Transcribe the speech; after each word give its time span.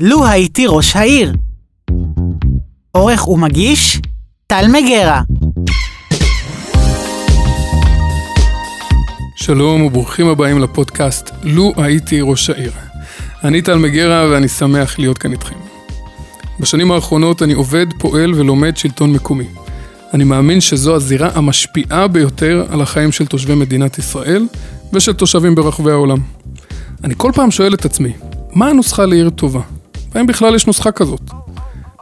לו 0.00 0.26
הייתי 0.26 0.66
ראש 0.68 0.96
העיר. 0.96 1.32
עורך 2.90 3.28
ומגיש, 3.28 4.00
טל 4.46 4.66
מגרה. 4.68 5.22
שלום 9.36 9.82
וברוכים 9.82 10.26
הבאים 10.28 10.58
לפודקאסט 10.58 11.30
לו 11.42 11.72
הייתי 11.76 12.20
ראש 12.20 12.50
העיר. 12.50 12.72
אני 13.44 13.62
טל 13.62 13.78
מגרה 13.78 14.28
ואני 14.30 14.48
שמח 14.48 14.98
להיות 14.98 15.18
כאן 15.18 15.32
איתכם. 15.32 15.56
בשנים 16.60 16.92
האחרונות 16.92 17.42
אני 17.42 17.52
עובד, 17.52 17.86
פועל 17.98 18.34
ולומד 18.34 18.76
שלטון 18.76 19.12
מקומי. 19.12 19.46
אני 20.14 20.24
מאמין 20.24 20.60
שזו 20.60 20.94
הזירה 20.94 21.30
המשפיעה 21.34 22.08
ביותר 22.08 22.66
על 22.70 22.80
החיים 22.80 23.12
של 23.12 23.26
תושבי 23.26 23.54
מדינת 23.54 23.98
ישראל 23.98 24.46
ושל 24.92 25.12
תושבים 25.12 25.54
ברחבי 25.54 25.90
העולם. 25.90 26.18
אני 27.04 27.14
כל 27.16 27.32
פעם 27.34 27.50
שואל 27.50 27.74
את 27.74 27.84
עצמי, 27.84 28.12
מה 28.52 28.68
הנוסחה 28.68 29.06
לעיר 29.06 29.30
טובה? 29.30 29.60
והאם 30.14 30.26
בכלל 30.26 30.54
יש 30.54 30.66
נוסחה 30.66 30.92
כזאת? 30.92 31.30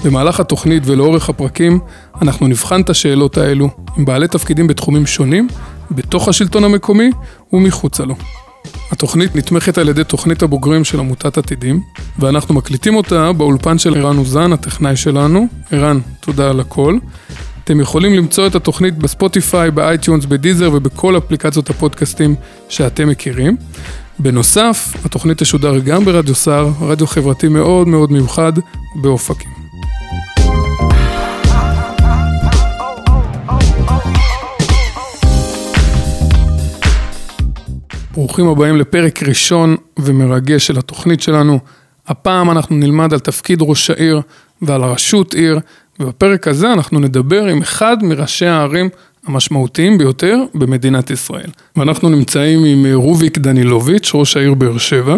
במהלך 0.05 0.41
התוכנית 0.41 0.83
ולאורך 0.87 1.29
הפרקים, 1.29 1.81
אנחנו 2.23 2.47
נבחן 2.47 2.81
את 2.81 2.91
השאלות 2.91 3.39
האלו 3.39 3.69
עם 3.97 4.05
בעלי 4.05 4.29
תפקידים 4.29 4.67
בתחומים 4.67 5.07
שונים, 5.07 5.49
בתוך 5.91 6.29
השלטון 6.29 6.65
המקומי 6.65 7.11
ומחוצה 7.53 8.05
לו. 8.05 8.15
התוכנית 8.91 9.37
נתמכת 9.37 9.79
על 9.79 9.89
ידי 9.89 10.05
תוכנית 10.05 10.43
הבוגרים 10.43 10.85
של 10.85 11.01
עמותת 11.01 11.39
עתידים, 11.39 11.81
ואנחנו 12.19 12.55
מקליטים 12.55 12.97
אותה 12.97 13.33
באולפן 13.33 13.79
של 13.79 13.97
ערן 13.97 14.19
אוזן, 14.19 14.53
הטכנאי 14.53 14.97
שלנו. 14.97 15.47
ערן, 15.71 15.99
תודה 16.21 16.51
על 16.51 16.61
הכל. 16.61 16.99
אתם 17.65 17.81
יכולים 17.81 18.15
למצוא 18.15 18.47
את 18.47 18.55
התוכנית 18.55 18.99
ב 18.99 19.07
Spotify, 19.07 19.71
ב 19.71 19.77
iTunes, 19.78 20.25
ב 20.25 20.31
Deezer 20.31 20.71
ובכל 20.73 21.19
אפליקציות 21.19 21.71
הפודקאסטים 21.71 22.35
שאתם 22.69 23.09
מכירים. 23.09 23.57
בנוסף, 24.19 24.93
התוכנית 25.05 25.43
תשודר 25.43 25.79
גם 25.79 26.05
ברדיו 26.05 26.35
סער, 26.35 26.71
רדיו 26.81 27.07
חברתי 27.07 27.49
מאוד 27.49 27.89
מאוד 27.89 28.13
מיוחד 28.13 28.53
באופקים. 28.95 29.51
ברוכים 38.15 38.49
הבאים 38.49 38.77
לפרק 38.77 39.23
ראשון 39.23 39.77
ומרגש 39.99 40.67
של 40.67 40.79
התוכנית 40.79 41.23
שלנו. 41.23 41.59
הפעם 42.07 42.51
אנחנו 42.51 42.77
נלמד 42.77 43.13
על 43.13 43.19
תפקיד 43.19 43.59
ראש 43.63 43.91
העיר 43.91 44.21
ועל 44.63 44.83
הרשות 44.83 45.35
עיר, 45.35 45.61
ובפרק 46.01 46.49
הזה 46.49 46.73
אנחנו 46.73 47.01
נדבר 47.01 47.47
עם 47.47 47.63
אחד 47.63 47.97
מראשי 48.03 48.47
הערים 48.47 48.89
המשמעותיים 49.27 49.99
ביותר 49.99 50.39
במדינת 50.55 51.11
ישראל. 51.11 51.51
ואנחנו 51.77 52.09
נמצאים 52.09 52.65
עם 52.65 52.87
רוביק 52.95 53.39
דנילוביץ', 53.39 54.11
ראש 54.15 54.37
העיר 54.37 54.55
באר 54.55 54.79
שבע. 54.79 55.17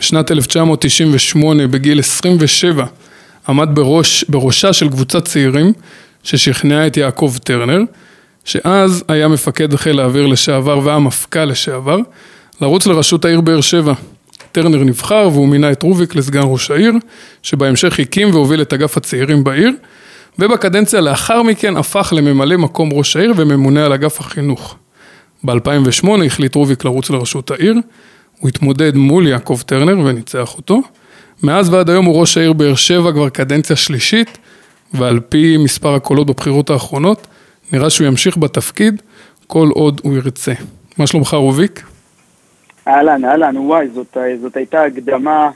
בשנת 0.00 0.30
1998, 0.30 1.66
בגיל 1.66 1.98
27, 1.98 2.86
עמד 3.48 3.68
בראש, 3.72 4.24
בראשה 4.28 4.72
של 4.72 4.88
קבוצת 4.88 5.24
צעירים 5.24 5.72
ששכנעה 6.22 6.86
את 6.86 6.96
יעקב 6.96 7.34
טרנר, 7.44 7.80
שאז 8.44 9.04
היה 9.08 9.28
מפקד 9.28 9.76
חיל 9.76 10.00
האוויר 10.00 10.26
לשעבר 10.26 10.80
והמפכ"ל 10.84 11.44
לשעבר, 11.44 11.98
לרוץ 12.60 12.86
לראשות 12.86 13.24
העיר 13.24 13.40
באר 13.40 13.60
שבע. 13.60 13.92
טרנר 14.52 14.84
נבחר 14.84 15.28
והוא 15.32 15.48
מינה 15.48 15.72
את 15.72 15.82
רוביק 15.82 16.14
לסגן 16.14 16.42
ראש 16.44 16.70
העיר, 16.70 16.92
שבהמשך 17.42 18.00
הקים 18.00 18.30
והוביל 18.30 18.62
את 18.62 18.72
אגף 18.72 18.96
הצעירים 18.96 19.44
בעיר, 19.44 19.70
ובקדנציה 20.38 21.00
לאחר 21.00 21.42
מכן 21.42 21.76
הפך 21.76 22.12
לממלא 22.16 22.56
מקום 22.56 22.92
ראש 22.92 23.16
העיר 23.16 23.32
וממונה 23.36 23.86
על 23.86 23.92
אגף 23.92 24.20
החינוך. 24.20 24.76
ב-2008 25.44 26.24
החליט 26.26 26.54
רוביק 26.54 26.84
לרוץ 26.84 27.10
לראשות 27.10 27.50
העיר, 27.50 27.74
הוא 28.38 28.48
התמודד 28.48 28.96
מול 28.96 29.26
יעקב 29.26 29.60
טרנר 29.66 29.98
וניצח 30.06 30.56
אותו. 30.56 30.82
מאז 31.42 31.74
ועד 31.74 31.90
היום 31.90 32.04
הוא 32.04 32.20
ראש 32.20 32.38
העיר 32.38 32.52
באר 32.52 32.74
שבע 32.74 33.12
כבר 33.12 33.28
קדנציה 33.28 33.76
שלישית, 33.76 34.38
ועל 34.94 35.20
פי 35.20 35.56
מספר 35.56 35.94
הקולות 35.94 36.26
בבחירות 36.26 36.70
האחרונות, 36.70 37.26
נראה 37.72 37.90
שהוא 37.90 38.06
ימשיך 38.06 38.36
בתפקיד 38.36 39.02
כל 39.46 39.68
עוד 39.72 40.00
הוא 40.04 40.16
ירצה. 40.16 40.52
מה 40.98 41.06
שלומך 41.06 41.34
רוביק? 41.34 41.82
אהלן, 42.88 43.24
אהלן, 43.24 43.56
וואי, 43.56 43.88
זאת, 43.94 44.16
זאת 44.42 44.56
הייתה 44.56 44.82
הקדמה 44.82 45.50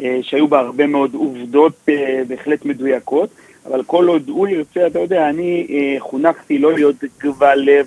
אה, 0.00 0.18
שהיו 0.22 0.48
בה 0.48 0.58
הרבה 0.58 0.86
מאוד 0.86 1.14
עובדות 1.14 1.72
אה, 1.88 2.22
בהחלט 2.28 2.64
מדויקות. 2.64 3.30
אבל 3.70 3.82
כל 3.82 4.08
עוד 4.08 4.28
הוא 4.28 4.48
ירצה, 4.48 4.86
אתה 4.86 4.98
יודע, 4.98 5.28
אני 5.28 5.66
אה, 5.70 5.96
חונכתי 5.98 6.58
לא 6.58 6.72
להיות 6.72 6.96
גבל 7.20 7.58
לב 7.58 7.86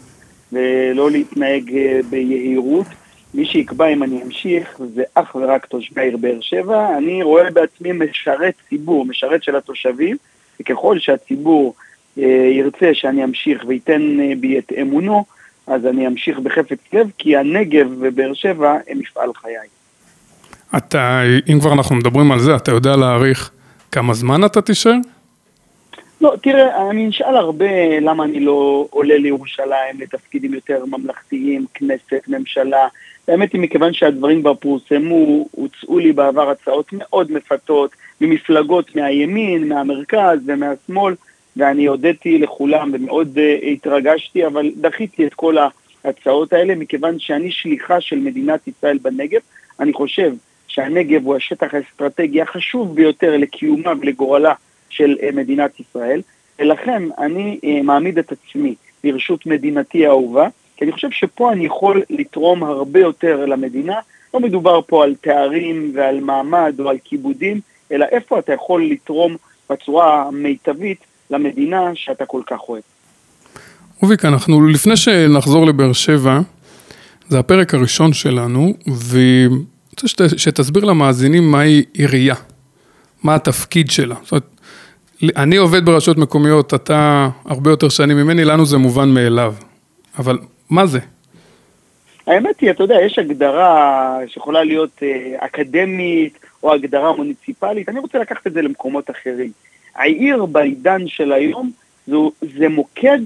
ולא 0.51 1.11
להתנהג 1.11 1.75
אה, 1.75 1.99
ביהירות. 2.09 2.87
מי 3.33 3.45
שיקבע 3.45 3.87
אם 3.87 4.03
אני 4.03 4.23
אמשיך 4.23 4.81
זה 4.95 5.03
אך 5.15 5.35
ורק 5.35 5.65
תושבי 5.65 6.01
העיר 6.01 6.17
באר 6.17 6.37
שבע. 6.41 6.97
אני 6.97 7.23
רואה 7.23 7.51
בעצמי 7.51 7.91
משרת 7.91 8.53
ציבור, 8.69 9.05
משרת 9.05 9.43
של 9.43 9.55
התושבים, 9.55 10.17
וככל 10.59 10.99
שהציבור 10.99 11.73
אה, 12.17 12.23
ירצה 12.51 12.89
שאני 12.93 13.23
אמשיך 13.23 13.63
וייתן 13.67 14.19
אה, 14.19 14.33
בי 14.39 14.59
את 14.59 14.71
אמונו, 14.81 15.25
אז 15.67 15.85
אני 15.85 16.07
אמשיך 16.07 16.39
בחפץ 16.39 16.79
לב, 16.93 17.07
כי 17.17 17.37
הנגב 17.37 17.87
ובאר 17.99 18.33
שבע 18.33 18.77
הם 18.87 18.99
מפעל 18.99 19.29
חיי. 19.33 19.67
אתה, 20.77 21.21
אם 21.51 21.59
כבר 21.59 21.73
אנחנו 21.73 21.95
מדברים 21.95 22.31
על 22.31 22.39
זה, 22.39 22.55
אתה 22.55 22.71
יודע 22.71 22.95
להעריך 22.95 23.51
כמה 23.91 24.13
זמן 24.13 24.45
אתה 24.45 24.61
תישאר? 24.61 24.95
לא, 26.21 26.33
תראה, 26.41 26.89
אני 26.89 27.07
נשאל 27.07 27.35
הרבה 27.35 27.99
למה 27.99 28.23
אני 28.23 28.39
לא 28.39 28.87
עולה 28.89 29.17
לירושלים 29.17 29.99
לתפקידים 29.99 30.53
יותר 30.53 30.85
ממלכתיים, 30.85 31.65
כנסת, 31.73 32.21
ממשלה. 32.27 32.87
האמת 33.27 33.53
היא, 33.53 33.61
מכיוון 33.61 33.93
שהדברים 33.93 34.41
כבר 34.41 34.53
פורסמו, 34.53 35.47
הוצאו 35.51 35.99
לי 35.99 36.13
בעבר 36.13 36.49
הצעות 36.49 36.85
מאוד 36.93 37.31
מפתות 37.31 37.91
ממפלגות 38.21 38.95
מהימין, 38.95 39.69
מהמרכז 39.69 40.39
ומהשמאל, 40.45 41.15
ואני 41.57 41.85
הודיתי 41.85 42.37
לכולם 42.37 42.91
ומאוד 42.93 43.37
uh, 43.37 43.65
התרגשתי, 43.65 44.45
אבל 44.45 44.71
דחיתי 44.81 45.27
את 45.27 45.33
כל 45.33 45.55
ההצעות 46.03 46.53
האלה, 46.53 46.75
מכיוון 46.75 47.19
שאני 47.19 47.51
שליחה 47.51 48.01
של 48.01 48.15
מדינת 48.15 48.67
ישראל 48.67 48.97
בנגב. 48.97 49.41
אני 49.79 49.93
חושב 49.93 50.33
שהנגב 50.67 51.25
הוא 51.25 51.35
השטח 51.35 51.73
האסטרטגי 51.73 52.41
החשוב 52.41 52.95
ביותר 52.95 53.37
לקיומה 53.37 53.91
ולגורלה 54.01 54.53
של 54.91 55.15
אה, 55.23 55.29
מדינת 55.33 55.79
ישראל, 55.79 56.21
ולכן 56.59 57.03
אני 57.17 57.59
אה, 57.63 57.81
מעמיד 57.83 58.17
את 58.17 58.31
עצמי 58.31 58.75
לרשות 59.03 59.45
מדינתי 59.45 60.05
האהובה, 60.05 60.47
כי 60.77 60.85
אני 60.85 60.91
חושב 60.91 61.11
שפה 61.11 61.51
אני 61.51 61.65
יכול 61.65 62.01
לתרום 62.09 62.63
הרבה 62.63 62.99
יותר 62.99 63.45
למדינה. 63.45 63.95
לא 64.33 64.39
מדובר 64.39 64.79
פה 64.87 65.03
על 65.03 65.15
תארים 65.21 65.91
ועל 65.95 66.19
מעמד 66.19 66.75
או 66.79 66.89
על 66.89 66.97
כיבודים, 67.03 67.59
אלא 67.91 68.05
איפה 68.11 68.39
אתה 68.39 68.53
יכול 68.53 68.85
לתרום 68.85 69.35
בצורה 69.69 70.23
המיטבית 70.27 70.97
למדינה 71.29 71.91
שאתה 71.95 72.25
כל 72.25 72.41
כך 72.47 72.59
אוהב. 72.69 72.83
רוביק, 74.01 74.25
אנחנו 74.25 74.67
לפני 74.67 74.97
שנחזור 74.97 75.65
לבאר 75.65 75.93
שבע, 75.93 76.39
זה 77.29 77.39
הפרק 77.39 77.73
הראשון 77.73 78.13
שלנו, 78.13 78.73
ואני 78.87 79.47
רוצה 79.91 80.29
שתסביר 80.37 80.85
למאזינים 80.85 81.51
מהי 81.51 81.83
עירייה, 81.93 82.35
מה 83.23 83.35
התפקיד 83.35 83.91
שלה. 83.91 84.15
זאת 84.23 84.31
אומרת, 84.31 84.43
אני 85.35 85.57
עובד 85.57 85.85
ברשויות 85.85 86.17
מקומיות, 86.17 86.73
אתה 86.73 87.29
הרבה 87.45 87.69
יותר 87.69 87.89
שנים 87.89 88.17
ממני, 88.17 88.45
לנו 88.45 88.65
זה 88.65 88.77
מובן 88.77 89.09
מאליו. 89.09 89.53
אבל 90.17 90.37
מה 90.69 90.85
זה? 90.85 90.99
האמת 92.27 92.59
היא, 92.59 92.71
אתה 92.71 92.83
יודע, 92.83 92.95
יש 93.05 93.19
הגדרה 93.19 94.17
שיכולה 94.27 94.63
להיות 94.63 95.03
אה, 95.03 95.35
אקדמית 95.37 96.39
או 96.63 96.73
הגדרה 96.73 97.15
מוניציפלית, 97.15 97.89
אני 97.89 97.99
רוצה 97.99 98.19
לקחת 98.19 98.47
את 98.47 98.53
זה 98.53 98.61
למקומות 98.61 99.09
אחרים. 99.09 99.51
העיר 99.95 100.45
בעידן 100.45 101.07
של 101.07 101.33
היום 101.33 101.71
זו, 102.07 102.31
זה 102.57 102.69
מוקד 102.69 103.19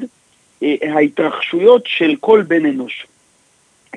אה, 0.64 0.76
ההתרחשויות 0.94 1.84
של 1.86 2.16
כל 2.20 2.42
בן 2.48 2.66
אנוש. 2.66 3.08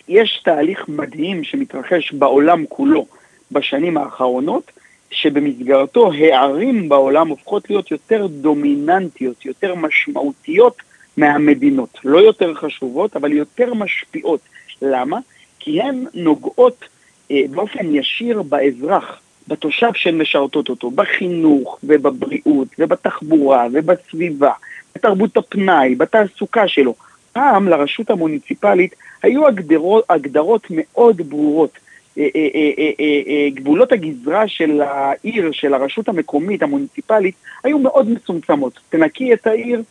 יש 0.09 0.41
תהליך 0.45 0.85
מדהים 0.89 1.45
שמתרחש 1.45 2.13
בעולם 2.13 2.65
כולו 2.69 3.07
בשנים 3.53 3.97
האחרונות, 3.97 4.73
שבמסגרתו 5.11 6.13
הערים 6.13 6.89
בעולם 6.89 7.29
הופכות 7.29 7.71
להיות 7.71 7.91
יותר 7.91 8.27
דומיננטיות, 8.27 9.45
יותר 9.47 9.75
משמעותיות 9.75 10.83
מהמדינות. 11.17 11.99
לא 12.05 12.19
יותר 12.19 12.55
חשובות, 12.55 13.17
אבל 13.17 13.33
יותר 13.33 13.75
משפיעות. 13.75 14.41
למה? 14.83 15.19
כי 15.59 15.83
הן 15.83 16.05
נוגעות 16.15 16.85
אה, 17.31 17.43
באופן 17.51 17.95
ישיר 17.95 18.43
באזרח, 18.43 19.21
בתושב 19.49 19.91
שהן 19.95 20.19
משרתות 20.19 20.69
אותו, 20.69 20.91
בחינוך 20.91 21.79
ובבריאות 21.85 22.69
ובתחבורה 22.79 23.67
ובסביבה, 23.73 24.53
בתרבות 24.95 25.37
הפנאי, 25.37 25.95
בתעסוקה 25.95 26.69
שלו. 26.69 26.95
פעם 27.33 27.69
לרשות 27.69 28.11
המוניציפלית 28.11 28.95
היו 29.23 29.47
הגדרות, 29.47 30.05
הגדרות 30.11 30.67
מאוד 30.71 31.23
ברורות. 31.29 31.79
אה, 32.19 32.29
אה, 32.35 32.91
אה, 33.01 33.49
גבולות 33.55 33.93
הגזרה 33.93 34.49
של 34.49 34.81
העיר, 34.81 35.53
של 35.53 35.75
הרשות 35.75 36.09
המקומית, 36.09 36.63
המוניציפלית, 36.63 37.35
היו 37.65 37.79
מאוד 37.79 38.11
מצומצמות. 38.11 38.81
תנקי 38.89 39.33
את 39.33 39.47
העיר, 39.47 39.83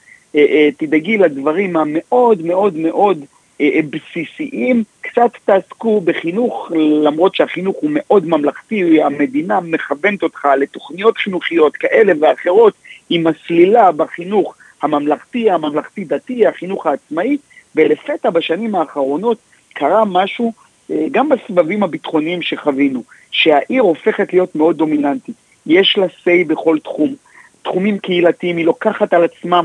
תדאגי 0.77 1.17
לדברים 1.17 1.77
המאוד 1.77 2.45
מאוד 2.45 2.77
מאוד 2.77 3.25
בסיסיים, 3.89 4.83
קצת 5.01 5.29
תעסקו 5.45 6.01
בחינוך, 6.01 6.71
למרות 7.03 7.35
שהחינוך 7.35 7.77
הוא 7.81 7.89
מאוד 7.93 8.27
ממלכתי, 8.27 9.01
המדינה 9.01 9.59
מכוונת 9.59 10.23
אותך 10.23 10.47
לתוכניות 10.57 11.17
חינוכיות 11.17 11.75
כאלה 11.75 12.13
ואחרות, 12.19 12.73
היא 13.09 13.19
מסלילה 13.19 13.91
בחינוך 13.91 14.55
הממלכתי, 14.81 15.51
הממלכתי-דתי, 15.51 16.47
החינוך 16.47 16.85
העצמאי, 16.85 17.37
ולפתע 17.75 18.29
בשנים 18.29 18.75
האחרונות 18.75 19.37
קרה 19.73 20.05
משהו, 20.05 20.53
גם 21.11 21.29
בסבבים 21.29 21.83
הביטחוניים 21.83 22.41
שחווינו, 22.41 23.03
שהעיר 23.31 23.81
הופכת 23.81 24.33
להיות 24.33 24.55
מאוד 24.55 24.77
דומיננטית. 24.77 25.35
יש 25.65 25.97
לה 25.97 26.05
say 26.05 26.47
בכל 26.47 26.77
תחום. 26.83 27.15
תחומים 27.61 27.99
קהילתיים, 27.99 28.57
היא 28.57 28.65
לוקחת 28.65 29.13
על 29.13 29.23
עצמה 29.23 29.61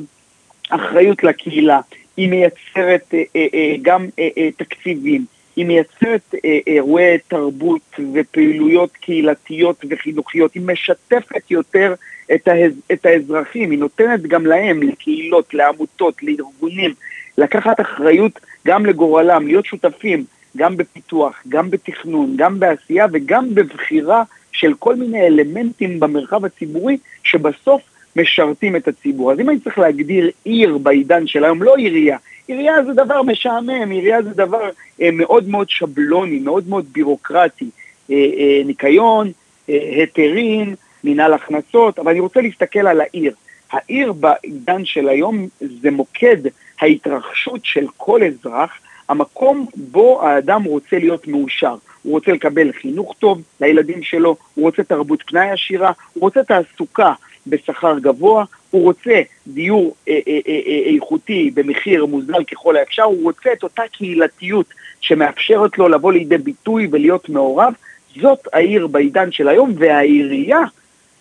אחריות 0.71 1.25
לקהילה, 1.25 1.81
היא 2.17 2.29
מייצרת 2.29 3.15
אה, 3.15 3.23
אה, 3.37 3.47
אה, 3.55 3.75
גם 3.83 4.07
אה, 4.19 4.29
אה, 4.39 4.49
תקציבים, 4.57 5.25
היא 5.57 5.67
מייצרת 5.67 6.35
אה, 6.45 6.59
אירועי 6.67 7.19
תרבות 7.29 8.01
ופעילויות 8.15 8.91
קהילתיות 8.93 9.85
וחינוכיות, 9.91 10.55
היא 10.55 10.63
משתפת 10.67 11.51
יותר 11.51 11.95
את, 12.35 12.49
ההז, 12.49 12.73
את 12.93 13.07
האזרחים, 13.07 13.71
היא 13.71 13.79
נותנת 13.79 14.23
גם 14.23 14.47
להם, 14.47 14.83
לקהילות, 14.83 15.55
לעמותות, 15.55 16.23
לארגונים, 16.23 16.95
לקחת 17.39 17.81
אחריות 17.81 18.41
גם 18.67 18.87
לגורלם, 18.87 19.47
להיות 19.47 19.67
שותפים 19.67 20.25
גם 20.57 20.77
בפיתוח, 20.77 21.43
גם 21.49 21.71
בתכנון, 21.71 22.35
גם 22.37 22.61
בעשייה 22.61 23.07
וגם 23.13 23.55
בבחירה 23.55 24.23
של 24.53 24.75
כל 24.75 24.97
מיני 24.97 25.27
אלמנטים 25.27 26.01
במרחב 26.01 26.45
הציבורי 26.45 26.97
שבסוף 27.23 27.83
משרתים 28.17 28.77
את 28.77 28.89
הציבור. 28.89 29.33
אז 29.33 29.41
אם 29.41 29.51
אני 29.51 29.61
צריך 29.61 29.79
להגדיר 29.79 30.31
עיר 30.45 30.79
בעידן 30.79 31.27
של 31.27 31.45
היום, 31.45 31.63
לא 31.63 31.77
עירייה, 31.77 32.17
עירייה 32.49 32.85
זה 32.85 32.93
דבר 32.93 33.23
משעמם, 33.23 33.91
עירייה 33.91 34.23
זה 34.23 34.31
דבר 34.31 34.71
אה, 35.03 35.11
מאוד 35.13 35.49
מאוד 35.49 35.71
שבלוני, 35.71 36.39
מאוד 36.39 36.69
מאוד 36.69 36.85
בירוקרטי, 36.93 37.71
אה, 38.11 38.17
אה, 38.17 38.63
ניקיון, 38.65 39.33
אה, 39.69 39.79
היתרים, 39.97 40.75
מנהל 41.05 41.35
הכנסות, 41.35 41.99
אבל 41.99 42.11
אני 42.11 42.21
רוצה 42.21 42.41
להסתכל 42.41 42.87
על 42.87 43.01
העיר. 43.01 43.35
העיר 43.73 44.13
בעידן 44.13 44.85
של 44.85 45.09
היום 45.09 45.49
זה 45.61 45.91
מוקד 45.91 46.37
ההתרחשות 46.81 47.61
של 47.65 47.87
כל 47.97 48.21
אזרח, 48.23 48.71
המקום 49.09 49.67
בו 49.77 50.23
האדם 50.23 50.63
רוצה 50.63 50.99
להיות 50.99 51.29
מאושר. 51.29 51.75
הוא 52.03 52.13
רוצה 52.13 52.33
לקבל 52.33 52.73
חינוך 52.73 53.15
טוב 53.19 53.43
לילדים 53.61 54.03
שלו, 54.03 54.37
הוא 54.55 54.65
רוצה 54.65 54.83
תרבות 54.83 55.23
פנאי 55.27 55.51
עשירה, 55.51 55.93
הוא 56.13 56.21
רוצה 56.21 56.43
תעסוקה 56.45 57.13
בשכר 57.47 57.99
גבוה, 57.99 58.45
הוא 58.71 58.83
רוצה 58.83 59.21
דיור 59.47 59.95
אה, 60.09 60.19
אה, 60.29 60.39
אה, 60.49 60.61
אה, 60.67 60.95
איכותי 60.95 61.51
במחיר 61.55 62.07
מוזל 62.07 62.45
ככל 62.45 62.77
האפשר, 62.77 63.03
הוא 63.03 63.23
רוצה 63.23 63.53
את 63.53 63.63
אותה 63.63 63.83
קהילתיות 63.93 64.67
שמאפשרת 65.01 65.79
לו 65.79 65.89
לבוא 65.89 66.13
לידי 66.13 66.39
ביטוי 66.39 66.89
ולהיות 66.91 67.29
מעורב. 67.29 67.73
זאת 68.21 68.49
העיר 68.53 68.87
בעידן 68.87 69.33
של 69.33 69.49
היום, 69.49 69.73
והעירייה, 69.79 70.61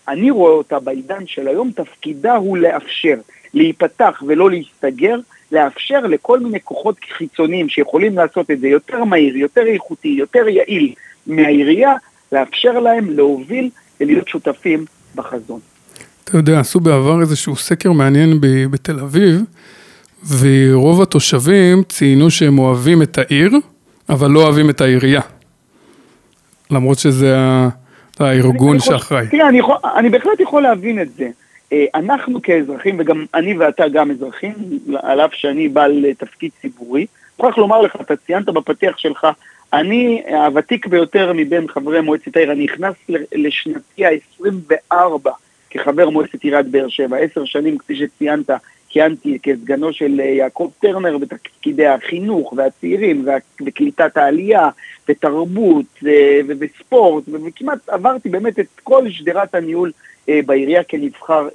אני 0.08 0.30
רואה 0.30 0.52
אותה 0.52 0.80
בעידן 0.80 1.26
של 1.26 1.48
היום, 1.48 1.70
תפקידה 1.70 2.36
הוא 2.36 2.58
לאפשר, 2.58 3.16
להיפתח 3.54 4.22
ולא 4.26 4.50
להסתגר, 4.50 5.16
לאפשר 5.52 6.00
לכל 6.00 6.40
מיני 6.40 6.58
כוחות 6.64 6.96
חיצוניים 7.16 7.68
שיכולים 7.68 8.16
לעשות 8.16 8.50
את 8.50 8.60
זה 8.60 8.68
יותר 8.68 9.04
מהיר, 9.04 9.36
יותר 9.36 9.62
איכותי, 9.66 10.08
יותר 10.18 10.48
יעיל 10.48 10.94
מהעירייה, 11.26 11.92
לאפשר 12.32 12.78
להם 12.78 13.10
להוביל 13.10 13.70
ולהיות 14.00 14.28
שותפים 14.28 14.84
בחזון. 15.14 15.60
אתה 16.24 16.36
יודע, 16.36 16.60
עשו 16.60 16.80
בעבר 16.80 17.20
איזשהו 17.20 17.56
סקר 17.56 17.92
מעניין 17.92 18.40
ב- 18.40 18.66
בתל 18.70 19.00
אביב, 19.00 19.40
ורוב 20.38 21.02
התושבים 21.02 21.82
ציינו 21.88 22.30
שהם 22.30 22.58
אוהבים 22.58 23.02
את 23.02 23.18
העיר, 23.18 23.50
אבל 24.08 24.30
לא 24.30 24.42
אוהבים 24.42 24.70
את 24.70 24.80
העירייה. 24.80 25.20
למרות 26.70 26.98
שזה 26.98 27.36
הארגון 28.20 28.80
שאחראי. 28.80 29.26
תראה, 29.30 29.48
אני, 29.48 29.58
יכול, 29.58 29.76
אני 29.96 30.08
בהחלט 30.08 30.40
יכול 30.40 30.62
להבין 30.62 31.02
את 31.02 31.08
זה. 31.16 31.28
אה, 31.72 31.84
אנחנו 31.94 32.42
כאזרחים, 32.42 32.96
וגם 32.98 33.24
אני 33.34 33.58
ואתה 33.58 33.88
גם 33.88 34.10
אזרחים, 34.10 34.54
על 35.02 35.20
אף 35.20 35.34
שאני 35.34 35.68
בעל 35.68 36.04
תפקיד 36.18 36.50
ציבורי, 36.60 37.00
אני 37.00 37.46
מוכרח 37.46 37.58
לומר 37.58 37.80
לך, 37.80 37.96
אתה 38.00 38.16
ציינת 38.16 38.46
בפתיח 38.46 38.98
שלך, 38.98 39.26
אני 39.72 40.22
הוותיק 40.28 40.86
ביותר 40.86 41.32
מבין 41.34 41.68
חברי 41.68 42.00
מועצת 42.00 42.36
העיר, 42.36 42.52
אני 42.52 42.64
נכנס 42.64 42.94
לשנתי 43.32 44.06
ה-24 44.06 45.28
כחבר 45.70 46.10
מועצת 46.10 46.42
עיריית 46.42 46.66
באר 46.66 46.88
שבע, 46.88 47.16
עשר 47.16 47.44
שנים, 47.44 47.78
כפי 47.78 47.96
שציינת, 47.96 48.50
כיהנתי 48.88 49.38
כסגנו 49.42 49.92
של 49.92 50.20
אה, 50.20 50.24
יעקב 50.24 50.70
טרנר 50.80 51.18
בתפקידי 51.18 51.86
החינוך 51.86 52.52
והצעירים 52.56 53.26
וקליטת 53.66 54.16
העלייה 54.16 54.68
ותרבות 55.08 55.86
אה, 56.06 56.40
וספורט 56.58 57.24
וכמעט 57.28 57.88
עברתי 57.88 58.28
באמת 58.28 58.58
את 58.58 58.66
כל 58.82 59.10
שדרת 59.10 59.54
הניהול 59.54 59.92
אה, 59.96 60.11
בעירייה 60.28 60.84
כנבחר 60.84 61.48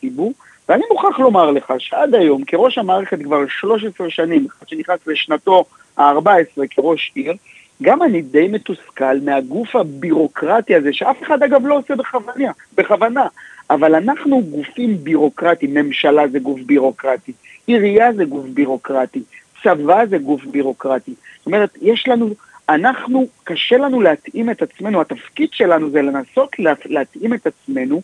ציבור 0.00 0.32
ואני 0.68 0.82
מוכרח 0.90 1.18
לומר 1.18 1.50
לך 1.50 1.72
שעד 1.78 2.14
היום 2.14 2.44
כראש 2.44 2.78
המערכת 2.78 3.22
כבר 3.22 3.46
13 3.48 4.10
שנים, 4.10 4.46
שנכנס 4.66 4.98
לשנתו 5.06 5.64
ה-14 5.96 6.60
כראש 6.70 7.12
עיר, 7.14 7.34
גם 7.82 8.02
אני 8.02 8.22
די 8.22 8.48
מתוסכל 8.48 9.20
מהגוף 9.24 9.76
הבירוקרטי 9.76 10.74
הזה, 10.74 10.92
שאף 10.92 11.22
אחד 11.22 11.42
אגב 11.42 11.66
לא 11.66 11.78
עושה 11.78 11.96
בכוונה, 11.96 12.50
בכוונה. 12.74 13.26
אבל 13.70 13.94
אנחנו 13.94 14.42
גופים 14.42 14.96
בירוקרטיים, 15.04 15.74
ממשלה 15.74 16.28
זה 16.28 16.38
גוף 16.38 16.60
בירוקרטי, 16.60 17.32
עירייה 17.66 18.12
זה 18.12 18.24
גוף 18.24 18.44
בירוקרטי, 18.46 19.22
צבא 19.62 20.06
זה 20.06 20.18
גוף 20.18 20.44
בירוקרטי. 20.44 21.14
זאת 21.38 21.46
אומרת, 21.46 21.70
יש 21.82 22.08
לנו, 22.08 22.30
אנחנו, 22.74 23.26
קשה 23.44 23.76
לנו 23.76 24.00
להתאים 24.00 24.50
את 24.50 24.62
עצמנו, 24.62 25.00
התפקיד 25.00 25.48
שלנו 25.52 25.90
זה 25.90 26.02
לנסות 26.02 26.56
להתאים 26.86 27.34
את 27.34 27.46
עצמנו 27.46 28.02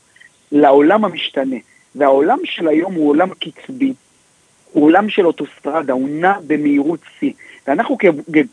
לעולם 0.52 1.04
המשתנה. 1.04 1.56
והעולם 1.94 2.38
של 2.44 2.68
היום 2.68 2.94
הוא 2.94 3.08
עולם 3.10 3.28
קצבי, 3.34 3.92
הוא 4.72 4.84
עולם 4.84 5.08
של 5.08 5.26
אוטוסטרדה, 5.26 5.92
הוא 5.92 6.08
נע 6.08 6.32
במהירות 6.46 7.00
שיא. 7.18 7.32
ואנחנו 7.66 7.98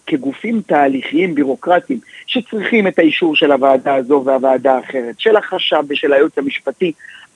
כגופים 0.08 0.62
תהליכיים, 0.62 1.36
בירוקרטיים, 1.36 2.00
שצריכים 2.28 2.88
את 2.88 3.00
האישור 3.00 3.36
של 3.36 3.52
הוועדה 3.52 3.96
הזו 3.96 4.24
והוועדה 4.26 4.76
האחרת, 4.76 5.20
של 5.20 5.36
החשב 5.36 5.84
ושל 5.88 6.14
הייעוץ 6.14 6.38
המשפטי, 6.38 6.92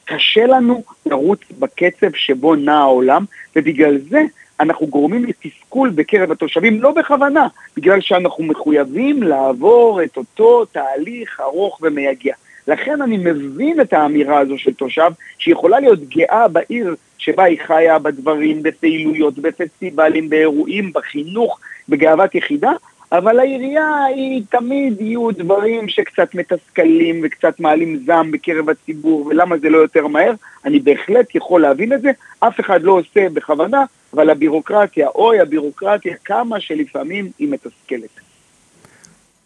קשה 0.05 0.45
לנו 0.45 0.83
לרוץ 1.05 1.39
בקצב 1.59 2.13
שבו 2.13 2.55
נע 2.55 2.77
העולם, 2.77 3.25
ובגלל 3.55 3.97
זה 4.09 4.21
אנחנו 4.59 4.87
גורמים 4.87 5.25
לתסכול 5.25 5.89
בקרב 5.89 6.31
התושבים, 6.31 6.81
לא 6.81 6.91
בכוונה, 6.91 7.47
בגלל 7.77 8.01
שאנחנו 8.01 8.43
מחויבים 8.43 9.23
לעבור 9.23 10.03
את 10.03 10.17
אותו 10.17 10.65
תהליך 10.65 11.39
ארוך 11.39 11.79
ומייגע. 11.81 12.33
לכן 12.67 13.01
אני 13.01 13.17
מבין 13.17 13.81
את 13.81 13.93
האמירה 13.93 14.39
הזו 14.39 14.57
של 14.57 14.73
תושב, 14.73 15.11
שיכולה 15.37 15.79
להיות 15.79 15.99
גאה 16.09 16.47
בעיר 16.47 16.95
שבה 17.17 17.43
היא 17.43 17.59
חיה 17.67 17.99
בדברים, 17.99 18.63
בפעילויות, 18.63 19.39
בפסטיבלים, 19.39 20.29
באירועים, 20.29 20.91
בחינוך, 20.93 21.59
בגאוות 21.89 22.35
יחידה, 22.35 22.71
אבל 23.11 23.39
העירייה 23.39 24.03
היא 24.03 24.43
תמיד 24.49 25.01
יהיו 25.01 25.31
דברים 25.31 25.89
שקצת 25.89 26.35
מתסכלים 26.35 27.21
וקצת 27.23 27.59
מעלים 27.59 28.03
זעם 28.05 28.31
בקרב 28.31 28.69
הציבור, 28.69 29.25
ולמה 29.25 29.57
זה 29.57 29.69
לא 29.69 29.77
יותר 29.77 30.07
מהר, 30.07 30.33
אני 30.65 30.79
בהחלט 30.79 31.35
יכול 31.35 31.61
להבין 31.61 31.93
את 31.93 32.01
זה, 32.01 32.11
אף 32.39 32.59
אחד 32.59 32.81
לא 32.81 32.91
עושה 32.91 33.29
בכוונה, 33.33 33.83
אבל 34.13 34.29
הבירוקרטיה, 34.29 35.07
אוי 35.07 35.39
הבירוקרטיה, 35.39 36.15
כמה 36.25 36.59
שלפעמים 36.59 37.31
היא 37.39 37.47
מתסכלת. 37.49 38.19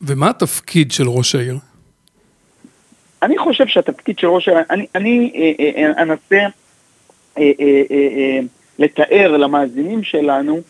ומה 0.01 0.29
התפקיד 0.29 0.91
של 0.91 1.07
ראש 1.07 1.35
העיר? 1.35 1.57
אני 3.23 3.37
חושב 3.37 3.67
שהתפקיד 3.67 4.19
של 4.19 4.27
ראש 4.27 4.47
העיר, 4.47 4.59
אני, 4.69 4.85
אני 4.95 5.31
אה, 5.35 5.65
אה, 5.65 5.83
אה, 5.83 6.03
אנסה 6.03 6.39
אה, 6.39 6.47
אה, 7.37 7.81
אה, 7.91 8.07
אה, 8.17 8.39
לתאר 8.79 9.37
למאזינים 9.37 10.03
שלנו 10.03 10.61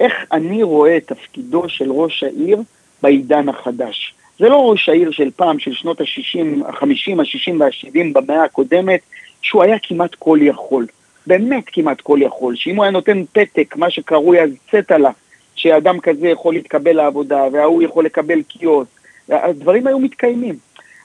איך 0.00 0.12
אני 0.32 0.62
רואה 0.62 0.96
את 0.96 1.06
תפקידו 1.06 1.68
של 1.68 1.92
ראש 1.92 2.22
העיר 2.22 2.58
בעידן 3.02 3.48
החדש. 3.48 4.14
זה 4.38 4.48
לא 4.48 4.70
ראש 4.70 4.88
העיר 4.88 5.10
של 5.10 5.30
פעם, 5.36 5.58
של 5.58 5.72
שנות 5.72 6.00
ה-60, 6.00 6.66
ה-50, 6.66 7.20
ה-60 7.20 7.54
וה-70 7.58 8.12
במאה 8.12 8.44
הקודמת, 8.44 9.00
שהוא 9.42 9.62
היה 9.62 9.76
כמעט 9.82 10.14
כל 10.14 10.38
יכול. 10.42 10.86
באמת 11.26 11.64
כמעט 11.66 12.00
כל 12.00 12.18
יכול. 12.22 12.56
שאם 12.56 12.76
הוא 12.76 12.84
היה 12.84 12.90
נותן 12.90 13.22
פתק, 13.32 13.76
מה 13.76 13.90
שקרוי 13.90 14.40
אז 14.40 14.50
צטלה, 14.70 15.10
שאדם 15.54 16.00
כזה 16.00 16.28
יכול 16.28 16.54
להתקבל 16.54 16.92
לעבודה, 16.92 17.44
וההוא 17.52 17.82
יכול 17.82 18.04
לקבל 18.04 18.42
קיוסק, 18.42 18.90
הדברים 19.28 19.86
היו 19.86 19.98
מתקיימים. 19.98 20.54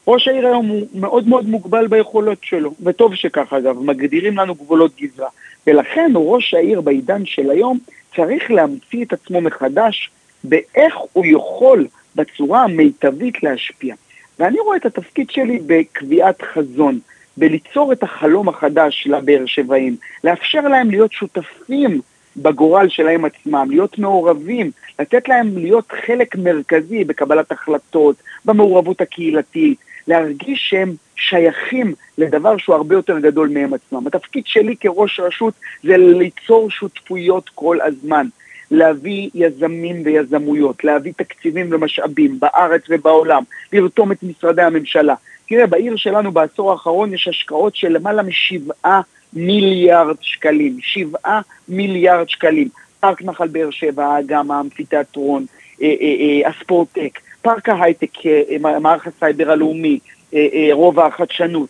ראש 0.08 0.28
העיר 0.28 0.48
היום 0.48 0.68
הוא 0.68 0.88
מאוד 0.94 1.28
מאוד 1.28 1.50
מוגבל 1.50 1.88
ביכולות 1.88 2.38
שלו, 2.42 2.74
וטוב 2.84 3.16
שכך 3.16 3.54
אגב, 3.54 3.80
מגדירים 3.80 4.38
לנו 4.38 4.56
גבולות 4.56 4.92
גזרה. 5.02 5.30
ולכן 5.68 6.12
ראש 6.16 6.54
העיר 6.54 6.82
בעידן 6.82 7.26
של 7.26 7.50
היום 7.52 7.80
צריך 8.16 8.52
להמציא 8.52 9.06
את 9.06 9.14
עצמו 9.14 9.42
מחדש 9.42 10.12
באיך 10.44 10.96
הוא 11.14 11.26
יכול 11.28 11.88
בצורה 12.16 12.64
המיטבית 12.64 13.44
להשפיע. 13.44 13.96
ואני 14.40 14.60
רואה 14.60 14.78
את 14.78 14.86
התפקיד 14.86 15.30
שלי 15.30 15.60
בקביעת 15.66 16.42
חזון, 16.42 17.00
בליצור 17.38 17.94
את 17.94 18.04
החלום 18.04 18.50
החדש 18.50 19.08
לבאר 19.08 19.46
שבעים, 19.46 19.96
לאפשר 20.24 20.62
להם 20.62 20.90
להיות 20.90 21.12
שותפים 21.12 22.02
בגורל 22.38 22.90
שלהם 22.90 23.26
עצמם, 23.26 23.68
להיות 23.70 24.00
מעורבים, 24.00 24.72
לתת 25.00 25.28
להם 25.28 25.58
להיות 25.58 25.92
חלק 26.06 26.36
מרכזי 26.36 27.04
בקבלת 27.04 27.52
החלטות, 27.52 28.16
במעורבות 28.46 29.02
הקהילתית, 29.02 29.78
להרגיש 30.08 30.70
שהם 30.70 30.96
שייכים 31.16 31.94
לדבר 32.18 32.58
שהוא 32.58 32.76
הרבה 32.76 32.96
יותר 32.96 33.20
גדול 33.20 33.50
מהם 33.50 33.74
עצמם. 33.74 34.08
התפקיד 34.08 34.44
שלי 34.46 34.76
כראש 34.80 35.20
רשות 35.20 35.54
זה 35.84 35.98
ליצור 35.98 36.70
שותפויות 36.70 37.50
כל 37.56 37.82
הזמן. 37.82 38.28
להביא 38.72 39.30
יזמים 39.34 40.02
ויזמויות, 40.06 40.84
להביא 40.84 41.14
תקציבים 41.18 41.68
ומשאבים 41.72 42.40
בארץ 42.40 42.82
ובעולם, 42.90 43.44
לרתום 43.74 44.12
את 44.12 44.24
משרדי 44.24 44.62
הממשלה. 44.62 45.16
תראה, 45.48 45.68
בעיר 45.68 45.96
שלנו 45.96 46.32
בעשור 46.32 46.72
האחרון 46.72 47.14
יש 47.14 47.28
השקעות 47.28 47.76
של 47.76 47.88
למעלה 47.88 48.24
משבעה 48.24 49.02
מיליארד 49.34 50.16
שקלים. 50.22 50.78
שבעה 50.82 51.42
מיליארד 51.70 52.30
שקלים. 52.30 52.68
פארק 53.00 53.22
נחל 53.22 53.48
באר 53.48 53.72
שבע, 53.72 54.06
האגם, 54.06 54.52
האמפיתיאטרון, 54.52 55.46
אה, 55.82 55.88
אה, 56.02 56.16
אה, 56.20 56.50
הספורטק, 56.50 57.20
פארק 57.42 57.70
ההייטק, 57.70 58.12
מערך 58.60 59.08
הסייבר 59.08 59.52
הלאומי, 59.52 60.00
רובע 60.72 61.06
החדשנות, 61.06 61.70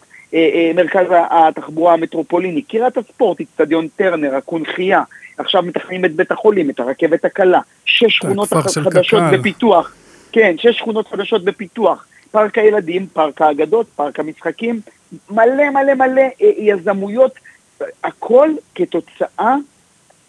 מרכז 0.75 1.08
התחבורה 1.12 1.94
המטרופוליני, 1.94 2.62
קריית 2.62 2.98
הספורט, 2.98 3.42
אצטדיון 3.42 3.88
טרנר, 3.96 4.36
הקונכייה, 4.36 5.04
עכשיו 5.38 5.62
מתכננים 5.63 6.06
את 6.06 6.16
בית 6.16 6.32
החולים, 6.32 6.70
את 6.70 6.80
הרכבת 6.80 7.25
הקלה, 7.25 7.60
שש 7.86 8.16
שכונות 8.16 8.50
חדשות 8.50 9.24
בפיתוח, 9.34 9.96
כן, 10.32 10.56
שש 10.58 10.78
שכונות 10.78 11.08
חדשות 11.08 11.44
בפיתוח, 11.44 12.06
פארק 12.32 12.58
הילדים, 12.58 13.08
פארק 13.13 13.42
האגדות, 13.42 13.88
פארק 13.96 14.20
המשחקים, 14.20 14.80
מלא 15.30 15.70
מלא 15.70 15.94
מלא 15.94 16.22
יזמויות, 16.40 17.32
הכל 18.04 18.50
כתוצאה 18.75 19.56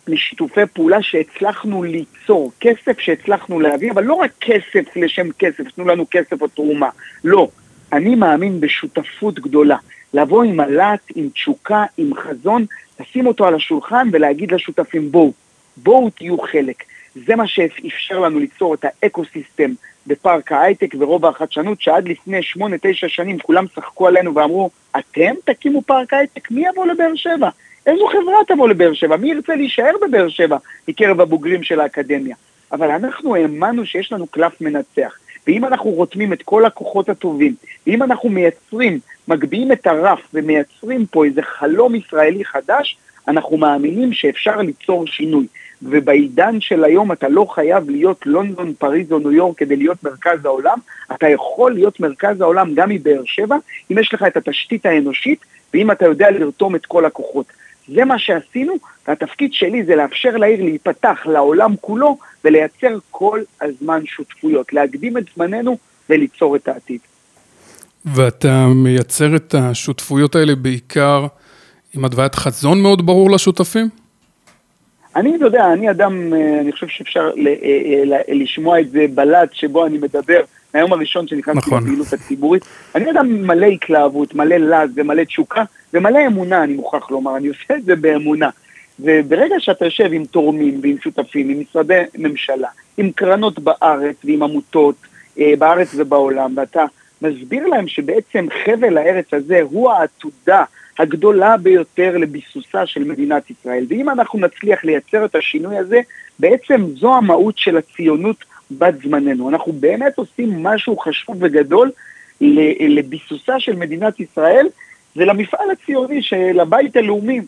משיתופי 0.08 0.60
פעולה 0.72 1.02
שהצלחנו 1.02 1.82
ליצור, 1.82 2.52
כסף 2.60 2.98
שהצלחנו 2.98 3.60
להביא, 3.60 3.92
אבל 3.92 4.04
לא 4.04 4.14
רק 4.14 4.30
כסף 4.40 4.96
לשם 4.96 5.32
כסף, 5.38 5.70
תנו 5.74 5.84
לנו 5.84 6.06
כסף 6.10 6.42
או 6.42 6.48
תרומה, 6.48 6.88
לא. 7.24 7.48
אני 7.92 8.14
מאמין 8.14 8.60
בשותפות 8.60 9.40
גדולה, 9.40 9.76
לבוא 10.14 10.44
עם 10.44 10.60
הלהט, 10.60 11.00
עם 11.14 11.28
תשוקה, 11.28 11.84
עם 11.96 12.14
חזון, 12.14 12.66
לשים 13.00 13.26
אותו 13.26 13.46
על 13.46 13.54
השולחן 13.54 14.08
ולהגיד 14.12 14.52
לשותפים 14.52 15.12
בואו, 15.12 15.32
בואו 15.76 16.10
תהיו 16.10 16.38
חלק. 16.38 16.84
זה 17.26 17.36
מה 17.36 17.46
שאפשר 17.46 18.18
לנו 18.18 18.38
ליצור 18.38 18.74
את 18.74 18.84
האקו-סיסטם 18.84 19.70
בפארק 20.06 20.52
ההייטק 20.52 20.94
ורובע 20.98 21.28
החדשנות, 21.28 21.80
שעד 21.80 22.08
לפני 22.08 22.42
שמונה, 22.42 22.76
תשע 22.82 23.08
שנים 23.08 23.38
כולם 23.38 23.66
צחקו 23.74 24.06
עלינו 24.06 24.34
ואמרו, 24.34 24.70
אתם 24.98 25.34
תקימו 25.44 25.82
פארק 25.82 26.12
הייטק, 26.12 26.50
מי 26.50 26.64
יבוא 26.68 26.86
לבאר 26.86 27.14
שבע? 27.14 27.48
איזו 27.86 28.06
חברה 28.06 28.36
תבוא 28.48 28.68
לבאר 28.68 28.92
שבע? 28.92 29.16
מי 29.16 29.30
ירצה 29.30 29.54
להישאר 29.56 29.92
בבאר 30.02 30.28
שבע 30.28 30.56
מקרב 30.88 31.20
הבוגרים 31.20 31.62
של 31.62 31.80
האקדמיה? 31.80 32.36
אבל 32.72 32.90
אנחנו 32.90 33.36
האמנו 33.36 33.86
שיש 33.86 34.12
לנו 34.12 34.26
קלף 34.26 34.60
מנצח. 34.60 35.18
ואם 35.46 35.64
אנחנו 35.64 35.90
רותמים 35.90 36.32
את 36.32 36.42
כל 36.42 36.64
הכוחות 36.64 37.08
הטובים, 37.08 37.54
ואם 37.86 38.02
אנחנו 38.02 38.28
מייצרים, 38.28 38.98
מגביהים 39.28 39.72
את 39.72 39.86
הרף 39.86 40.20
ומייצרים 40.34 41.06
פה 41.06 41.24
איזה 41.24 41.42
חלום 41.42 41.94
ישראלי 41.94 42.44
חדש, 42.44 42.96
אנחנו 43.28 43.56
מאמינים 43.56 44.12
שאפשר 44.12 44.56
ליצור 44.56 45.06
שינוי. 45.06 45.46
ובעידן 45.82 46.60
של 46.60 46.84
היום 46.84 47.12
אתה 47.12 47.28
לא 47.28 47.46
חייב 47.50 47.90
להיות 47.90 48.26
לונדון, 48.26 48.74
פריז 48.74 49.12
או 49.12 49.18
ניו 49.18 49.32
יורק 49.32 49.58
כדי 49.58 49.76
להיות 49.76 50.04
מרכז 50.04 50.44
העולם, 50.44 50.78
אתה 51.12 51.28
יכול 51.28 51.72
להיות 51.74 52.00
מרכז 52.00 52.40
העולם 52.40 52.74
גם 52.74 52.88
מבאר 52.88 53.22
שבע, 53.24 53.56
אם 53.90 53.98
יש 53.98 54.14
לך 54.14 54.22
את 54.22 54.36
התשתית 54.36 54.86
האנושית 54.86 55.38
ואם 55.74 55.90
אתה 55.90 56.06
יודע 56.06 56.30
לרתום 56.30 56.74
את 56.74 56.86
כל 56.86 57.04
הכוחות. 57.04 57.46
זה 57.88 58.04
מה 58.04 58.18
שעשינו, 58.18 58.74
והתפקיד 59.08 59.52
שלי 59.52 59.84
זה 59.84 59.96
לאפשר 59.96 60.36
לעיר 60.36 60.62
להיפתח 60.64 61.18
לעולם 61.26 61.74
כולו 61.80 62.18
ולייצר 62.44 62.98
כל 63.10 63.40
הזמן 63.60 64.06
שותפויות, 64.06 64.72
להקדים 64.72 65.18
את 65.18 65.24
זמננו 65.36 65.78
וליצור 66.10 66.56
את 66.56 66.68
העתיד. 66.68 67.00
ואתה 68.04 68.66
מייצר 68.74 69.36
את 69.36 69.54
השותפויות 69.54 70.34
האלה 70.34 70.54
בעיקר 70.54 71.26
עם 71.94 72.04
הדוויית 72.04 72.34
חזון 72.34 72.82
מאוד 72.82 73.06
ברור 73.06 73.30
לשותפים? 73.30 73.88
אני, 75.16 75.36
אתה 75.36 75.44
יודע, 75.44 75.72
אני 75.72 75.90
אדם, 75.90 76.34
אה, 76.34 76.60
אני 76.60 76.72
חושב 76.72 76.86
שאפשר 76.88 77.30
אה, 77.46 78.12
אה, 78.14 78.34
לשמוע 78.34 78.80
את 78.80 78.90
זה 78.90 79.06
בלט 79.14 79.48
שבו 79.52 79.86
אני 79.86 79.98
מדבר 79.98 80.40
מהיום 80.74 80.92
הראשון 80.92 81.28
שנכנסתי 81.28 81.70
נכון. 81.70 81.82
לפעילות 81.82 82.12
הציבורית. 82.12 82.64
אני 82.94 83.10
אדם 83.10 83.46
מלא 83.46 83.66
התלהבות, 83.66 84.34
מלא 84.34 84.56
לעז 84.56 84.90
ומלא 84.94 85.24
תשוקה 85.24 85.62
ומלא 85.94 86.26
אמונה, 86.26 86.64
אני 86.64 86.74
מוכרח 86.74 87.10
לומר, 87.10 87.36
אני 87.36 87.48
עושה 87.48 87.76
את 87.76 87.84
זה 87.84 87.96
באמונה. 87.96 88.50
וברגע 89.00 89.54
שאתה 89.58 89.84
יושב 89.84 90.12
עם 90.12 90.24
תורמים 90.24 90.80
ועם 90.82 90.96
שותפים, 91.02 91.48
עם 91.48 91.60
משרדי 91.60 92.02
ממשלה, 92.18 92.68
עם 92.96 93.10
קרנות 93.10 93.58
בארץ 93.58 94.16
ועם 94.24 94.42
עמותות 94.42 94.94
בארץ 95.36 95.88
ובעולם, 95.96 96.54
ואתה 96.56 96.84
מסביר 97.22 97.66
להם 97.66 97.88
שבעצם 97.88 98.46
חבל 98.64 98.98
הארץ 98.98 99.34
הזה 99.34 99.60
הוא 99.62 99.90
העתודה 99.90 100.64
הגדולה 100.98 101.56
ביותר 101.56 102.18
לביסוסה 102.18 102.86
של 102.86 103.04
מדינת 103.04 103.50
ישראל. 103.50 103.86
ואם 103.88 104.10
אנחנו 104.10 104.38
נצליח 104.38 104.84
לייצר 104.84 105.24
את 105.24 105.34
השינוי 105.34 105.76
הזה, 105.78 106.00
בעצם 106.38 106.86
זו 106.96 107.14
המהות 107.14 107.58
של 107.58 107.76
הציונות 107.76 108.36
בת 108.78 108.94
זמננו. 109.02 109.48
אנחנו 109.48 109.72
באמת 109.72 110.18
עושים 110.18 110.62
משהו 110.62 110.96
חשוב 110.96 111.36
וגדול 111.40 111.90
לביסוסה 112.80 113.60
של 113.60 113.76
מדינת 113.76 114.20
ישראל 114.20 114.66
ולמפעל 115.16 115.70
הציוני 115.70 116.22
של 116.22 116.60
הבית 116.60 116.96
הלאומי. 116.96 117.40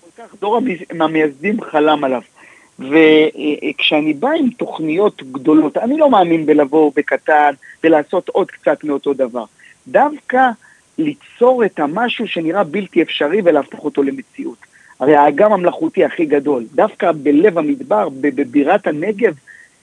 כל 0.00 0.22
כך 0.22 0.34
דור 0.40 0.60
המייסדים 1.00 1.60
חלם 1.60 2.04
עליו. 2.04 2.22
וכשאני 2.78 4.14
בא 4.14 4.28
עם 4.38 4.50
תוכניות 4.50 5.22
גדולות, 5.32 5.76
אני 5.76 5.98
לא 5.98 6.10
מאמין 6.10 6.46
בלבוא 6.46 6.92
בקטן 6.96 7.52
ולעשות 7.84 8.28
עוד 8.28 8.50
קצת 8.50 8.84
מאותו 8.84 9.14
דבר. 9.14 9.44
דווקא 9.88 10.50
ליצור 10.98 11.64
את 11.64 11.80
המשהו 11.80 12.28
שנראה 12.28 12.64
בלתי 12.64 13.02
אפשרי 13.02 13.40
ולהפוך 13.44 13.84
אותו 13.84 14.02
למציאות. 14.02 14.58
הרי 15.00 15.16
האגם 15.16 15.52
המלאכותי 15.52 16.04
הכי 16.04 16.26
גדול, 16.26 16.64
דווקא 16.74 17.12
בלב 17.12 17.58
המדבר, 17.58 18.08
בבירת 18.20 18.86
הנגב, 18.86 19.34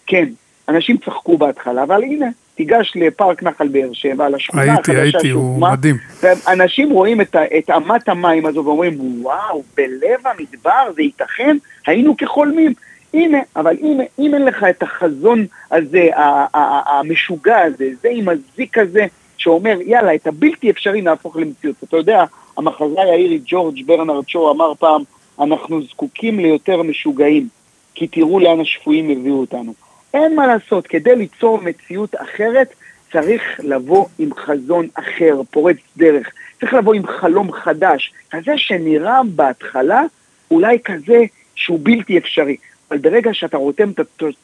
כן, 0.07 0.25
אנשים 0.69 0.97
צחקו 0.97 1.37
בהתחלה, 1.37 1.83
אבל 1.83 2.03
הנה, 2.03 2.25
תיגש 2.55 2.93
לפארק 2.95 3.43
נחל 3.43 3.67
באר 3.67 3.89
שבע, 3.93 4.29
לשכונה 4.29 4.73
החדשה 4.73 4.91
שהוקמה. 4.91 5.01
הייתי, 5.01 5.17
הייתי, 5.17 5.29
הוא 5.29 5.61
מדהים. 5.61 5.97
ואנשים 6.21 6.89
רואים 6.89 7.21
את, 7.21 7.35
את 7.57 7.69
אמת 7.69 8.09
המים 8.09 8.45
הזו 8.45 8.65
ואומרים, 8.65 9.25
וואו, 9.25 9.63
בלב 9.77 10.19
המדבר 10.25 10.91
זה 10.95 11.01
ייתכן? 11.01 11.57
היינו 11.87 12.17
כחולמים. 12.17 12.73
הנה, 13.13 13.37
אבל 13.55 13.75
הנה, 13.81 14.03
אם 14.19 14.33
אין 14.33 14.45
לך 14.45 14.65
את 14.69 14.83
החזון 14.83 15.45
הזה, 15.71 16.09
המשוגע 16.53 17.59
הזה, 17.59 17.89
זה 18.01 18.09
עם 18.11 18.29
הזיק 18.29 18.77
הזה, 18.77 19.05
שאומר, 19.37 19.77
יאללה, 19.85 20.15
את 20.15 20.27
הבלתי 20.27 20.69
אפשרי 20.69 21.01
נהפוך 21.01 21.37
למציאות. 21.37 21.75
אתה 21.83 21.97
יודע, 21.97 22.23
המחזאי 22.57 23.09
האירי 23.09 23.39
ג'ורג' 23.45 23.85
ברנרד 23.85 24.29
שו 24.29 24.51
אמר 24.51 24.73
פעם, 24.79 25.01
אנחנו 25.39 25.83
זקוקים 25.83 26.39
ליותר 26.39 26.83
משוגעים, 26.83 27.47
כי 27.95 28.07
תראו 28.07 28.39
לאן 28.39 28.61
השפויים 28.61 29.09
הביאו 29.09 29.39
אותנו. 29.39 29.73
אין 30.13 30.35
מה 30.35 30.47
לעשות, 30.47 30.87
כדי 30.87 31.15
ליצור 31.15 31.61
מציאות 31.61 32.15
אחרת, 32.15 32.73
צריך 33.11 33.41
לבוא 33.63 34.05
עם 34.19 34.33
חזון 34.33 34.87
אחר, 34.93 35.41
פורץ 35.51 35.77
דרך. 35.97 36.31
צריך 36.59 36.73
לבוא 36.73 36.93
עם 36.93 37.07
חלום 37.07 37.51
חדש, 37.51 38.13
כזה 38.31 38.51
שנראה 38.57 39.21
בהתחלה 39.35 40.03
אולי 40.51 40.77
כזה 40.85 41.23
שהוא 41.55 41.79
בלתי 41.83 42.17
אפשרי. 42.17 42.57
אבל 42.91 42.97
ברגע 42.97 43.33
שאתה 43.33 43.57
רותם 43.57 43.91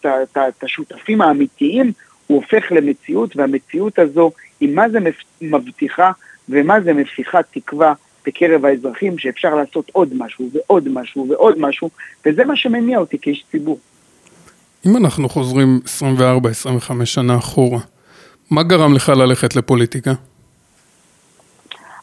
את 0.06 0.63
השותפים 0.63 1.22
האמיתיים, 1.22 1.91
הוא 2.27 2.41
הופך 2.41 2.72
למציאות, 2.72 3.36
והמציאות 3.36 4.00
הזו 4.00 4.32
היא 4.60 4.75
מה 4.75 4.89
זה 4.89 5.00
מבטיחה 5.41 6.12
ומה 6.50 6.82
זה 6.82 6.94
מפיחת 6.94 7.46
תקווה 7.51 7.94
בקרב 8.25 8.65
האזרחים 8.65 9.18
שאפשר 9.18 9.56
לעשות 9.56 9.89
עוד 9.94 10.13
משהו 10.18 10.50
ועוד 10.53 10.89
משהו 10.89 11.30
ועוד 11.30 11.60
משהו, 11.60 11.89
וזה 12.25 12.46
מה 12.46 12.56
שמניע 12.56 13.00
אותי 13.00 13.18
כאיש 13.22 13.44
ציבור. 13.51 13.80
אם 14.85 14.97
אנחנו 14.97 15.29
חוזרים 15.29 15.79
24-25 17.01 17.05
שנה 17.05 17.38
אחורה, 17.38 17.79
מה 18.51 18.63
גרם 18.63 18.93
לך 18.93 19.09
ללכת 19.09 19.55
לפוליטיקה? 19.55 20.11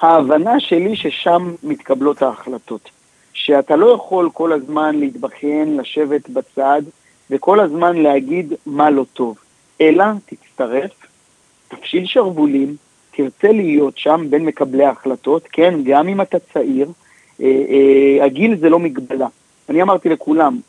ההבנה 0.03 0.61
שלי 0.61 0.97
ששם 0.97 1.55
מתקבלות 1.63 2.23
ההחלטות. 2.23 2.91
שאתה 3.33 3.77
לא 3.77 3.95
יכול 3.95 4.31
כל 4.33 4.53
הזמן 4.53 4.97
להתבכיין, 4.99 5.77
לשבת 5.77 6.29
בצד, 6.29 6.83
וכל 7.31 7.61
הזמן 7.61 7.97
להגיד 7.97 8.53
מה 8.67 8.91
לא 8.91 9.05
טוב, 9.13 9.39
אלא 9.81 10.05
תצטרף, 10.27 10.91
תפשיל 11.69 12.07
שרוולים, 12.07 12.77
תרצה 13.11 13.53
להיות 13.53 13.99
שם 13.99 14.27
בין 14.31 14.45
מקבלי 14.45 14.85
ההחלטות, 14.85 15.49
כן, 15.53 15.75
גם 15.85 16.09
אם 16.09 16.21
אתה 16.21 16.39
צעיר, 16.53 16.89
אה, 17.41 17.47
אה, 17.47 18.25
הגיל 18.25 18.57
זה 18.57 18.69
לא 18.69 18.79
מגבלה. 18.79 19.27
אני 19.69 19.83
אמרתי 19.83 20.09
לכולם, 20.09 20.61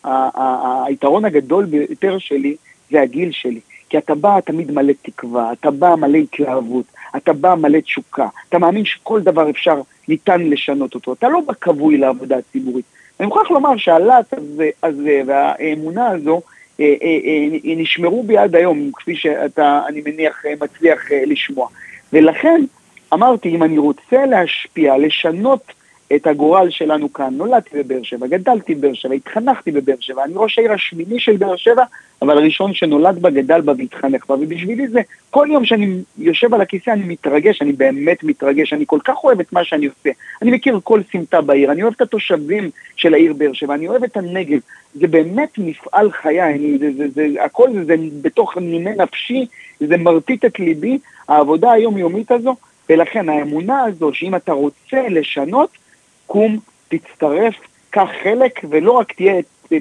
היתרון 0.87 1.25
הגדול 1.25 1.65
ביותר 1.65 2.17
שלי 2.17 2.55
זה 2.91 3.01
הגיל 3.01 3.31
שלי. 3.31 3.59
כי 3.89 3.97
אתה 3.97 4.15
בא 4.15 4.39
תמיד 4.39 4.71
מלא 4.71 4.93
תקווה, 5.01 5.51
אתה 5.51 5.71
בא 5.71 5.95
מלא 5.95 6.17
התלהבות, 6.17 6.85
אתה 7.17 7.33
בא 7.33 7.55
מלא 7.55 7.79
תשוקה, 7.79 8.27
אתה 8.49 8.57
מאמין 8.57 8.85
שכל 8.85 9.21
דבר 9.21 9.49
אפשר, 9.49 9.81
ניתן 10.07 10.41
לשנות 10.41 10.95
אותו, 10.95 11.13
אתה 11.13 11.29
לא 11.29 11.41
בא 11.41 11.53
כבוי 11.61 11.97
לעבודה 11.97 12.37
הציבורית. 12.37 12.85
אני 13.19 13.27
מוכרח 13.27 13.51
לומר 13.51 13.77
שהלהט 13.77 14.33
הזה, 14.33 14.69
הזה 14.83 15.21
והאמונה 15.25 16.07
הזו, 16.09 16.41
אה, 16.79 16.93
אה, 17.01 17.19
אה, 17.65 17.75
נשמרו 17.75 18.23
בי 18.23 18.37
עד 18.37 18.55
היום, 18.55 18.91
כפי 18.93 19.15
שאתה, 19.15 19.81
אני 19.87 20.01
מניח, 20.05 20.43
מצליח 20.61 20.99
לשמוע. 21.27 21.67
ולכן, 22.13 22.61
אמרתי, 23.13 23.49
אם 23.49 23.63
אני 23.63 23.77
רוצה 23.77 24.25
להשפיע, 24.25 24.97
לשנות 24.97 25.61
את 26.15 26.27
הגורל 26.27 26.69
שלנו 26.69 27.13
כאן. 27.13 27.33
נולדתי 27.37 27.83
בבאר 27.83 28.03
שבע, 28.03 28.27
גדלתי 28.27 28.75
בבאר 28.75 28.93
שבע, 28.93 29.13
התחנכתי 29.13 29.71
בבאר 29.71 29.95
שבע, 29.99 30.23
אני 30.23 30.33
ראש 30.35 30.59
העיר 30.59 30.73
השמיני 30.73 31.19
של 31.19 31.37
באר 31.37 31.55
שבע, 31.55 31.83
אבל 32.21 32.37
הראשון 32.37 32.73
שנולד 32.73 33.19
בה, 33.21 33.29
גדל 33.29 33.61
בה 33.61 33.73
והתחנך 33.77 34.27
בה, 34.29 34.35
ובשבילי 34.35 34.87
זה, 34.87 35.01
כל 35.29 35.47
יום 35.51 35.65
שאני 35.65 36.01
יושב 36.17 36.53
על 36.53 36.61
הכיסא 36.61 36.89
אני 36.89 37.03
מתרגש, 37.05 37.61
אני 37.61 37.71
באמת 37.71 38.23
מתרגש, 38.23 38.73
אני 38.73 38.83
כל 38.87 38.99
כך 39.03 39.23
אוהב 39.23 39.39
את 39.39 39.53
מה 39.53 39.63
שאני 39.63 39.85
עושה. 39.85 40.09
אני 40.41 40.51
מכיר 40.51 40.79
כל 40.83 41.01
סמטה 41.11 41.41
בעיר, 41.41 41.71
אני 41.71 41.83
אוהב 41.83 41.93
את 41.95 42.01
התושבים 42.01 42.69
של 42.95 43.13
העיר 43.13 43.33
באר 43.33 43.53
שבע, 43.53 43.73
אני 43.73 43.87
אוהב 43.87 44.03
את 44.03 44.17
הנגב, 44.17 44.59
זה 44.93 45.07
באמת 45.07 45.57
מפעל 45.57 46.11
חיי, 46.11 46.55
אני, 46.55 46.77
זה, 46.77 46.91
זה, 46.97 47.05
זה, 47.09 47.43
הכל 47.43 47.69
זה, 47.73 47.85
זה 47.85 47.95
בתוך 48.21 48.57
נימי 48.57 48.91
נפשי, 48.97 49.45
זה 49.79 49.97
מרטיט 49.97 50.45
את 50.45 50.59
ליבי, 50.59 50.97
העבודה 51.27 51.71
היומיומית 51.71 52.31
הזו, 52.31 52.55
ולכן 52.89 53.29
האמונה 53.29 53.83
הזו 53.83 54.13
שאם 54.13 54.35
אתה 54.35 54.51
רוצה 54.51 55.07
לשנות, 55.09 55.69
קום, 56.29 56.59
תצטרף, 56.89 57.55
קח 57.89 58.09
חלק, 58.23 58.59
ולא 58.69 58.91
רק 58.91 59.13
תהיה, 59.13 59.33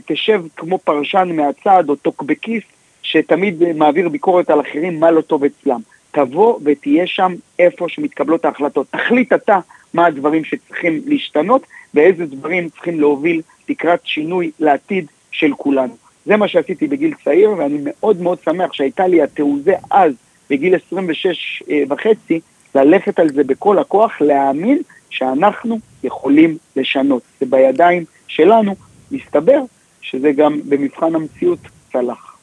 תשב 0.07 0.43
כמו 0.57 0.79
פרשן 0.79 1.29
מהצד 1.33 1.85
או 1.89 1.97
טוקבקיסט 1.97 2.67
שתמיד 3.03 3.73
מעביר 3.73 4.09
ביקורת 4.09 4.51
על 4.51 4.61
אחרים 4.61 5.01
מה 5.01 5.11
לא 5.11 5.21
טוב 5.21 5.45
אצלם. 5.45 5.81
תבוא 6.11 6.59
ותהיה 6.65 7.07
שם 7.07 7.35
איפה 7.59 7.89
שמתקבלות 7.89 8.45
ההחלטות. 8.45 8.87
תחליט 8.91 9.33
אתה 9.33 9.59
מה 9.95 10.07
הדברים 10.07 10.45
שצריכים 10.45 11.01
להשתנות 11.07 11.63
ואיזה 11.95 12.27
דברים 12.27 12.69
צריכים 12.69 13.01
להוביל 13.01 13.43
לקראת 13.69 14.01
שינוי 14.05 14.51
לעתיד 14.61 15.07
של 15.31 15.53
כולנו. 15.57 15.97
זה 16.27 16.37
מה 16.37 16.49
שעשיתי 16.49 16.87
בגיל 16.87 17.15
צעיר, 17.25 17.51
ואני 17.59 17.79
מאוד 17.85 18.21
מאוד 18.21 18.39
שמח 18.45 18.73
שהייתה 18.73 19.07
לי 19.07 19.23
התעוזה 19.23 19.75
אז, 19.91 20.13
בגיל 20.51 20.75
26 20.75 21.63
אה, 21.71 21.83
וחצי, 21.89 22.41
ללכת 22.75 23.19
על 23.19 23.29
זה 23.29 23.45
בכל 23.45 23.79
הכוח, 23.79 24.21
להאמין 24.21 24.79
שאנחנו 25.11 25.79
יכולים 26.05 26.57
לשנות. 26.77 27.23
זה 27.41 27.47
בידיים 27.47 28.05
שלנו, 28.29 28.75
מסתבר 29.11 29.61
שזה 30.01 30.33
גם 30.33 30.61
במבחן 30.69 31.15
המציאות 31.15 31.59
צלח. 31.93 32.37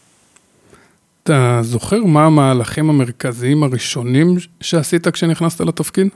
אתה 1.24 1.60
זוכר 1.62 2.04
מה 2.04 2.26
המהלכים 2.26 2.90
המרכזיים 2.90 3.64
הראשונים 3.64 4.28
שעשית 4.62 5.08
כשנכנסת 5.08 5.62
לתפקיד? 5.62 6.08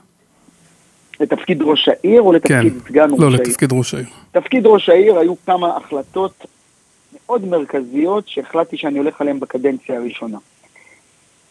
לתפקיד 1.19 1.61
ראש 1.61 1.89
העיר 1.89 2.21
או 2.21 2.33
לתפקיד 2.33 2.73
כן. 2.73 2.79
סגן 2.87 3.11
ראש 3.11 3.19
לא, 3.19 3.25
העיר? 3.25 3.37
לא, 3.37 3.43
לתפקיד 3.43 3.71
ראש 3.71 3.93
העיר. 3.93 4.07
תפקיד 4.31 4.65
ראש 4.65 4.89
העיר 4.89 5.17
היו 5.17 5.33
כמה 5.45 5.77
החלטות 5.77 6.45
מאוד 7.13 7.45
מרכזיות 7.45 8.27
שהחלטתי 8.27 8.77
שאני 8.77 8.97
הולך 8.97 9.21
עליהן 9.21 9.39
בקדנציה 9.39 9.97
הראשונה. 9.97 10.37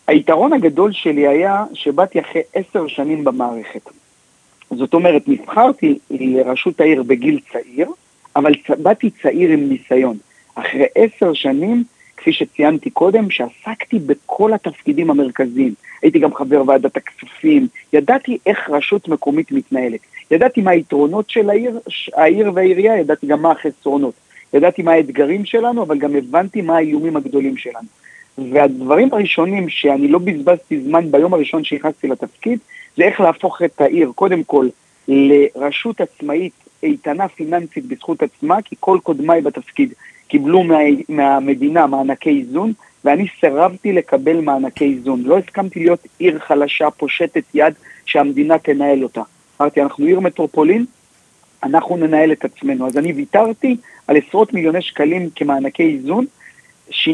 היתרון 0.07 0.53
הגדול 0.53 0.93
שלי 0.93 1.29
היה 1.29 1.65
שבאתי 1.75 2.21
אחרי 2.21 2.43
עשר 2.55 2.87
שנים 2.87 3.25
במערכת. 3.25 3.91
זאת 4.71 4.95
אומרת, 4.95 5.29
נבחרתי 5.29 5.99
לראשות 6.11 6.81
העיר 6.81 7.03
בגיל 7.03 7.41
צעיר, 7.53 7.89
אבל 8.37 8.53
באתי 8.79 9.11
צעיר 9.23 9.51
עם 9.51 9.69
ניסיון. 9.69 10.17
אחרי 10.55 10.87
עשר 10.95 11.33
שנים, 11.35 11.85
כפי 12.17 12.33
שציינתי 12.33 12.91
קודם, 12.91 13.31
שעסקתי 13.31 13.99
בכל 13.99 14.53
התפקידים 14.53 15.11
המרכזיים. 15.11 15.75
הייתי 16.03 16.19
גם 16.19 16.35
חבר 16.35 16.63
ועדת 16.67 16.97
הכספים, 16.97 17.67
ידעתי 17.93 18.39
איך 18.47 18.71
רשות 18.71 19.09
מקומית 19.09 19.53
מתנהלת. 19.53 20.01
ידעתי 20.31 20.61
מה 20.61 20.71
היתרונות 20.71 21.31
של 21.31 21.51
העיר, 21.51 21.81
העיר 22.15 22.51
והעירייה, 22.55 22.99
ידעתי 22.99 23.27
גם 23.27 23.43
מה 23.43 23.51
החסרונות. 23.51 24.15
ידעתי 24.55 24.83
מה 24.83 24.93
האתגרים 24.93 25.45
שלנו, 25.45 25.83
אבל 25.83 25.99
גם 25.99 26.17
הבנתי 26.17 26.63
מה 26.63 26.77
האיומים 26.77 27.17
הגדולים 27.17 27.57
שלנו. 27.57 27.89
והדברים 28.53 29.09
הראשונים 29.13 29.69
שאני 29.69 30.09
לא 30.09 30.19
בזבזתי 30.19 30.81
זמן 30.81 31.11
ביום 31.11 31.35
הראשון 31.35 31.65
שנכנסתי 31.65 32.09
לתפקיד, 32.09 32.59
זה 32.99 33.05
איך 33.05 33.21
להפוך 33.21 33.63
את 33.63 33.81
העיר, 33.81 34.13
קודם 34.15 34.45
כל, 34.45 34.69
לרשות 35.09 36.01
עצמאית 36.01 36.53
איתנה 36.83 37.29
פיננסית 37.29 37.87
בזכות 37.87 38.23
עצמה, 38.23 38.63
כי 38.63 38.77
כל 38.81 38.99
קודמיי 39.03 39.41
בתפקיד 39.41 39.93
קיבלו 40.29 40.63
מה, 40.63 40.79
מהמדינה 41.09 41.87
מענקי 41.87 42.39
איזון, 42.39 42.73
ואני 43.05 43.27
סירבתי 43.41 43.93
לקבל 43.93 44.41
מענקי 44.41 44.85
איזון. 44.85 45.23
לא 45.23 45.39
הסכמתי 45.39 45.81
להיות 45.81 46.07
עיר 46.19 46.39
חלשה, 46.39 46.91
פושטת 46.91 47.45
יד, 47.55 47.75
שהמדינה 48.05 48.59
תנהל 48.59 49.03
אותה. 49.03 49.23
אמרתי, 49.61 49.83
אנחנו 49.83 50.05
עיר 50.05 50.21
מטרופולין, 50.21 50.85
אנחנו 51.63 51.97
ננהל 51.97 52.33
את 52.33 52.45
עצמנו. 52.45 52.87
אז 52.87 52.99
אני 52.99 53.13
ויתרתי 53.13 53.77
על 54.07 54.17
עשרות 54.17 54.55
מיליוני 54.55 54.83
שקלים 54.83 55.29
כמענקי 55.35 55.83
איזון, 55.83 56.27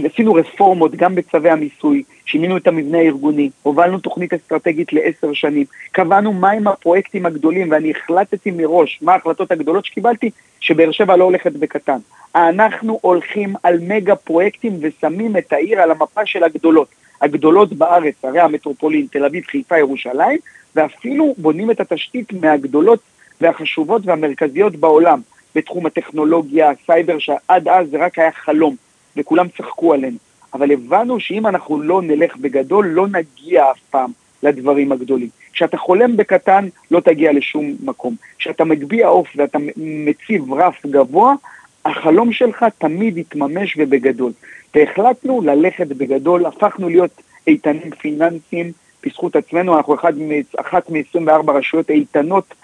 עשינו 0.04 0.34
רפורמות 0.34 0.96
גם 0.96 1.14
בצווי 1.14 1.50
המיסוי, 1.50 2.02
שינינו 2.26 2.56
את 2.56 2.66
המבנה 2.66 2.98
הארגוני, 2.98 3.50
הובלנו 3.62 3.98
תוכנית 3.98 4.34
אסטרטגית 4.34 4.92
לעשר 4.92 5.32
שנים, 5.32 5.64
קבענו 5.92 6.32
מהם 6.32 6.68
הפרויקטים 6.68 7.26
הגדולים, 7.26 7.70
ואני 7.70 7.90
החלטתי 7.90 8.50
מראש 8.50 8.98
מה 9.02 9.12
ההחלטות 9.12 9.52
הגדולות 9.52 9.84
שקיבלתי, 9.84 10.30
שבאר 10.60 10.90
שבע 10.90 11.16
לא 11.16 11.24
הולכת 11.24 11.52
בקטן. 11.52 11.98
אנחנו 12.34 12.98
הולכים 13.02 13.54
על 13.62 13.78
מגה 13.80 14.16
פרויקטים 14.16 14.78
ושמים 14.80 15.36
את 15.36 15.52
העיר 15.52 15.80
על 15.80 15.90
המפה 15.90 16.26
של 16.26 16.44
הגדולות. 16.44 16.88
הגדולות 17.20 17.72
בארץ, 17.72 18.14
הרי 18.22 18.40
המטרופולין, 18.40 19.06
תל 19.10 19.24
אביב, 19.24 19.44
חיפה, 19.44 19.78
ירושלים, 19.78 20.38
ואפילו 20.76 21.34
בונים 21.38 21.70
את 21.70 21.80
התשתית 21.80 22.32
מהגדולות 22.32 23.00
והחשובות 23.40 24.02
והמרכזיות 24.04 24.76
בעולם, 24.76 25.20
בתחום 25.54 25.86
הטכנולוגיה, 25.86 26.70
הסייבר, 26.70 27.18
שעד 27.18 27.68
אז 27.68 27.90
זה 27.90 28.04
רק 28.04 28.18
היה 28.18 28.32
חלום. 28.32 28.76
וכולם 29.16 29.48
צחקו 29.48 29.94
עלינו. 29.94 30.16
אבל 30.54 30.72
הבנו 30.72 31.20
שאם 31.20 31.46
אנחנו 31.46 31.82
לא 31.82 32.02
נלך 32.02 32.36
בגדול, 32.36 32.86
לא 32.86 33.06
נגיע 33.08 33.70
אף 33.70 33.78
פעם 33.90 34.10
לדברים 34.42 34.92
הגדולים. 34.92 35.28
כשאתה 35.52 35.76
חולם 35.76 36.16
בקטן, 36.16 36.68
לא 36.90 37.00
תגיע 37.00 37.32
לשום 37.32 37.74
מקום. 37.84 38.16
כשאתה 38.38 38.64
מגביה 38.64 39.08
עוף 39.08 39.28
ואתה 39.36 39.58
מציב 39.76 40.52
רף 40.52 40.86
גבוה, 40.86 41.34
החלום 41.84 42.32
שלך 42.32 42.64
תמיד 42.78 43.18
יתממש 43.18 43.74
ובגדול. 43.78 44.32
והחלטנו 44.74 45.40
ללכת 45.42 45.86
בגדול, 45.86 46.46
הפכנו 46.46 46.88
להיות 46.88 47.22
איתנים 47.46 47.90
פיננסיים 47.90 48.72
בזכות 49.06 49.36
עצמנו, 49.36 49.76
אנחנו 49.76 49.94
אחד, 49.94 50.12
אחת 50.56 50.90
מ-24 50.90 51.52
רשויות 51.52 51.90
איתנות, 51.90 52.54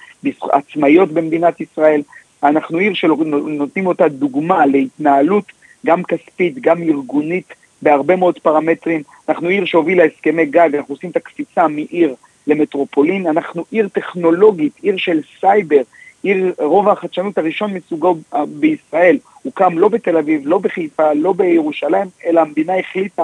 עצמאיות 0.43 1.13
במדינת 1.13 1.61
ישראל. 1.61 2.03
אנחנו 2.43 2.79
עיר 2.79 2.95
שנותנים 2.95 3.87
אותה 3.87 4.09
דוגמה 4.09 4.67
להתנהלות 4.67 5.45
גם 5.87 6.03
כספית, 6.03 6.59
גם 6.61 6.83
ארגונית, 6.83 7.55
בהרבה 7.83 8.17
מאוד 8.17 8.39
פרמטרים. 8.39 9.03
אנחנו 9.29 9.49
עיר 9.49 9.65
שהובילה 9.65 10.05
הסכמי 10.05 10.47
גג, 10.47 10.69
אנחנו 10.75 10.95
עושים 10.95 11.11
את 11.11 11.17
הקפיצה 11.17 11.69
מעיר 11.69 12.15
למטרופולין, 12.47 13.27
אנחנו 13.27 13.65
עיר 13.71 13.89
טכנולוגית, 13.89 14.73
עיר 14.83 14.97
של 14.97 15.21
סייבר, 15.41 15.81
עיר, 16.23 16.55
רוב 16.59 16.89
החדשנות 16.89 17.39
הראשון 17.39 17.75
מסוגו 17.75 18.17
בישראל, 18.49 19.19
הוקם 19.43 19.79
לא 19.79 19.89
בתל 19.89 20.17
אביב, 20.17 20.43
לא 20.45 20.59
בחיפה, 20.59 21.13
לא 21.13 21.33
בירושלים, 21.33 22.09
אלא 22.27 22.41
המדינה 22.41 22.79
החליטה 22.79 23.23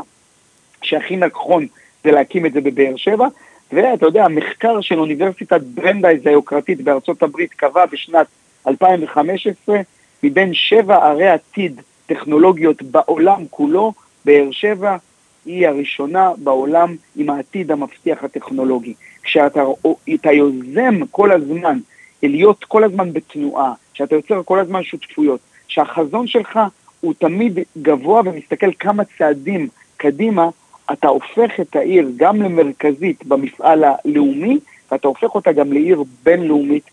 שהכי 0.82 1.16
נכון 1.16 1.66
זה 2.04 2.10
להקים 2.10 2.46
את 2.46 2.52
זה 2.52 2.60
בבאר 2.60 2.96
שבע, 2.96 3.26
ואתה 3.72 4.06
יודע, 4.06 4.24
המחקר 4.24 4.80
של 4.80 4.98
אוניברסיטת 4.98 5.60
ברנדייז 5.60 6.26
היוקרתית 6.26 6.80
בארצות 6.80 7.22
הברית 7.22 7.50
קבע 7.50 7.86
בשנת 7.86 8.26
2015, 8.66 9.80
מבין 10.22 10.54
שבע 10.54 10.96
ערי 10.96 11.28
עתיד 11.28 11.80
טכנולוגיות 12.06 12.82
בעולם 12.82 13.44
כולו, 13.50 13.92
באר 14.24 14.48
שבע 14.50 14.96
היא 15.46 15.68
הראשונה 15.68 16.30
בעולם 16.36 16.96
עם 17.16 17.30
העתיד 17.30 17.70
המבטיח 17.70 18.24
הטכנולוגי. 18.24 18.94
כשאתה 19.22 20.32
יוזם 20.32 21.06
כל 21.10 21.32
הזמן 21.32 21.78
להיות 22.22 22.64
כל 22.64 22.84
הזמן 22.84 23.12
בתנועה, 23.12 23.72
שאתה 23.94 24.14
יוצר 24.14 24.42
כל 24.44 24.58
הזמן 24.58 24.82
שותפויות, 24.82 25.40
שהחזון 25.68 26.26
שלך 26.26 26.60
הוא 27.00 27.14
תמיד 27.18 27.58
גבוה 27.82 28.22
ומסתכל 28.24 28.70
כמה 28.78 29.02
צעדים 29.18 29.68
קדימה, 29.96 30.48
אתה 30.92 31.08
הופך 31.08 31.60
את 31.60 31.76
העיר 31.76 32.10
גם 32.16 32.42
למרכזית 32.42 33.26
במפעל 33.26 33.84
הלאומי, 33.84 34.58
ואתה 34.90 35.08
הופך 35.08 35.34
אותה 35.34 35.52
גם 35.52 35.72
לעיר 35.72 36.04
בינלאומית 36.22 36.90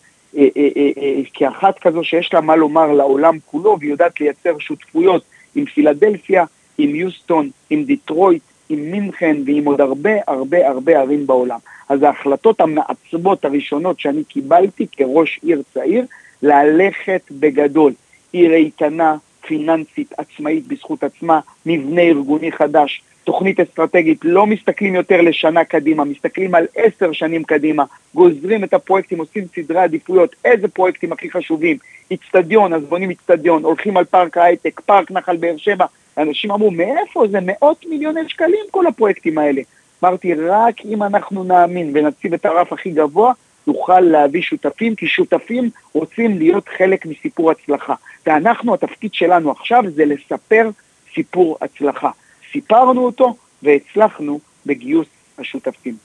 כאחת 1.34 1.80
כזו 1.80 2.04
שיש 2.04 2.34
לה 2.34 2.42
מה 2.42 2.56
לומר 2.56 2.92
לעולם 2.92 3.38
כולו 3.46 3.78
והיא 3.80 3.92
יודעת 3.92 4.20
לייצר 4.20 4.60
שותפויות 4.60 5.24
עם 5.56 5.66
פילדלפיה, 5.66 6.46
עם 6.78 6.96
יוסטון, 6.96 7.50
עם 7.70 7.84
דיטרויט, 7.84 8.42
עם 8.70 8.92
מינכן 8.92 9.38
ועם 9.46 9.66
עוד 9.66 9.82
הרבה 9.82 10.12
הרבה 10.28 10.68
הרבה 10.68 11.00
ערים 11.00 11.28
בעולם. 11.28 11.60
אז 11.90 12.04
ההחלטות 12.04 12.62
המעצבות 12.62 13.46
הראשונות 13.46 14.00
שאני 14.00 14.24
קיבלתי 14.24 14.88
כראש 14.92 15.40
עיר 15.44 15.62
צעיר, 15.74 16.06
ללכת 16.44 17.22
בגדול. 17.32 17.94
עיר 18.32 18.54
איתנה, 18.54 19.16
פיננסית, 19.42 20.14
עצמאית 20.18 20.68
בזכות 20.68 21.04
עצמה, 21.04 21.40
מבנה 21.66 22.02
ארגוני 22.02 22.52
חדש, 22.52 23.02
תוכנית 23.24 23.60
אסטרטגית, 23.60 24.20
לא 24.24 24.48
מסתכלים 24.48 24.96
יותר 24.96 25.22
לשנה 25.22 25.64
קדימה, 25.64 26.04
מסתכלים 26.04 26.56
על 26.56 26.66
עשר 26.76 27.12
שנים 27.12 27.44
קדימה, 27.44 27.84
גוזרים 28.16 28.64
את 28.64 28.74
הפרויקטים, 28.74 29.20
עושים 29.20 29.44
סדרי 29.56 29.80
עדיפויות, 29.80 30.36
איזה 30.46 30.68
פרויקטים 30.68 31.12
הכי 31.12 31.32
חשובים, 31.32 31.78
איצטדיון, 32.12 32.74
אז 32.74 32.84
בונים 32.84 33.10
איצטדיון, 33.10 33.64
הולכים 33.64 33.98
על 33.98 34.06
פארק 34.06 34.38
ההייטק, 34.38 34.80
פארק 34.86 35.12
נחל 35.12 35.38
באר 35.38 35.58
שבע, 35.58 35.86
אנשים 36.18 36.52
אמרו, 36.52 36.72
מאיפה 36.72 37.28
זה 37.32 37.40
מאות 37.42 37.86
מיליוני 37.90 38.22
שקלים 38.28 38.66
כל 38.72 38.88
הפרויקטים 38.88 39.38
האלה? 39.38 39.62
אמרתי, 40.04 40.34
רק 40.34 40.76
אם 40.86 41.04
אנחנו 41.04 41.44
נאמין 41.44 41.92
ונציב 41.94 42.34
את 42.34 42.46
הרף 42.46 42.74
הכי 42.74 42.92
גבוה, 42.92 43.34
נוכל 43.68 44.00
להביא 44.00 44.42
שותפים, 44.42 44.96
כי 44.96 45.08
שותפים 45.08 45.70
רוצים 45.94 46.38
להיות 46.38 46.70
חלק 46.78 47.06
מסיפור 47.06 47.52
הצלחה. 47.52 47.94
ואנחנו, 48.26 48.74
התפקיד 48.74 49.14
שלנו 49.14 49.52
עכשיו 49.52 49.84
זה 49.96 50.06
לספר 50.06 50.70
סיפור 51.16 51.58
הצלחה. 51.62 52.10
סיפרנו 52.54 53.06
אותו 53.06 53.36
והצלחנו 53.64 54.40
בגיוס 54.66 55.08
השותפים. 55.40 55.96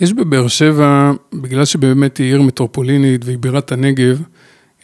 יש 0.00 0.12
בבאר 0.12 0.48
שבע, 0.48 1.12
בגלל 1.32 1.64
שבאמת 1.64 2.18
היא 2.18 2.26
עיר 2.26 2.42
מטרופולינית 2.42 3.24
והיא 3.24 3.38
בירת 3.38 3.72
הנגב, 3.72 4.22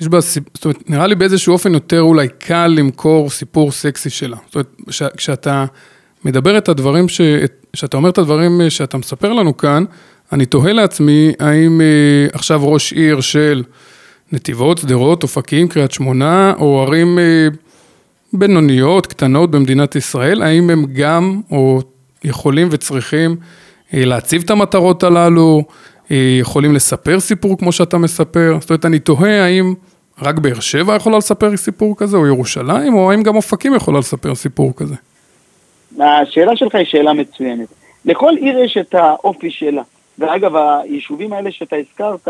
יש 0.01 0.09
בה, 0.09 0.21
זאת 0.21 0.65
אומרת, 0.65 0.91
נראה 0.91 1.07
לי 1.07 1.15
באיזשהו 1.15 1.53
אופן 1.53 1.75
יותר 1.75 2.01
אולי 2.01 2.29
קל 2.39 2.67
למכור 2.67 3.31
סיפור 3.31 3.73
סקסי 3.73 4.11
שלה. 4.11 4.37
זאת 4.47 4.55
אומרת, 4.55 5.17
כשאתה 5.17 5.65
מדבר 6.25 6.59
את 6.59 6.69
הדברים, 6.69 7.09
ש... 7.09 7.21
כשאתה 7.73 7.97
אומר 7.97 8.11
את 8.11 8.19
הדברים 8.19 8.61
שאתה 8.69 8.99
מספר 8.99 9.33
לנו 9.33 9.57
כאן, 9.57 9.85
אני 10.33 10.47
תוהה 10.47 10.73
לעצמי, 10.73 11.33
האם 11.41 11.81
אה, 11.81 12.27
עכשיו 12.33 12.73
ראש 12.73 12.93
עיר 12.93 13.21
של 13.21 13.63
נתיבות, 14.33 14.79
שדרות, 14.79 15.23
אופקים, 15.23 15.69
קריית 15.69 15.93
שמונה, 15.93 16.53
או 16.59 16.83
ערים 16.83 17.19
אה, 17.19 17.49
בינוניות, 18.33 19.07
קטנות 19.07 19.51
במדינת 19.51 19.97
ישראל, 19.97 20.43
האם 20.43 20.71
הם 20.71 20.85
גם, 20.93 21.41
או 21.51 21.81
יכולים 22.25 22.69
וצריכים 22.71 23.37
אה, 23.95 24.05
להציב 24.05 24.43
את 24.45 24.51
המטרות 24.51 25.03
הללו, 25.03 25.63
אה, 26.11 26.37
יכולים 26.41 26.75
לספר 26.75 27.21
סיפור 27.21 27.59
כמו 27.59 27.73
שאתה 27.73 27.99
מספר? 27.99 28.57
זאת 28.61 28.71
אומרת, 28.71 28.85
אני 28.85 28.99
תוהה 28.99 29.45
האם 29.45 29.75
רק 30.23 30.39
באר 30.39 30.61
שבע 30.61 30.97
יכולה 30.97 31.19
לספר 31.19 31.57
סיפור 31.57 31.97
כזה, 31.97 32.17
או 32.17 32.27
ירושלים, 32.27 32.95
או 32.95 33.11
האם 33.11 33.23
גם 33.23 33.37
אופקים 33.37 33.75
יכולה 33.75 33.99
לספר 33.99 34.35
סיפור 34.35 34.73
כזה? 34.77 34.95
השאלה 36.01 36.57
שלך 36.57 36.75
היא 36.75 36.87
שאלה 36.87 37.13
מצוינת. 37.13 37.69
לכל 38.05 38.33
עיר 38.41 38.59
יש 38.59 38.77
את 38.77 38.95
האופי 38.95 39.51
שלה. 39.51 39.83
ואגב, 40.19 40.57
היישובים 40.57 41.33
האלה 41.33 41.53
שאתה 41.53 41.77
הזכרת, 41.77 42.29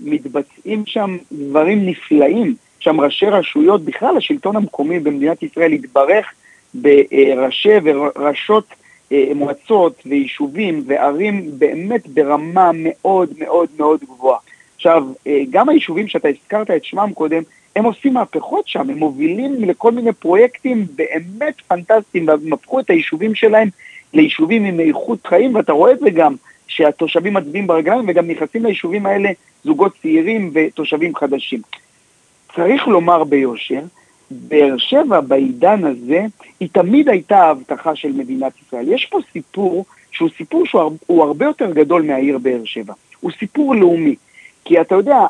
מתבצעים 0.00 0.82
שם 0.86 1.16
דברים 1.32 1.86
נפלאים. 1.86 2.54
שם 2.80 3.00
ראשי 3.00 3.26
רשויות, 3.26 3.84
בכלל 3.84 4.16
השלטון 4.16 4.56
המקומי 4.56 4.98
במדינת 4.98 5.42
ישראל 5.42 5.72
התברך 5.72 6.32
בראשי 6.74 7.74
וראשות 7.84 8.64
אה, 9.12 9.24
מועצות 9.34 10.02
ויישובים 10.06 10.82
וערים 10.86 11.50
באמת 11.58 12.08
ברמה 12.08 12.70
מאוד 12.74 13.28
מאוד 13.38 13.68
מאוד 13.78 14.00
גבוהה. 14.00 14.38
עכשיו, 14.76 15.04
אה, 15.26 15.40
גם 15.50 15.68
היישובים 15.68 16.08
שאתה 16.08 16.28
הזכרת 16.28 16.70
את 16.70 16.84
שמם 16.84 17.10
קודם, 17.14 17.42
הם 17.76 17.84
עושים 17.84 18.14
מהפכות 18.14 18.68
שם, 18.68 18.90
הם 18.90 18.98
מובילים 18.98 19.64
לכל 19.64 19.92
מיני 19.92 20.12
פרויקטים 20.12 20.86
באמת 20.96 21.54
פנטסטיים, 21.68 22.28
והם 22.28 22.52
הפכו 22.52 22.80
את 22.80 22.90
היישובים 22.90 23.34
שלהם 23.34 23.68
ליישובים 24.14 24.64
עם 24.64 24.80
איכות 24.80 25.26
חיים, 25.26 25.54
ואתה 25.54 25.72
רואה 25.72 25.92
את 25.92 25.98
זה 25.98 26.10
גם, 26.10 26.34
שהתושבים 26.66 27.34
מצביעים 27.34 27.66
ברגליים 27.66 28.04
וגם 28.08 28.26
נכנסים 28.30 28.64
ליישובים 28.64 29.06
האלה 29.06 29.30
זוגות 29.64 29.92
צעירים 30.02 30.50
ותושבים 30.54 31.14
חדשים. 31.14 31.60
צריך 32.56 32.88
לומר 32.88 33.24
ביושר, 33.24 33.80
באר 34.30 34.74
שבע 34.78 35.20
בעידן 35.20 35.84
הזה, 35.84 36.26
היא 36.60 36.68
תמיד 36.72 37.08
הייתה 37.08 37.38
ההבטחה 37.38 37.96
של 37.96 38.12
מדינת 38.12 38.52
ישראל. 38.62 38.84
יש 38.88 39.06
פה 39.06 39.18
סיפור 39.32 39.84
שהוא 40.10 40.28
סיפור 40.36 40.66
שהוא 40.66 41.24
הרבה 41.24 41.46
יותר 41.46 41.72
גדול 41.72 42.02
מהעיר 42.02 42.38
באר 42.38 42.64
שבע. 42.64 42.94
הוא 43.20 43.30
סיפור 43.38 43.74
לאומי. 43.74 44.14
כי 44.64 44.80
אתה 44.80 44.94
יודע, 44.94 45.26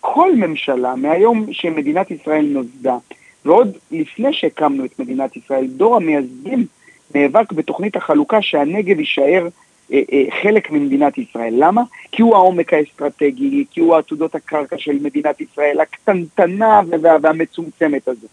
כל 0.00 0.36
ממשלה, 0.36 0.94
מהיום 0.94 1.46
שמדינת 1.52 2.10
ישראל 2.10 2.46
נוסדה, 2.46 2.96
ועוד 3.44 3.76
לפני 3.90 4.32
שהקמנו 4.32 4.84
את 4.84 4.98
מדינת 4.98 5.36
ישראל, 5.36 5.66
דור 5.66 5.96
המייסדים 5.96 6.66
נאבק 7.14 7.52
בתוכנית 7.52 7.96
החלוקה 7.96 8.42
שהנגב 8.42 8.98
יישאר 8.98 9.48
חלק 10.42 10.70
ממדינת 10.70 11.18
ישראל. 11.18 11.54
למה? 11.56 11.82
כי 12.12 12.22
הוא 12.22 12.34
העומק 12.34 12.72
האסטרטגי, 12.72 13.64
כי 13.70 13.80
הוא 13.80 13.96
עתודות 13.96 14.34
הקרקע 14.34 14.78
של 14.78 14.98
מדינת 15.02 15.40
ישראל, 15.40 15.80
הקטנטנה 15.80 16.80
והמצומצמת 17.22 18.08
הזו. 18.08 18.26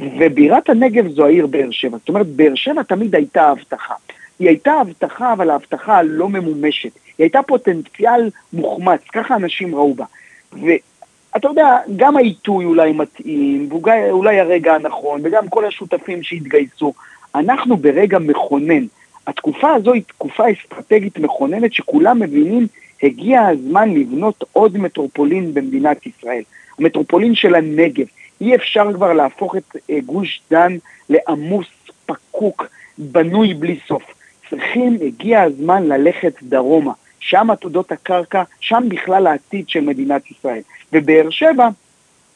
ובירת 0.00 0.70
הנגב 0.70 1.08
זו 1.08 1.26
העיר 1.26 1.46
באר 1.46 1.70
שבע. 1.70 1.98
זאת 1.98 2.08
אומרת, 2.08 2.26
באר 2.26 2.54
שבע 2.54 2.82
תמיד 2.82 3.14
הייתה 3.14 3.48
הבטחה. 3.48 3.94
היא 4.38 4.48
הייתה 4.48 4.72
הבטחה, 4.72 5.32
אבל 5.32 5.50
ההבטחה 5.50 5.96
הלא 5.96 6.28
ממומשת. 6.28 6.90
היא 7.18 7.24
הייתה 7.24 7.42
פוטנציאל 7.42 8.30
מוחמץ, 8.52 9.00
ככה 9.12 9.36
אנשים 9.36 9.74
ראו 9.74 9.94
בה. 9.94 10.04
ואתה 10.52 11.48
יודע, 11.48 11.78
גם 11.96 12.16
העיתוי 12.16 12.64
אולי 12.64 12.92
מתאים, 12.92 13.68
ואולי 13.72 14.40
הרגע 14.40 14.74
הנכון, 14.74 15.20
וגם 15.24 15.48
כל 15.48 15.66
השותפים 15.66 16.22
שהתגייסו. 16.22 16.92
אנחנו 17.34 17.76
ברגע 17.76 18.18
מכונן. 18.18 18.86
התקופה 19.26 19.74
הזו 19.74 19.92
היא 19.92 20.02
תקופה 20.06 20.44
אסטרטגית 20.52 21.18
מכוננת 21.18 21.72
שכולם 21.72 22.20
מבינים 22.20 22.66
הגיע 23.02 23.46
הזמן 23.46 23.94
לבנות 23.94 24.44
עוד 24.52 24.78
מטרופולין 24.78 25.54
במדינת 25.54 26.06
ישראל. 26.06 26.42
המטרופולין 26.78 27.34
של 27.34 27.54
הנגב. 27.54 28.06
אי 28.40 28.54
אפשר 28.54 28.92
כבר 28.92 29.12
להפוך 29.12 29.56
את 29.56 29.76
אה, 29.90 29.98
גוש 30.06 30.40
דן 30.50 30.76
לעמוס, 31.10 31.66
פקוק, 32.06 32.66
בנוי 32.98 33.54
בלי 33.54 33.78
סוף. 33.88 34.02
צריכים, 34.50 34.98
הגיע 35.06 35.42
הזמן 35.42 35.86
ללכת 35.86 36.42
דרומה. 36.42 36.92
שם 37.20 37.50
עתודות 37.50 37.92
הקרקע, 37.92 38.42
שם 38.60 38.84
בכלל 38.88 39.26
העתיד 39.26 39.68
של 39.68 39.80
מדינת 39.80 40.30
ישראל. 40.30 40.60
ובאר 40.92 41.30
שבע 41.30 41.68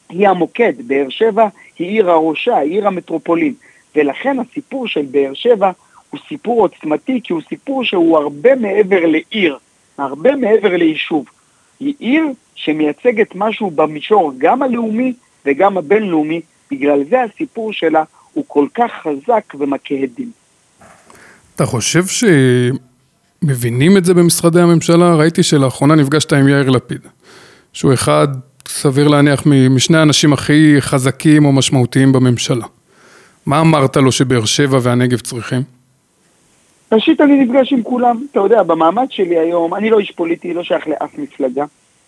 היא 0.09 0.29
המוקד, 0.29 0.73
באר 0.87 1.09
שבע 1.09 1.49
היא 1.79 1.89
עיר 1.89 2.11
הראשה, 2.11 2.59
עיר 2.59 2.87
המטרופולין. 2.87 3.55
ולכן 3.97 4.37
הסיפור 4.39 4.89
של 4.89 5.03
באר 5.11 5.35
שבע 5.35 5.71
הוא 6.11 6.21
סיפור 6.29 6.63
עוצמתי, 6.63 7.21
כי 7.25 7.33
הוא 7.33 7.43
סיפור 7.49 7.85
שהוא 7.85 8.19
הרבה 8.19 8.55
מעבר 8.55 9.07
לעיר, 9.07 9.59
הרבה 9.99 10.37
מעבר 10.37 10.77
ליישוב. 10.77 11.25
היא 11.81 11.95
עיר 11.99 12.25
שמייצגת 12.55 13.35
משהו 13.35 13.71
במישור 13.71 14.33
גם 14.39 14.63
הלאומי 14.63 15.13
וגם 15.47 15.79
הבינלאומי, 15.79 16.41
בגלל 16.71 17.05
זה 17.11 17.23
הסיפור 17.23 17.73
שלה 17.73 18.03
הוא 18.33 18.45
כל 18.47 18.67
כך 18.75 18.91
חזק 19.03 19.55
ומכה 19.59 19.95
הדים. 20.03 20.31
אתה 21.55 21.67
חושב 21.67 22.05
שמבינים 23.43 23.97
את 23.97 24.05
זה 24.05 24.15
במשרדי 24.15 24.61
הממשלה? 24.61 25.15
ראיתי 25.15 25.43
שלאחרונה 25.43 25.95
נפגשת 25.95 26.33
עם 26.33 26.49
יאיר 26.49 26.71
לפיד, 26.71 27.01
שהוא 27.73 27.95
אחד, 27.95 28.29
סביר 28.69 29.09
להניח, 29.09 29.43
משני 29.47 29.99
האנשים 29.99 30.33
הכי 30.33 30.77
חזקים 30.81 31.45
או 31.45 31.53
משמעותיים 31.53 32.13
בממשלה. 32.13 32.67
מה 33.47 33.61
אמרת 33.61 33.97
לו 33.97 34.13
שבאר 34.13 34.45
שבע 34.45 34.79
והנגב 34.83 35.19
צריכים? 35.19 35.78
ראשית, 36.93 37.21
אני 37.21 37.45
נפגש 37.45 37.73
עם 37.73 37.83
כולם. 37.83 38.23
אתה 38.31 38.41
יודע, 38.41 38.63
במעמד 38.63 39.07
שלי 39.11 39.39
היום, 39.39 39.75
אני 39.75 39.91
לא 39.91 39.99
איש 39.99 40.11
פוליטי, 40.11 40.55
לא 40.55 40.63
שייך 40.63 40.89
לאף 40.89 41.19
מפלגה. 41.19 41.65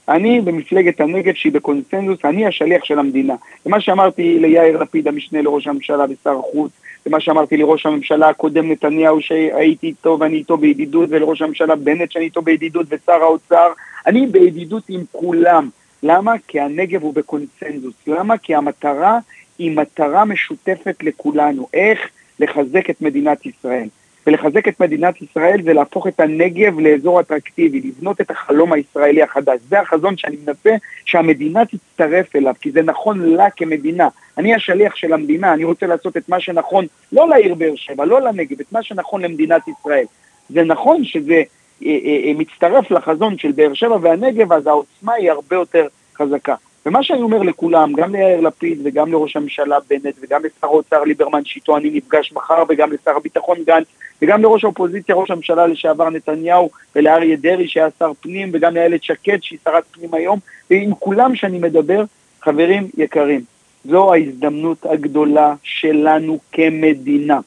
אני 0.08 0.40
במפלגת 0.40 1.00
הנגב 1.00 1.34
שהיא 1.34 1.52
בקונסנזוס, 1.52 2.24
אני 2.24 2.46
השליח 2.46 2.84
של 2.84 2.98
המדינה. 2.98 3.34
ומה 3.66 3.80
שאמרתי 3.80 4.38
ליאיר 4.38 4.82
לפיד, 4.82 5.08
המשנה 5.08 5.42
לראש 5.42 5.66
הממשלה 5.66 6.04
ושר 6.10 6.38
החוץ, 6.38 6.72
ומה 7.06 7.20
שאמרתי 7.20 7.56
לראש 7.56 7.86
הממשלה 7.86 8.28
הקודם 8.28 8.72
נתניהו 8.72 9.20
שהייתי 9.20 9.86
איתו 9.86 10.16
ואני 10.20 10.36
איתו 10.36 10.56
בידידות, 10.56 11.08
ולראש 11.12 11.42
הממשלה 11.42 11.76
בנט 11.76 12.10
שאני 12.12 12.24
איתו 12.24 12.42
בידידות, 12.42 12.86
ושר 12.90 13.22
האוצר, 13.22 13.68
אני 14.06 14.26
בידידות 14.26 14.82
עם 14.88 15.00
כולם. 15.12 15.68
למה? 16.02 16.32
כי 16.48 16.60
הנגב 16.60 17.02
הוא 17.02 17.14
בקונסנזוס. 17.14 17.94
למה? 18.06 18.38
כי 18.38 18.54
המטרה 18.54 19.18
היא 19.58 19.76
מטרה 19.76 20.24
משותפת 20.24 20.96
לכולנו. 21.02 21.68
איך 21.74 22.08
לחזק 22.40 22.90
את 22.90 23.02
מדינת 23.02 23.46
ישראל. 23.46 23.88
ולחזק 24.26 24.68
את 24.68 24.80
מדינת 24.80 25.22
ישראל 25.22 25.62
זה 25.62 25.72
להפוך 25.72 26.06
את 26.06 26.20
הנגב 26.20 26.80
לאזור 26.80 27.20
אטרקטיבי, 27.20 27.80
לבנות 27.80 28.20
את 28.20 28.30
החלום 28.30 28.72
הישראלי 28.72 29.22
החדש. 29.22 29.58
זה 29.68 29.80
החזון 29.80 30.16
שאני 30.16 30.36
מנסה 30.46 30.70
שהמדינה 31.04 31.64
תצטרף 31.64 32.36
אליו, 32.36 32.54
כי 32.60 32.70
זה 32.70 32.82
נכון 32.82 33.20
לה 33.20 33.50
כמדינה. 33.50 34.08
אני 34.38 34.54
השליח 34.54 34.96
של 34.96 35.12
המדינה, 35.12 35.52
אני 35.52 35.64
רוצה 35.64 35.86
לעשות 35.86 36.16
את 36.16 36.28
מה 36.28 36.40
שנכון, 36.40 36.86
לא 37.12 37.28
לעיר 37.28 37.54
באר 37.54 37.76
שבע, 37.76 38.04
לא 38.04 38.20
לנגב, 38.20 38.60
את 38.60 38.72
מה 38.72 38.82
שנכון 38.82 39.22
למדינת 39.22 39.62
ישראל. 39.68 40.04
זה 40.48 40.64
נכון 40.64 41.04
שזה 41.04 41.42
אה, 41.84 41.88
אה, 42.04 42.20
אה, 42.24 42.32
מצטרף 42.36 42.90
לחזון 42.90 43.38
של 43.38 43.52
באר 43.52 43.74
שבע 43.74 43.96
והנגב, 44.00 44.52
אז 44.52 44.66
העוצמה 44.66 45.12
היא 45.12 45.30
הרבה 45.30 45.56
יותר 45.56 45.86
חזקה. 46.16 46.54
ומה 46.86 47.02
שאני 47.02 47.22
אומר 47.22 47.42
לכולם, 47.42 47.92
גם 47.92 48.12
ליאיר 48.14 48.40
לפיד 48.40 48.78
וגם 48.84 49.12
לראש 49.12 49.36
הממשלה 49.36 49.78
בנט 49.90 50.14
וגם 50.22 50.40
לשר 50.44 50.66
האוצר 50.66 51.04
ליברמן 51.04 51.44
שאיתו 51.44 51.76
אני 51.76 51.90
נפגש 51.90 52.32
מחר 52.32 52.62
וגם 52.68 52.92
לשר 52.92 53.16
הביטחון 53.16 53.58
גנץ 53.66 53.86
וגם 54.22 54.42
לראש 54.42 54.64
האופוזיציה, 54.64 55.14
ראש 55.14 55.30
הממשלה 55.30 55.66
לשעבר 55.66 56.10
נתניהו 56.10 56.70
ולאריה 56.96 57.36
דרעי 57.36 57.68
שהיה 57.68 57.88
שר 57.98 58.12
פנים 58.20 58.50
וגם 58.52 58.74
לאיילת 58.74 59.02
שקד 59.02 59.38
שהיא 59.42 59.58
שרת 59.64 59.84
פנים 59.90 60.14
היום 60.14 60.38
ועם 60.70 60.94
כולם 60.94 61.36
שאני 61.36 61.58
מדבר, 61.58 62.04
חברים 62.42 62.88
יקרים, 62.96 63.40
זו 63.84 64.14
ההזדמנות 64.14 64.86
הגדולה 64.86 65.54
שלנו 65.62 66.38
כמדינה. 66.52 67.40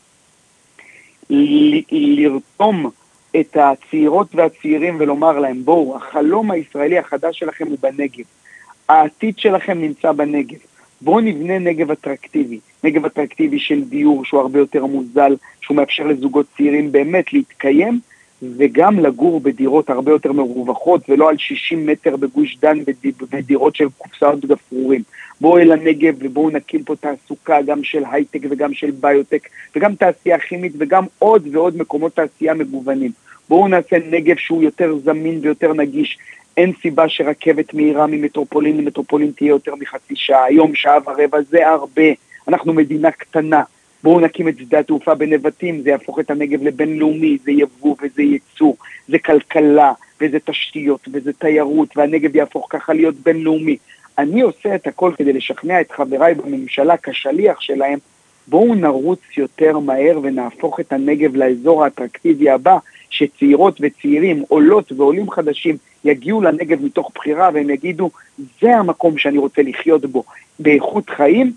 לרתום 1.92 2.90
את 3.40 3.58
הצעירות 3.58 4.28
והצעירים 4.36 4.96
ולומר 5.00 5.40
להם, 5.40 5.66
בואו, 5.66 5.96
החלום 5.98 6.52
הישראלי 6.52 7.00
החדש 7.00 7.40
שלכם 7.40 7.68
הוא 7.68 7.78
בנגב. 7.82 8.24
העתיד 8.90 9.38
שלכם 9.38 9.82
נמצא 9.82 10.12
בנגב. 10.12 10.58
בואו 11.02 11.20
נבנה 11.20 11.60
נגב 11.60 11.92
אטרקטיבי. 11.92 12.60
נגב 12.84 13.06
אטרקטיבי 13.06 13.60
של 13.60 13.84
דיור 13.84 14.26
שהוא 14.26 14.40
הרבה 14.40 14.60
יותר 14.60 14.86
מוזל, 14.86 15.36
שהוא 15.62 15.78
מאפשר 15.78 16.04
לזוגות 16.04 16.46
צעירים 16.58 16.92
באמת 16.92 17.34
להתקיים, 17.34 18.00
וגם 18.58 19.00
לגור 19.00 19.40
בדירות 19.40 19.90
הרבה 19.90 20.12
יותר 20.12 20.32
מרווחות, 20.32 21.10
ולא 21.10 21.30
על 21.30 21.38
60 21.38 21.86
מטר 21.86 22.16
בגוש 22.16 22.58
דן 22.62 22.78
בדירות 23.32 23.76
של 23.76 23.86
קופסאות 23.98 24.46
גפרורים. 24.46 25.02
בואו 25.42 25.58
אל 25.58 25.72
הנגב 25.72 26.16
ובואו 26.20 26.50
נקים 26.50 26.84
פה 26.84 26.96
תעסוקה 26.96 27.62
גם 27.62 27.84
של 27.84 28.04
הייטק 28.12 28.40
וגם 28.50 28.74
של 28.74 28.92
ביוטק 28.92 29.50
וגם 29.76 29.96
תעשייה 29.96 30.40
כימית 30.40 30.74
וגם 30.78 31.06
עוד 31.20 31.48
ועוד 31.56 31.78
מקומות 31.78 32.16
תעשייה 32.16 32.54
מגוונים. 32.54 33.12
בואו 33.50 33.68
נעשה 33.68 33.98
נגב 34.12 34.36
שהוא 34.38 34.64
יותר 34.64 34.96
זמין 35.04 35.40
ויותר 35.42 35.74
נגיש. 35.74 36.18
אין 36.58 36.74
סיבה 36.82 37.10
שרכבת 37.10 37.74
מהירה 37.74 38.08
ממטרופולין 38.08 38.78
למטרופולין 38.78 39.32
תהיה 39.36 39.50
יותר 39.50 39.76
מחצי 39.76 40.16
שעה. 40.16 40.44
היום 40.44 40.76
שעה 40.76 40.98
ורבע 41.06 41.42
זה 41.42 41.68
הרבה. 41.68 42.12
אנחנו 42.48 42.74
מדינה 42.74 43.12
קטנה. 43.12 43.64
בואו 44.04 44.20
נקים 44.20 44.48
את 44.48 44.58
שדה 44.58 44.80
התעופה 44.80 45.16
בנבטים, 45.16 45.82
זה 45.82 45.90
יהפוך 45.90 46.20
את 46.20 46.32
הנגב 46.32 46.64
לבינלאומי, 46.64 47.38
זה 47.44 47.52
יבוא 47.52 47.96
וזה 48.04 48.22
ייצוא, 48.22 48.74
זה 49.08 49.20
כלכלה 49.20 49.94
וזה 50.22 50.38
תשתיות 50.40 51.08
וזה 51.14 51.34
תיירות, 51.34 51.98
והנגב 51.98 52.36
יהפוך 52.36 52.68
ככה 52.70 52.94
להיות 52.94 53.16
בינלאומי. 53.16 53.78
אני 54.18 54.42
עושה 54.42 54.76
את 54.76 54.88
הכל 54.88 55.12
כדי 55.18 55.34
לשכנע 55.34 55.82
את 55.82 55.92
חבריי 55.92 56.34
בממשלה 56.34 56.96
כשליח 56.98 57.62
שלהם, 57.62 58.00
בואו 58.48 58.76
נרוץ 58.76 59.20
יותר 59.38 59.80
מהר 59.80 60.20
ונהפוך 60.24 60.80
את 60.80 60.94
הנגב 60.94 61.36
לאזור 61.36 61.84
האטרקטיבי 61.84 62.50
הבא, 62.50 62.78
שצעירות 63.10 63.78
וצעירים, 63.82 64.44
עולות 64.48 64.92
ועולים 64.92 65.32
חדשים 65.32 65.78
יגיעו 66.04 66.42
לנגב 66.42 66.86
מתוך 66.86 67.12
בחירה 67.16 67.50
והם 67.54 67.70
יגידו, 67.70 68.10
זה 68.62 68.76
המקום 68.76 69.18
שאני 69.18 69.38
רוצה 69.38 69.62
לחיות 69.62 70.06
בו, 70.06 70.24
באיכות 70.60 71.10
חיים, 71.10 71.54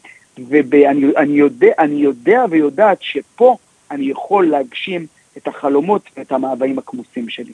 ואני 0.49 1.39
יודע, 1.39 1.73
יודע 1.89 2.45
ויודעת 2.51 2.99
שפה 3.01 3.57
אני 3.91 4.11
יכול 4.11 4.47
להגשים 4.47 5.07
את 5.37 5.49
החלומות 5.49 6.03
ואת 6.17 6.33
המאוויים 6.33 6.79
הכמוסים 6.79 7.29
שלי. 7.29 7.53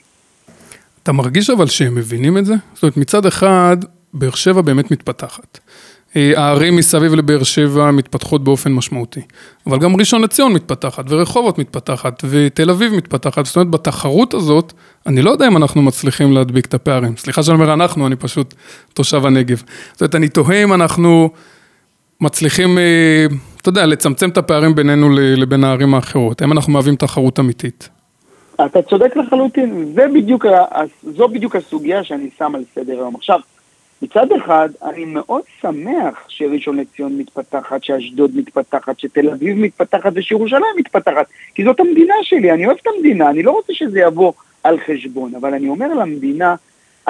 אתה 1.03 1.11
מרגיש 1.11 1.49
אבל 1.49 1.67
שהם 1.67 1.95
מבינים 1.95 2.37
את 2.37 2.45
זה? 2.45 2.53
זאת 2.73 2.83
אומרת, 2.83 2.97
מצד 2.97 3.25
אחד, 3.25 3.77
באר 4.13 4.35
שבע 4.35 4.61
באמת 4.61 4.91
מתפתחת. 4.91 5.59
אה, 6.15 6.33
הערים 6.35 6.75
מסביב 6.75 7.13
לבאר 7.13 7.43
שבע 7.43 7.91
מתפתחות 7.91 8.43
באופן 8.43 8.73
משמעותי. 8.73 9.21
אבל 9.67 9.79
גם 9.79 9.95
ראשון 9.95 10.21
לציון 10.21 10.53
מתפתחת, 10.53 11.05
ורחובות 11.09 11.59
מתפתחת, 11.59 12.23
ותל 12.29 12.69
אביב 12.69 12.93
מתפתחת. 12.93 13.45
זאת 13.45 13.55
אומרת, 13.55 13.69
בתחרות 13.69 14.33
הזאת, 14.33 14.73
אני 15.05 15.21
לא 15.21 15.31
יודע 15.31 15.47
אם 15.47 15.57
אנחנו 15.57 15.81
מצליחים 15.81 16.31
להדביק 16.31 16.65
את 16.65 16.73
הפערים. 16.73 17.17
סליחה 17.17 17.43
שאני 17.43 17.55
אומר 17.55 17.73
אנחנו, 17.73 18.07
אני 18.07 18.15
פשוט 18.15 18.53
תושב 18.93 19.25
הנגב. 19.25 19.61
זאת 19.91 20.01
אומרת, 20.01 20.15
אני 20.15 20.29
תוהה 20.29 20.63
אם 20.63 20.73
אנחנו 20.73 21.29
מצליחים, 22.21 22.77
אה, 22.77 23.25
אתה 23.61 23.69
יודע, 23.69 23.85
לצמצם 23.85 24.29
את 24.29 24.37
הפערים 24.37 24.75
בינינו 24.75 25.09
לבין 25.13 25.63
הערים 25.63 25.93
האחרות. 25.95 26.41
האם 26.41 26.51
אנחנו 26.51 26.73
מהווים 26.73 26.95
תחרות 26.95 27.39
אמיתית? 27.39 27.89
אתה 28.55 28.81
צודק 28.81 29.15
לחלוטין, 29.15 29.91
זה 29.95 30.05
בדיוק, 30.13 30.45
זו 31.03 31.27
בדיוק 31.27 31.55
הסוגיה 31.55 32.03
שאני 32.03 32.29
שם 32.37 32.55
על 32.55 32.63
סדר 32.75 32.93
היום. 32.93 33.15
עכשיו, 33.15 33.39
מצד 34.03 34.31
אחד, 34.31 34.69
אני 34.83 35.05
מאוד 35.05 35.41
שמח 35.61 36.25
שראשון 36.27 36.77
לציון 36.77 37.17
מתפתחת, 37.17 37.83
שאשדוד 37.83 38.31
מתפתחת, 38.35 38.99
שתל 38.99 39.29
אביב 39.29 39.57
מתפתחת 39.57 40.11
ושירושלים 40.15 40.75
מתפתחת, 40.77 41.25
כי 41.55 41.63
זאת 41.63 41.79
המדינה 41.79 42.13
שלי, 42.21 42.51
אני 42.51 42.65
אוהב 42.65 42.77
את 42.81 42.87
המדינה, 42.95 43.29
אני 43.29 43.43
לא 43.43 43.51
רוצה 43.51 43.73
שזה 43.73 43.99
יבוא 43.99 44.33
על 44.63 44.79
חשבון, 44.79 45.35
אבל 45.35 45.53
אני 45.53 45.69
אומר 45.69 45.93
למדינה, 45.93 46.55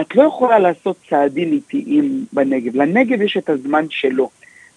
את 0.01 0.15
לא 0.15 0.23
יכולה 0.23 0.59
לעשות 0.59 0.95
צעדים 1.09 1.51
איטיים 1.51 2.25
בנגב, 2.33 2.75
לנגב 2.75 3.21
יש 3.21 3.37
את 3.37 3.49
הזמן 3.49 3.85
שלו. 3.89 4.29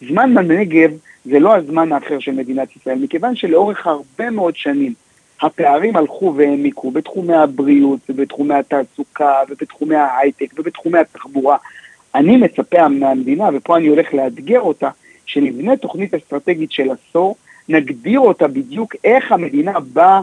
זמן 0.09 0.35
בנגב 0.35 0.91
זה 1.25 1.39
לא 1.39 1.57
הזמן 1.57 1.93
האחר 1.93 2.19
של 2.19 2.33
מדינת 2.33 2.77
ישראל, 2.77 2.99
מכיוון 2.99 3.37
שלאורך 3.37 3.87
הרבה 3.87 4.31
מאוד 4.31 4.57
שנים 4.57 4.95
הפערים 5.43 5.97
הלכו 5.97 6.35
והעמיקו 6.37 6.91
בתחומי 6.91 7.35
הבריאות 7.35 8.01
ובתחומי 8.09 8.55
התעסוקה 8.55 9.35
ובתחומי 9.49 9.97
ההייטק 9.97 10.47
ובתחומי 10.59 10.99
התחבורה. 10.99 11.57
אני 12.17 12.37
מצפה 12.37 12.89
מהמדינה, 12.89 13.49
ופה 13.55 13.77
אני 13.77 13.87
הולך 13.87 14.15
לאתגר 14.15 14.61
אותה, 14.61 14.91
שנבנה 15.27 15.77
תוכנית 15.77 16.15
אסטרטגית 16.15 16.73
של 16.73 16.89
עשור, 16.91 17.37
נגדיר 17.69 18.21
אותה 18.21 18.49
בדיוק 18.49 18.95
איך 19.05 19.33
המדינה 19.33 19.81
באה 19.81 20.21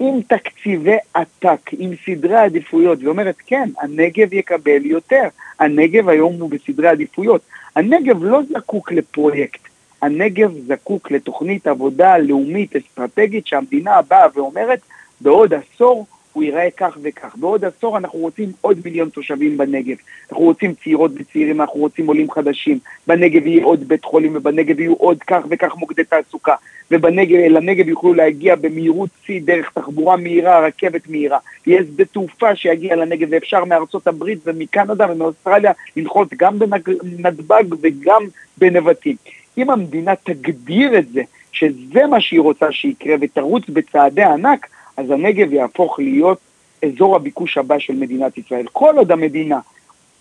עם 0.00 0.20
תקציבי 0.22 0.96
עתק, 1.14 1.70
עם 1.78 1.90
סדרי 2.06 2.36
עדיפויות, 2.36 2.98
ואומרת 3.02 3.36
כן, 3.46 3.68
הנגב 3.80 4.32
יקבל 4.32 4.86
יותר, 4.86 5.28
הנגב 5.58 6.08
היום 6.08 6.34
הוא 6.40 6.50
בסדרי 6.50 6.88
עדיפויות. 6.88 7.40
הנגב 7.76 8.24
לא 8.24 8.40
זקוק 8.52 8.92
לפרויקט, 8.92 9.60
הנגב 10.02 10.52
זקוק 10.66 11.10
לתוכנית 11.10 11.66
עבודה 11.66 12.18
לאומית 12.18 12.76
אסטרטגית 12.76 13.46
שהמדינה 13.46 14.02
באה 14.02 14.26
ואומרת 14.34 14.80
בעוד 15.20 15.54
עשור 15.54 16.06
הוא 16.36 16.44
ייראה 16.44 16.68
כך 16.76 16.98
וכך. 17.02 17.36
בעוד 17.36 17.64
עשור 17.64 17.98
אנחנו 17.98 18.18
רוצים 18.18 18.52
עוד 18.60 18.78
מיליון 18.84 19.08
תושבים 19.08 19.56
בנגב. 19.56 19.96
אנחנו 20.30 20.44
רוצים 20.44 20.74
צעירות 20.74 21.10
וצעירים, 21.14 21.60
אנחנו 21.60 21.80
רוצים 21.80 22.06
עולים 22.06 22.30
חדשים. 22.30 22.78
בנגב 23.06 23.46
יהיה 23.46 23.64
עוד 23.64 23.88
בית 23.88 24.04
חולים 24.04 24.36
ובנגב 24.36 24.80
יהיו 24.80 24.94
עוד 24.94 25.18
כך 25.22 25.42
וכך 25.50 25.76
מוקדי 25.76 26.04
תעסוקה. 26.04 26.54
ולנגב 26.90 27.88
יוכלו 27.88 28.14
להגיע 28.14 28.56
במהירות 28.56 29.10
שיא 29.26 29.40
דרך 29.44 29.70
תחבורה 29.74 30.16
מהירה, 30.16 30.66
רכבת 30.66 31.08
מהירה. 31.08 31.38
יהיה 31.66 31.82
שדה 31.82 32.04
תעופה 32.04 32.56
שיגיע 32.56 32.96
לנגב 32.96 33.28
ואפשר 33.30 33.64
מארצות 33.64 34.06
הברית 34.06 34.38
ומקנדה 34.46 35.12
ומאוסטרליה 35.12 35.72
לנחות 35.96 36.28
גם 36.36 36.58
בנתב"ג 36.58 37.64
וגם 37.80 38.22
בנבטים. 38.58 39.16
אם 39.58 39.70
המדינה 39.70 40.12
תגדיר 40.24 40.98
את 40.98 41.08
זה, 41.08 41.22
שזה 41.52 42.06
מה 42.10 42.20
שהיא 42.20 42.40
רוצה 42.40 42.72
שיקרה 42.72 43.14
ותרוץ 43.20 43.62
בצעדי 43.68 44.22
ענק, 44.22 44.66
אז 44.96 45.10
הנגב 45.10 45.52
יהפוך 45.52 45.98
להיות 45.98 46.38
אזור 46.84 47.16
הביקוש 47.16 47.58
הבא 47.58 47.78
של 47.78 47.94
מדינת 47.94 48.38
ישראל. 48.38 48.66
כל 48.72 48.94
עוד 48.96 49.12
המדינה, 49.12 49.60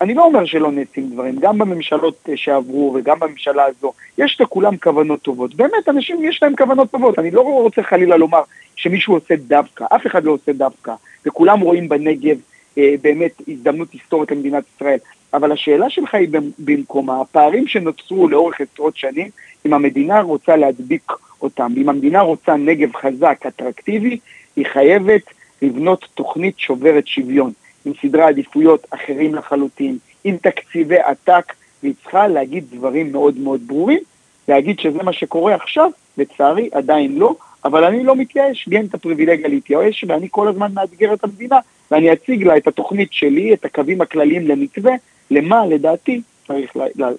אני 0.01 0.13
לא 0.13 0.23
אומר 0.23 0.45
שלא 0.45 0.71
נעשים 0.71 1.09
דברים, 1.09 1.35
גם 1.39 1.57
בממשלות 1.57 2.29
שעברו 2.35 2.93
וגם 2.95 3.19
בממשלה 3.19 3.63
הזו, 3.63 3.93
יש 4.17 4.41
לכולם 4.41 4.77
כוונות 4.77 5.21
טובות. 5.21 5.55
באמת, 5.55 5.89
אנשים 5.89 6.23
יש 6.23 6.43
להם 6.43 6.55
כוונות 6.55 6.91
טובות. 6.91 7.19
אני 7.19 7.31
לא 7.31 7.41
רוצה 7.41 7.83
חלילה 7.83 8.17
לומר 8.17 8.41
שמישהו 8.75 9.13
עושה 9.13 9.35
דווקא, 9.35 9.85
אף 9.95 10.07
אחד 10.07 10.23
לא 10.23 10.31
עושה 10.31 10.53
דווקא, 10.53 10.93
וכולם 11.25 11.59
רואים 11.59 11.89
בנגב 11.89 12.37
אה, 12.77 12.95
באמת 13.01 13.41
הזדמנות 13.47 13.91
היסטורית 13.91 14.31
למדינת 14.31 14.63
ישראל. 14.75 14.97
אבל 15.33 15.51
השאלה 15.51 15.89
שלך 15.89 16.15
היא 16.15 16.29
במקומה, 16.59 17.21
הפערים 17.21 17.67
שנוצרו 17.67 18.27
לאורך 18.27 18.61
עשרות 18.61 18.97
שנים, 18.97 19.29
אם 19.65 19.73
המדינה 19.73 20.21
רוצה 20.21 20.55
להדביק 20.55 21.11
אותם, 21.41 21.73
אם 21.77 21.89
המדינה 21.89 22.21
רוצה 22.21 22.55
נגב 22.55 22.95
חזק, 22.95 23.45
אטרקטיבי, 23.47 24.19
היא 24.55 24.65
חייבת 24.65 25.21
לבנות 25.61 26.05
תוכנית 26.13 26.59
שוברת 26.59 27.07
שוויון, 27.07 27.51
עם 27.85 27.93
סדרי 28.01 28.21
עדיפויות 28.21 28.87
אחרים 28.89 29.35
לחלוטין, 29.35 29.97
עם 30.23 30.37
תקציבי 30.37 30.99
עתק, 30.99 31.53
והיא 31.83 31.93
צריכה 32.03 32.27
להגיד 32.27 32.63
דברים 32.71 33.11
מאוד 33.11 33.37
מאוד 33.37 33.61
ברורים, 33.67 33.99
להגיד 34.47 34.79
שזה 34.79 35.03
מה 35.03 35.13
שקורה 35.13 35.55
עכשיו, 35.55 35.91
לצערי 36.17 36.69
עדיין 36.73 37.17
לא, 37.17 37.35
אבל 37.65 37.83
אני 37.83 38.03
לא 38.03 38.15
מתייאש, 38.15 38.67
לי 38.67 38.77
אין 38.77 38.85
את 38.85 38.93
הפריבילגיה 38.93 39.47
להתייאש, 39.47 40.05
ואני 40.07 40.27
כל 40.31 40.47
הזמן 40.47 40.71
מאתגר 40.73 41.13
את 41.13 41.23
המדינה, 41.23 41.59
ואני 41.91 42.13
אציג 42.13 42.43
לה 42.43 42.57
את 42.57 42.67
התוכנית 42.67 43.09
שלי, 43.11 43.53
את 43.53 43.65
הקווים 43.65 44.01
הכלליים 44.01 44.47
למתווה, 44.47 44.93
למה 45.31 45.65
לדעתי 45.65 46.21
צריך 46.47 46.71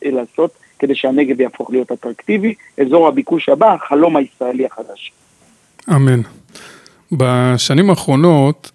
לעשות 0.03 0.51
כדי 0.79 0.94
שהנגב 0.94 1.40
יהפוך 1.40 1.70
להיות 1.70 1.92
אטרקטיבי, 1.92 2.55
אזור 2.81 3.09
הביקוש 3.09 3.49
הבא, 3.49 3.75
החלום 3.75 4.16
הישראלי 4.16 4.66
החדש. 4.66 5.12
אמן. 5.90 6.20
בשנים 7.12 7.90
האחרונות, 7.90 8.71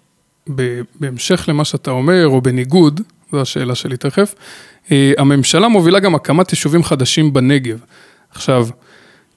בהמשך 1.00 1.44
למה 1.48 1.64
שאתה 1.64 1.90
אומר, 1.90 2.26
או 2.26 2.40
בניגוד, 2.40 3.00
זו 3.32 3.40
השאלה 3.40 3.74
שלי 3.74 3.96
תכף, 3.96 4.34
אה, 4.92 5.12
הממשלה 5.18 5.68
מובילה 5.68 6.00
גם 6.00 6.14
הקמת 6.14 6.52
יישובים 6.52 6.82
חדשים 6.82 7.32
בנגב. 7.32 7.78
עכשיו, 8.30 8.68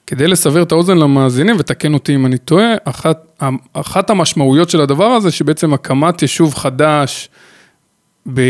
כדי 0.07 0.27
לסבר 0.27 0.63
את 0.63 0.71
האוזן 0.71 0.97
למאזינים, 0.97 1.55
ותקן 1.59 1.93
אותי 1.93 2.15
אם 2.15 2.25
אני 2.25 2.37
טועה, 2.37 2.73
אחת, 2.83 3.41
אחת 3.73 4.09
המשמעויות 4.09 4.69
של 4.69 4.81
הדבר 4.81 5.05
הזה, 5.05 5.31
שבעצם 5.31 5.73
הקמת 5.73 6.21
יישוב 6.21 6.53
חדש, 6.55 7.29
ב, 8.33 8.41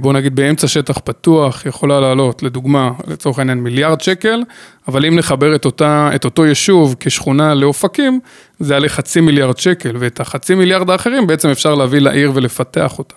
בוא 0.00 0.12
נגיד 0.12 0.36
באמצע 0.36 0.68
שטח 0.68 0.98
פתוח, 0.98 1.66
יכולה 1.66 2.00
לעלות, 2.00 2.42
לדוגמה, 2.42 2.90
לצורך 3.06 3.38
העניין 3.38 3.58
מיליארד 3.58 4.00
שקל, 4.00 4.42
אבל 4.88 5.06
אם 5.06 5.18
נחבר 5.18 5.54
את, 5.54 5.64
אותה, 5.64 6.10
את 6.14 6.24
אותו 6.24 6.46
יישוב 6.46 6.96
כשכונה 7.00 7.54
לאופקים, 7.54 8.20
זה 8.58 8.74
יעלה 8.74 8.88
חצי 8.88 9.20
מיליארד 9.20 9.58
שקל, 9.58 9.96
ואת 9.98 10.20
החצי 10.20 10.54
מיליארד 10.54 10.90
האחרים 10.90 11.26
בעצם 11.26 11.48
אפשר 11.48 11.74
להביא 11.74 12.00
לעיר 12.00 12.32
ולפתח 12.34 12.98
אותה. 12.98 13.14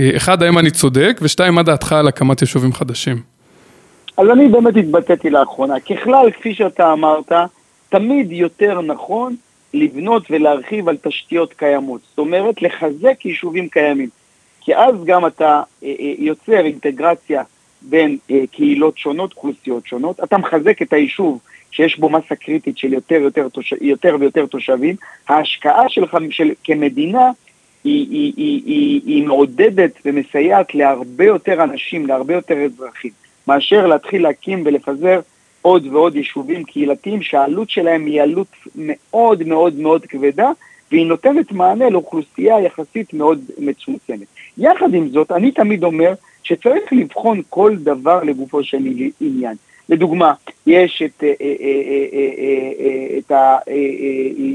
אה, 0.00 0.10
אחד, 0.16 0.42
האם 0.42 0.58
אני 0.58 0.70
צודק, 0.70 1.18
ושתיים, 1.22 1.54
מה 1.54 1.62
דעתך 1.62 1.92
על 1.92 2.08
הקמת 2.08 2.40
יישובים 2.40 2.72
חדשים? 2.72 3.16
אז 4.16 4.30
אני 4.30 4.48
באמת 4.48 4.76
התבטאתי 4.76 5.30
לאחרונה. 5.30 5.80
ככלל, 5.80 6.30
כפי 6.30 6.54
שאתה 6.54 6.92
אמרת, 6.92 7.32
תמיד 7.88 8.32
יותר 8.32 8.80
נכון 8.80 9.36
לבנות 9.74 10.22
ולהרחיב 10.30 10.88
על 10.88 10.96
תשתיות 11.02 11.52
קיימות. 11.52 12.00
זאת 12.08 12.18
אומרת, 12.18 12.62
לחזק 12.62 13.24
יישובים 13.24 13.68
קיימים. 13.68 14.08
כי 14.70 14.76
אז 14.76 15.04
גם 15.04 15.26
אתה 15.26 15.62
אה, 15.84 15.88
אה, 16.00 16.12
יוצר 16.18 16.66
אינטגרציה 16.66 17.42
בין 17.82 18.16
אה, 18.30 18.44
קהילות 18.52 18.98
שונות, 18.98 19.32
אוכלוסיות 19.32 19.86
שונות, 19.86 20.20
אתה 20.24 20.38
מחזק 20.38 20.82
את 20.82 20.92
היישוב 20.92 21.38
שיש 21.70 21.98
בו 21.98 22.08
מסה 22.08 22.36
קריטית 22.36 22.78
של 22.78 22.92
יותר, 22.92 23.14
יותר. 23.14 23.46
יותר 23.80 24.16
ויותר 24.20 24.46
תושבים, 24.46 24.96
ההשקעה 25.28 25.88
שלך 25.88 26.16
של... 26.30 26.50
כמדינה 26.64 27.30
היא, 27.84 28.06
היא, 28.10 28.32
היא, 28.36 28.62
היא, 28.66 29.00
היא 29.06 29.26
מעודדת 29.26 29.92
ומסייעת 30.04 30.74
להרבה 30.74 31.24
יותר 31.24 31.62
אנשים, 31.62 32.06
להרבה 32.06 32.34
יותר 32.34 32.64
אזרחים, 32.64 33.12
מאשר 33.46 33.86
להתחיל 33.86 34.22
להקים 34.22 34.62
ולפזר 34.64 35.20
עוד 35.62 35.86
ועוד 35.86 36.16
יישובים 36.16 36.64
קהילתיים 36.64 37.22
שהעלות 37.22 37.70
שלהם 37.70 38.06
היא 38.06 38.22
עלות 38.22 38.48
מאוד 38.74 39.42
מאוד 39.42 39.74
מאוד 39.78 40.06
כבדה 40.06 40.50
והיא 40.92 41.06
נותנת 41.06 41.52
מענה 41.52 41.90
לאוכלוסייה 41.90 42.60
יחסית 42.60 43.14
מאוד 43.14 43.40
מצומצמת. 43.58 44.26
יחד 44.58 44.94
עם 44.94 45.08
זאת, 45.08 45.32
אני 45.32 45.50
תמיד 45.50 45.84
אומר 45.84 46.12
שצריך 46.42 46.92
לבחון 46.92 47.42
כל 47.48 47.76
דבר 47.76 48.22
לגופו 48.22 48.64
של 48.64 48.78
עניין. 49.20 49.56
לדוגמה, 49.88 50.32
יש 50.66 51.02
את, 51.04 51.24
אה, 51.24 51.32
אה, 51.40 51.56
אה, 52.12 53.18
את 53.18 53.32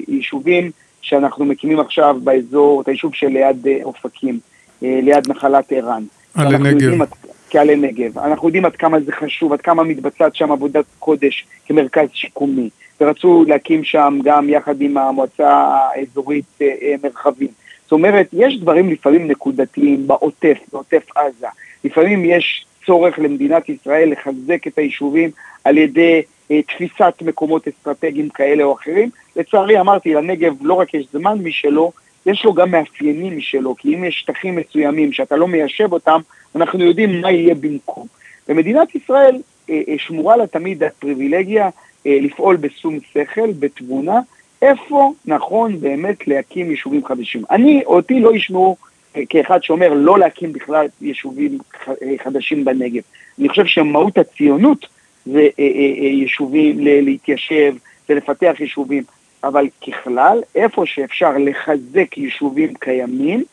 היישובים 0.07 0.71
שאנחנו 1.01 1.45
מקימים 1.45 1.79
עכשיו 1.79 2.17
באזור, 2.23 2.81
את 2.81 2.87
היישוב 2.87 3.13
שליד 3.13 3.67
אופקים, 3.83 4.39
ליד 4.81 5.29
נחלת 5.31 5.71
ערן. 5.71 6.03
עלי 6.35 6.57
נגב. 6.57 7.05
כעלי 7.49 7.75
נגב. 7.75 8.19
אנחנו 8.19 8.47
יודעים 8.47 8.65
עד 8.65 8.75
כמה 8.75 8.99
זה 8.99 9.11
חשוב, 9.11 9.53
עד 9.53 9.61
כמה 9.61 9.83
מתבצעת 9.83 10.35
שם 10.35 10.51
עבודת 10.51 10.85
קודש 10.99 11.45
כמרכז 11.65 12.07
שיקומי. 12.13 12.69
ורצו 13.01 13.45
להקים 13.47 13.83
שם 13.83 14.19
גם 14.23 14.49
יחד 14.49 14.81
עם 14.81 14.97
המועצה 14.97 15.49
האזורית 15.49 16.59
מרחבים. 17.03 17.47
זאת 17.83 17.91
אומרת, 17.91 18.29
יש 18.33 18.59
דברים 18.59 18.89
לפעמים 18.89 19.27
נקודתיים 19.27 20.07
בעוטף, 20.07 20.57
בעוטף 20.73 21.03
עזה. 21.15 21.47
לפעמים 21.83 22.25
יש 22.25 22.65
צורך 22.85 23.19
למדינת 23.19 23.69
ישראל 23.69 24.11
לחזק 24.11 24.67
את 24.67 24.77
היישובים 24.77 25.29
על 25.63 25.77
ידי 25.77 26.21
אה, 26.51 26.61
תפיסת 26.61 27.13
מקומות 27.21 27.67
אסטרטגיים 27.67 28.29
כאלה 28.29 28.63
או 28.63 28.73
אחרים. 28.73 29.09
לצערי, 29.35 29.79
אמרתי, 29.79 30.13
לנגב 30.13 30.53
לא 30.61 30.73
רק 30.73 30.93
יש 30.93 31.07
זמן 31.13 31.37
משלו, 31.43 31.91
יש 32.25 32.45
לו 32.45 32.53
גם 32.53 32.71
מאפיינים 32.71 33.37
משלו, 33.37 33.75
כי 33.75 33.95
אם 33.95 34.03
יש 34.03 34.19
שטחים 34.19 34.55
מסוימים 34.55 35.11
שאתה 35.11 35.35
לא 35.35 35.47
מיישב 35.47 35.93
אותם, 35.93 36.19
אנחנו 36.55 36.83
יודעים 36.83 37.21
מה 37.21 37.31
יהיה 37.31 37.55
במקום. 37.55 38.07
ומדינת 38.49 38.95
ישראל 38.95 39.35
אה, 39.69 39.81
אה, 39.87 39.95
שמורה 39.97 40.37
לה 40.37 40.47
תמיד 40.47 40.83
הפריבילגיה 40.83 41.63
אה, 41.63 41.69
לפעול 42.05 42.55
בשום 42.55 42.97
שכל, 43.13 43.51
בתבונה, 43.59 44.19
איפה 44.61 45.13
נכון 45.25 45.79
באמת 45.79 46.27
להקים 46.27 46.71
יישובים 46.71 47.05
חדשים. 47.05 47.41
אני, 47.51 47.83
אותי 47.85 48.19
לא 48.19 48.35
ישמעו 48.35 48.75
כאחד 49.29 49.63
שאומר 49.63 49.93
לא 49.93 50.19
להקים 50.19 50.53
בכלל 50.53 50.87
יישובים 51.01 51.57
חדשים 52.23 52.65
בנגב. 52.65 53.01
אני 53.39 53.49
חושב 53.49 53.65
שמהות 53.65 54.17
הציונות 54.17 54.87
זה 55.25 55.39
אה, 55.39 55.47
אה, 55.59 55.65
אה, 55.99 56.07
יישובים, 56.07 56.77
להתיישב 56.79 57.75
ולפתח 58.09 58.53
יישובים, 58.59 59.03
אבל 59.43 59.67
ככלל, 59.87 60.41
איפה 60.55 60.85
שאפשר 60.85 61.31
לחזק 61.37 62.17
יישובים 62.17 62.73
קיימים, 62.73 63.43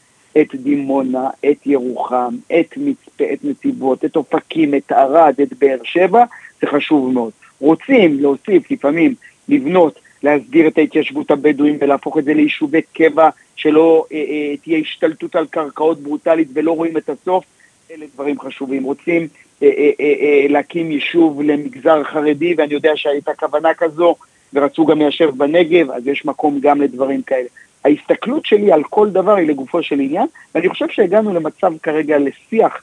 את 0.40 0.54
דימונה, 0.54 1.30
את 1.50 1.66
ירוחם, 1.66 2.34
את 2.60 2.74
מצפה, 2.76 3.24
את 3.32 3.44
נתיבות, 3.44 4.04
את 4.04 4.16
אופקים, 4.16 4.74
את 4.74 4.92
ערד, 4.92 5.34
את 5.42 5.52
באר 5.58 5.78
שבע, 5.84 6.24
זה 6.62 6.66
חשוב 6.66 7.12
מאוד. 7.12 7.32
רוצים 7.62 8.20
להוסיף 8.20 8.70
לפעמים, 8.70 9.14
לבנות 9.48 9.98
להסדיר 10.22 10.68
את 10.68 10.78
ההתיישבות 10.78 11.30
הבדואים 11.30 11.76
ולהפוך 11.80 12.18
את 12.18 12.24
זה 12.24 12.34
ליישובי 12.34 12.82
קבע, 12.94 13.28
שלא 13.56 14.04
אה, 14.12 14.16
אה, 14.16 14.56
תהיה 14.56 14.78
השתלטות 14.78 15.36
על 15.36 15.46
קרקעות 15.46 16.00
ברוטלית 16.00 16.48
ולא 16.54 16.72
רואים 16.72 16.96
את 16.96 17.08
הסוף, 17.08 17.44
אלה 17.90 18.06
דברים 18.14 18.40
חשובים. 18.40 18.82
רוצים 18.82 19.28
אה, 19.62 19.68
אה, 19.78 19.90
אה, 20.00 20.14
אה, 20.20 20.46
להקים 20.48 20.90
יישוב 20.90 21.42
למגזר 21.42 22.04
חרדי, 22.04 22.54
ואני 22.58 22.74
יודע 22.74 22.92
שהייתה 22.94 23.32
כוונה 23.34 23.74
כזו, 23.74 24.14
ורצו 24.52 24.86
גם 24.86 24.98
ליישב 24.98 25.30
בנגב, 25.36 25.90
אז 25.90 26.06
יש 26.06 26.24
מקום 26.24 26.58
גם 26.60 26.82
לדברים 26.82 27.22
כאלה. 27.22 27.48
ההסתכלות 27.84 28.46
שלי 28.46 28.72
על 28.72 28.82
כל 28.82 29.10
דבר 29.10 29.34
היא 29.34 29.48
לגופו 29.48 29.82
של 29.82 30.00
עניין, 30.00 30.26
ואני 30.54 30.68
חושב 30.68 30.88
שהגענו 30.88 31.34
למצב 31.34 31.72
כרגע 31.82 32.18
לשיח 32.18 32.82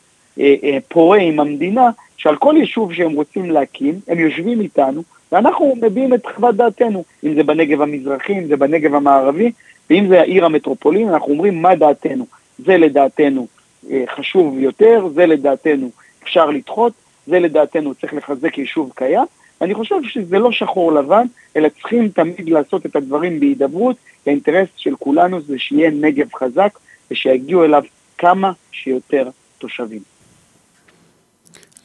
פורה 0.88 1.18
עם 1.18 1.40
המדינה, 1.40 1.90
שעל 2.18 2.36
כל 2.36 2.54
יישוב 2.58 2.94
שהם 2.94 3.12
רוצים 3.12 3.52
להקים, 3.52 4.00
הם 4.08 4.20
יושבים 4.20 4.62
איתנו, 4.62 5.04
ואנחנו 5.32 5.74
מביעים 5.82 6.14
את 6.14 6.26
חוות 6.36 6.56
דעתנו, 6.56 7.04
אם 7.24 7.34
זה 7.36 7.44
בנגב 7.44 7.82
המזרחי, 7.82 8.34
אם 8.34 8.48
זה 8.48 8.58
בנגב 8.58 8.96
המערבי, 8.96 9.52
ואם 9.90 10.08
זה 10.08 10.22
העיר 10.22 10.46
המטרופולין, 10.46 11.10
אנחנו 11.10 11.32
אומרים 11.32 11.62
מה 11.62 11.76
דעתנו. 11.76 12.26
זה 12.66 12.78
לדעתנו 12.78 13.48
אה, 13.92 14.04
חשוב 14.16 14.60
יותר, 14.60 15.08
זה 15.14 15.26
לדעתנו 15.26 15.90
אפשר 16.24 16.50
לדחות, 16.50 16.94
זה 17.28 17.40
לדעתנו 17.40 17.96
צריך 17.96 18.14
לחזק 18.14 18.58
יישוב 18.58 18.92
קיים. 18.96 19.26
אני 19.62 19.74
חושב 19.74 19.96
שזה 20.04 20.40
לא 20.40 20.52
שחור 20.52 20.92
לבן, 20.92 21.26
אלא 21.56 21.70
צריכים 21.70 22.10
תמיד 22.10 22.50
לעשות 22.50 22.86
את 22.86 22.96
הדברים 22.96 23.40
בהידברות, 23.40 23.96
כי 24.24 24.30
האינטרס 24.30 24.68
של 24.76 24.96
כולנו 24.96 25.42
זה 25.42 25.60
שיהיה 25.60 25.92
נגב 25.92 26.34
חזק 26.36 26.80
ושיגיעו 27.12 27.64
אליו 27.64 27.84
כמה 28.18 28.52
שיותר 28.72 29.30
תושבים. 29.58 30.19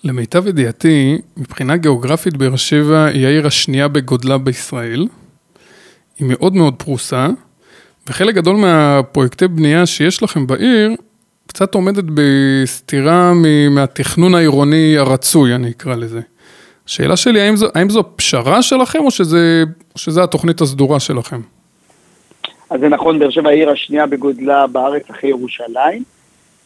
למיטב 0.05 0.47
ידיעתי, 0.47 1.19
מבחינה 1.37 1.77
גיאוגרפית 1.77 2.37
באר 2.37 2.57
שבע 2.57 3.05
היא 3.05 3.27
העיר 3.27 3.47
השנייה 3.47 3.89
בגודלה 3.89 4.39
בישראל. 4.39 5.07
היא 6.19 6.29
מאוד 6.29 6.55
מאוד 6.55 6.75
פרוסה, 6.79 7.29
וחלק 8.07 8.35
גדול 8.35 8.57
מהפרויקטי 8.57 9.49
בנייה 9.49 9.87
שיש 9.87 10.23
לכם 10.23 10.47
בעיר, 10.47 10.91
קצת 11.47 11.75
עומדת 11.75 12.05
בסתירה 12.15 13.33
מהתכנון 13.71 14.35
העירוני 14.35 14.99
הרצוי, 14.99 15.55
אני 15.55 15.71
אקרא 15.71 15.95
לזה. 15.95 16.21
השאלה 16.87 17.17
שלי, 17.17 17.41
האם 17.41 17.57
זו, 17.57 17.67
האם 17.75 17.91
זו 17.91 18.03
פשרה 18.17 18.63
שלכם, 18.63 18.99
או 18.99 19.11
שזה, 19.11 19.65
או 19.95 19.99
שזה 19.99 20.23
התוכנית 20.23 20.61
הסדורה 20.61 21.01
שלכם? 21.01 21.41
אז 22.71 22.81
זה 22.81 22.89
נכון, 22.89 23.19
באר 23.19 23.31
שבע 23.31 23.49
העיר 23.49 23.71
השנייה 23.71 24.07
בגודלה 24.07 24.67
בארץ 24.67 25.03
אחרי 25.11 25.31
ירושלים. 25.31 26.03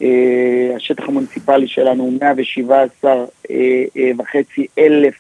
אה, 0.03 0.77
השטח 0.77 1.09
המוניציפלי 1.09 1.69
שלנו 1.69 2.03
הוא 2.03 2.13
117 2.21 3.13
אה, 3.13 3.85
אה, 3.97 4.11
וחצי 4.19 4.67
אלף 4.79 5.15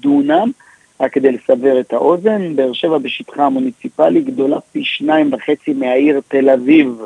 דונם, 0.00 0.50
רק 1.00 1.12
כדי 1.12 1.32
לסבר 1.32 1.80
את 1.80 1.92
האוזן. 1.92 2.56
באר 2.56 2.72
שבע 2.72 2.98
בשטחה 2.98 3.46
המוניציפלי 3.46 4.20
גדולה 4.20 4.60
פי 4.72 4.84
שניים 4.84 5.32
וחצי 5.32 5.72
מהעיר 5.72 6.20
תל 6.28 6.50
אביב. 6.50 7.00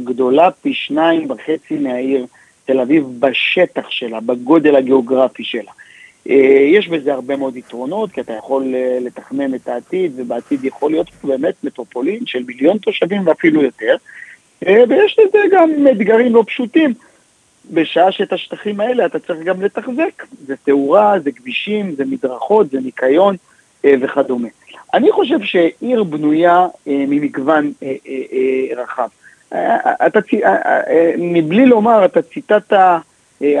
גדולה 0.00 0.50
פי 0.50 0.74
שניים 0.74 1.30
וחצי 1.30 1.74
מהעיר 1.74 2.26
תל 2.64 2.80
אביב 2.80 3.04
בשטח 3.18 3.90
שלה, 3.90 4.20
בגודל 4.20 4.76
הגיאוגרפי 4.76 5.44
שלה. 5.44 5.70
יש 6.72 6.88
בזה 6.88 7.14
הרבה 7.14 7.36
מאוד 7.36 7.56
יתרונות, 7.56 8.12
כי 8.12 8.20
אתה 8.20 8.32
יכול 8.32 8.74
לתכנן 9.00 9.54
את 9.54 9.68
העתיד, 9.68 10.12
ובעתיד 10.16 10.64
יכול 10.64 10.90
להיות 10.90 11.06
באמת 11.24 11.54
מטרופולין 11.64 12.26
של 12.26 12.42
מיליון 12.46 12.78
תושבים 12.78 13.26
ואפילו 13.26 13.62
יותר. 13.62 13.96
אה, 14.66 14.82
ויש 14.88 15.18
לזה 15.18 15.38
גם 15.52 15.70
אתגרים 15.90 16.34
לא 16.34 16.44
פשוטים. 16.46 16.94
בשעה 17.70 18.12
שאת 18.12 18.32
השטחים 18.32 18.80
האלה 18.80 19.06
אתה 19.06 19.18
צריך 19.18 19.40
גם 19.40 19.62
לתחזק. 19.62 20.26
זה 20.46 20.54
תאורה, 20.64 21.14
זה 21.20 21.32
כבישים, 21.32 21.94
זה 21.96 22.04
מדרכות, 22.04 22.70
זה 22.70 22.80
ניקיון 22.80 23.36
אה, 23.84 23.94
וכדומה. 24.00 24.48
אני 24.94 25.12
חושב 25.12 25.42
שעיר 25.42 26.04
בנויה 26.04 26.66
אה, 26.88 27.04
ממגוון 27.08 27.72
רחב. 28.76 29.08
מבלי 31.18 31.66
לומר, 31.66 32.04
אתה 32.04 32.22
ציטטת 32.22 32.72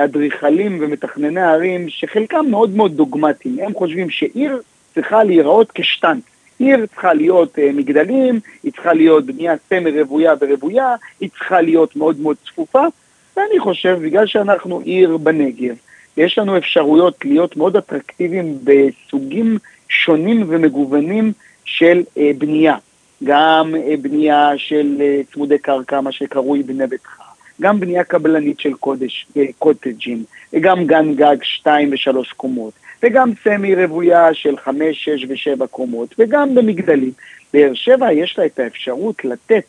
אדריכלים 0.04 0.78
ומתכנני 0.80 1.40
ערים 1.40 1.88
שחלקם 1.88 2.46
מאוד 2.50 2.76
מאוד 2.76 2.96
דוגמטיים. 2.96 3.58
הם 3.58 3.74
חושבים 3.74 4.10
שעיר 4.10 4.60
צריכה 4.94 5.24
להיראות 5.24 5.72
כשטנץ. 5.74 6.22
עיר 6.60 6.86
צריכה 6.86 7.14
להיות 7.14 7.58
uh, 7.58 7.60
מגדלים, 7.74 8.40
היא 8.62 8.72
צריכה 8.72 8.92
להיות 8.92 9.26
בנייה 9.26 9.54
סמי 9.68 10.00
רוויה 10.00 10.32
ורוויה, 10.40 10.94
היא 11.20 11.30
צריכה 11.30 11.60
להיות 11.60 11.96
מאוד 11.96 12.20
מאוד 12.20 12.36
צפופה, 12.46 12.84
ואני 13.36 13.58
חושב, 13.60 13.98
בגלל 14.02 14.26
שאנחנו 14.26 14.80
עיר 14.80 15.16
בנגב, 15.16 15.74
יש 16.16 16.38
לנו 16.38 16.58
אפשרויות 16.58 17.24
להיות 17.24 17.56
מאוד 17.56 17.76
אטרקטיביים 17.76 18.58
בסוגים 18.64 19.58
שונים 19.88 20.44
ומגוונים 20.48 21.32
של 21.64 22.02
uh, 22.16 22.20
בנייה. 22.38 22.76
גם 23.24 23.74
uh, 23.74 23.96
בנייה 24.00 24.50
של 24.56 24.96
uh, 24.98 25.32
צמודי 25.32 25.58
קרקע, 25.58 26.00
מה 26.00 26.12
שקרוי 26.12 26.62
בני 26.62 26.86
ביתך, 26.86 27.20
גם 27.60 27.80
בנייה 27.80 28.04
קבלנית 28.04 28.60
של 28.60 28.74
קודש, 28.74 29.26
uh, 29.32 29.40
קוטג'ים, 29.58 30.24
וגם 30.52 30.86
גן 30.86 31.14
גג 31.14 31.36
שתיים 31.42 31.90
ושלוש 31.92 32.32
קומות. 32.32 32.72
וגם 33.02 33.30
סמי 33.44 33.74
רוויה 33.74 34.34
של 34.34 34.56
חמש, 34.56 35.04
שש 35.04 35.26
ושבע 35.28 35.66
קומות, 35.66 36.14
וגם 36.18 36.54
במגדלים. 36.54 37.12
באר 37.52 37.74
שבע 37.74 38.12
יש 38.12 38.38
לה 38.38 38.46
את 38.46 38.58
האפשרות 38.58 39.24
לתת 39.24 39.64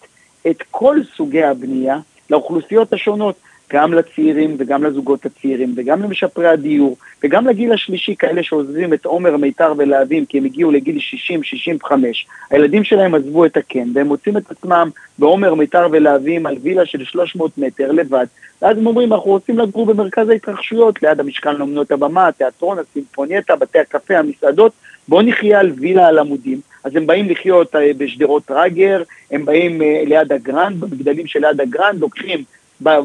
את 0.47 0.63
כל 0.71 0.97
סוגי 1.15 1.43
הבנייה 1.43 1.97
לאוכלוסיות 2.29 2.93
השונות. 2.93 3.35
גם 3.73 3.93
לצעירים 3.93 4.55
וגם 4.59 4.83
לזוגות 4.83 5.25
הצעירים 5.25 5.73
וגם 5.77 6.01
למשפרי 6.01 6.47
הדיור 6.47 6.97
וגם 7.23 7.47
לגיל 7.47 7.73
השלישי, 7.73 8.15
כאלה 8.19 8.43
שעוזבים 8.43 8.93
את 8.93 9.05
עומר, 9.05 9.37
מיתר 9.37 9.73
ולהבים 9.77 10.25
כי 10.25 10.37
הם 10.37 10.45
הגיעו 10.45 10.71
לגיל 10.71 10.97
60-65. 11.83 11.91
הילדים 12.51 12.83
שלהם 12.83 13.15
עזבו 13.15 13.45
את 13.45 13.57
הקן 13.57 13.89
והם 13.93 14.07
מוצאים 14.07 14.37
את 14.37 14.51
עצמם 14.51 14.89
בעומר, 15.19 15.53
מיתר 15.53 15.87
ולהבים 15.91 16.45
על 16.45 16.57
וילה 16.61 16.85
של 16.85 17.05
300 17.05 17.57
מטר 17.57 17.91
לבד. 17.91 18.25
ואז 18.61 18.77
הם 18.77 18.87
אומרים, 18.87 19.13
אנחנו 19.13 19.31
רוצים 19.31 19.59
לגור 19.59 19.85
במרכז 19.85 20.29
ההתרחשויות, 20.29 21.03
ליד 21.03 21.19
המשכן 21.19 21.55
לאומנות 21.55 21.91
הבמה, 21.91 22.27
התיאטרון, 22.27 22.77
הסימפונייטה, 22.79 23.55
בתי 23.55 23.79
הקפה, 23.79 24.17
המסעדות, 24.17 24.71
בואו 25.07 25.21
נחיה 25.21 25.59
על 25.59 25.71
וילה 25.77 26.07
על 26.07 26.19
עמודים. 26.19 26.59
אז 26.83 26.95
הם 26.95 27.07
באים 27.07 27.29
לחיות 27.29 27.75
אה, 27.75 27.91
בשדרות 27.97 28.51
רגר, 28.51 29.03
הם 29.31 29.45
באים 29.45 29.81
אה, 29.81 30.03
ליד 30.05 30.31
הגרנד, 30.31 30.79
במגדלים 30.79 31.25
ליד 31.35 31.61
הגרנד, 31.61 31.99
לוקחים 31.99 32.43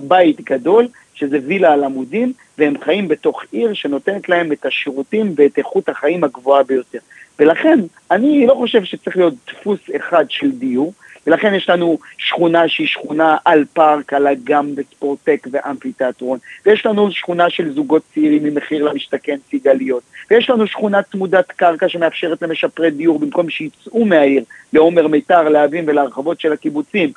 בית 0.09 0.41
גדול, 0.41 0.89
שזה 1.15 1.39
וילה 1.47 1.73
על 1.73 1.85
עמודים, 1.85 2.33
והם 2.59 2.75
חיים 2.85 3.09
בתוך 3.09 3.43
עיר 3.53 3.75
שנותנת 3.75 4.29
להם 4.29 4.53
את 4.53 4.67
השירותים 4.67 5.33
ואת 5.37 5.59
איכות 5.59 5.89
החיים 5.89 6.25
הגבוהה 6.25 6.63
ביותר. 6.63 6.99
ולכן, 7.39 7.79
אני 8.11 8.47
לא 8.47 8.55
חושב 8.55 8.85
שצריך 8.85 9.17
להיות 9.17 9.35
דפוס 9.49 9.81
אחד 9.97 10.25
של 10.29 10.51
דיור, 10.51 10.93
ולכן 11.27 11.55
יש 11.55 11.69
לנו 11.69 11.99
שכונה 12.19 12.69
שהיא 12.69 12.87
שכונה 12.87 13.37
על 13.45 13.65
פארק, 13.73 14.13
על 14.13 14.27
אגם 14.27 14.71
וספורטק 14.77 15.47
ואמפיתיאטרון, 15.51 16.39
ויש 16.67 16.87
לנו 16.87 17.11
שכונה 17.11 17.51
של 17.51 17.73
זוגות 17.73 18.03
צעירים 18.15 18.45
ממחיר 18.45 18.85
למשתכן 18.85 19.37
סיגליות, 19.51 20.03
ויש 20.31 20.51
לנו 20.51 20.67
שכונה 20.67 21.03
צמודת 21.03 21.53
קרקע 21.53 21.89
שמאפשרת 21.89 22.43
למשפרי 22.43 22.91
דיור 22.91 23.19
במקום 23.19 23.51
שיצאו 23.51 24.05
מהעיר 24.05 24.45
לעומר 24.73 25.09
מיתר, 25.09 25.49
להבים 25.49 25.85
ולהרחבות 25.87 26.41
של 26.41 26.53
הקיבוצים, 26.53 27.13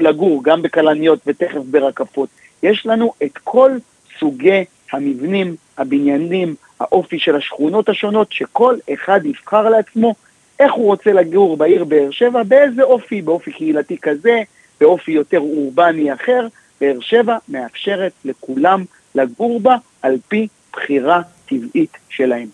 לגור 0.00 0.44
גם 0.44 0.62
בכלניות 0.62 1.18
ותכף 1.26 1.60
ברקפות. 1.70 2.28
יש 2.62 2.86
לנו 2.86 3.12
את 3.22 3.38
כל 3.44 3.70
סוגי 4.18 4.64
המבנים, 4.92 5.56
הבניינים, 5.78 6.54
האופי 6.80 7.18
של 7.18 7.36
השכונות 7.36 7.88
השונות, 7.88 8.32
שכל 8.32 8.76
אחד 8.92 9.20
יבחר 9.26 9.68
לעצמו 9.68 10.14
איך 10.60 10.72
הוא 10.72 10.86
רוצה 10.86 11.12
לגור 11.12 11.56
בעיר 11.56 11.84
באר 11.84 12.10
שבע, 12.10 12.42
באיזה 12.42 12.82
אופי, 12.82 13.22
באופי 13.22 13.52
קהילתי 13.52 13.96
כזה, 14.02 14.42
באופי 14.80 15.12
יותר 15.12 15.38
אורבני 15.38 16.14
אחר, 16.14 16.46
באר 16.80 17.00
שבע 17.00 17.36
מאפשרת 17.48 18.12
לכולם 18.24 18.84
לגור 19.14 19.60
בה 19.60 19.76
על 20.02 20.16
פי 20.28 20.48
בחירה 20.72 21.22
טבעית 21.46 21.96
שלהם. 22.08 22.48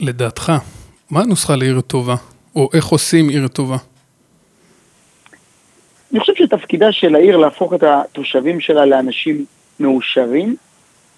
לדעתך, 0.00 0.52
מה 1.10 1.20
הנוסחה 1.20 1.56
לעיר 1.56 1.80
טובה? 1.80 2.14
או 2.56 2.70
איך 2.74 2.86
עושים 2.86 3.28
עיר 3.28 3.48
טובה? 3.48 3.76
אני 6.12 6.20
חושב 6.20 6.34
שתפקידה 6.34 6.92
של 6.92 7.14
העיר 7.14 7.36
להפוך 7.36 7.74
את 7.74 7.82
התושבים 7.82 8.60
שלה 8.60 8.86
לאנשים 8.86 9.44
מאושרים 9.80 10.56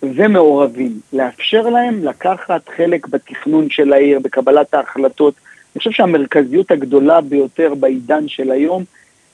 ומעורבים, 0.03 1.01
לאפשר 1.13 1.63
להם 1.63 2.05
לקחת 2.05 2.69
חלק 2.77 3.07
בתכנון 3.07 3.71
של 3.71 3.93
העיר, 3.93 4.19
בקבלת 4.19 4.75
ההחלטות. 4.75 5.35
אני 5.75 5.79
חושב 5.79 5.91
שהמרכזיות 5.91 6.71
הגדולה 6.71 7.21
ביותר 7.21 7.75
בעידן 7.75 8.29
של 8.29 8.51
היום 8.51 8.85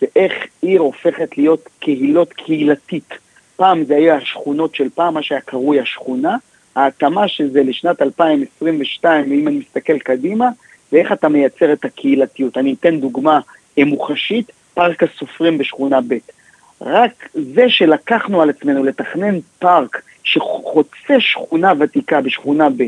זה 0.00 0.06
איך 0.16 0.32
עיר 0.62 0.80
הופכת 0.80 1.38
להיות 1.38 1.68
קהילות 1.78 2.32
קהילתית. 2.32 3.14
פעם 3.56 3.84
זה 3.84 3.96
היה 3.96 4.16
השכונות 4.16 4.74
של 4.74 4.88
פעם, 4.94 5.14
מה 5.14 5.22
שהיה 5.22 5.40
קרוי 5.40 5.80
השכונה, 5.80 6.36
ההתאמה 6.76 7.28
של 7.28 7.50
זה 7.50 7.62
לשנת 7.62 8.02
2022, 8.02 9.32
אם 9.32 9.48
אני 9.48 9.58
מסתכל 9.58 9.98
קדימה, 9.98 10.48
זה 10.90 10.96
איך 10.96 11.12
אתה 11.12 11.28
מייצר 11.28 11.72
את 11.72 11.84
הקהילתיות. 11.84 12.58
אני 12.58 12.74
אתן 12.80 13.00
דוגמה 13.00 13.40
מוחשית, 13.86 14.52
פארק 14.78 15.02
הסופרים 15.02 15.58
בשכונה 15.58 16.00
ב'. 16.08 16.14
רק 16.80 17.28
זה 17.32 17.64
שלקחנו 17.68 18.42
על 18.42 18.50
עצמנו 18.50 18.84
לתכנן 18.84 19.38
פארק 19.58 20.02
שחוצה 20.24 21.20
שכונה 21.20 21.72
ותיקה 21.78 22.20
בשכונה 22.20 22.68
ב', 22.70 22.84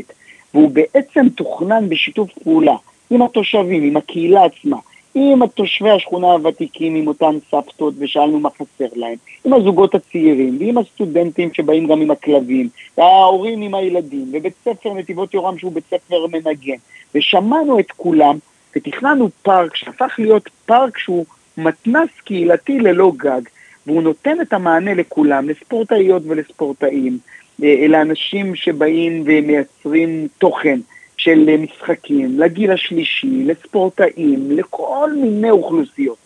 והוא 0.53 0.71
בעצם 0.71 1.29
תוכנן 1.29 1.89
בשיתוף 1.89 2.29
פעולה 2.43 2.75
עם 3.09 3.21
התושבים, 3.21 3.83
עם 3.83 3.97
הקהילה 3.97 4.41
עצמה, 4.45 4.77
עם 5.15 5.41
התושבי 5.41 5.89
השכונה 5.89 6.27
הוותיקים, 6.27 6.95
עם 6.95 7.07
אותן 7.07 7.37
סבתות, 7.51 7.93
ושאלנו 7.97 8.39
מה 8.39 8.49
חסר 8.49 8.93
להם, 8.95 9.15
עם 9.45 9.53
הזוגות 9.53 9.95
הצעירים, 9.95 10.57
ועם 10.59 10.77
הסטודנטים 10.77 11.53
שבאים 11.53 11.87
גם 11.87 12.01
עם 12.01 12.11
הכלבים, 12.11 12.69
וההורים 12.97 13.61
עם 13.61 13.75
הילדים, 13.75 14.25
ובית 14.33 14.53
ספר 14.65 14.93
נתיבות 14.93 15.33
יורם 15.33 15.57
שהוא 15.57 15.71
בית 15.71 15.85
ספר 15.89 16.27
מנגן, 16.27 16.77
ושמענו 17.15 17.79
את 17.79 17.91
כולם, 17.91 18.37
ותכננו 18.75 19.29
פארק 19.43 19.75
שהפך 19.75 20.15
להיות 20.19 20.49
פארק 20.65 20.97
שהוא 20.97 21.25
מתנס 21.61 22.09
קהילתי 22.25 22.79
ללא 22.79 23.11
גג, 23.17 23.41
והוא 23.87 24.03
נותן 24.03 24.41
את 24.41 24.53
המענה 24.53 24.93
לכולם, 24.93 25.49
לספורטאיות 25.49 26.23
ולספורטאים, 26.27 27.17
אה, 27.63 27.87
לאנשים 27.87 28.55
שבאים 28.55 29.23
ומייצרים 29.25 30.27
תוכן 30.37 30.79
של 31.17 31.57
משחקים, 31.57 32.39
לגיל 32.39 32.71
השלישי, 32.71 33.43
לספורטאים, 33.45 34.51
לכל 34.51 35.09
מיני 35.15 35.51
אוכלוסיות. 35.51 36.17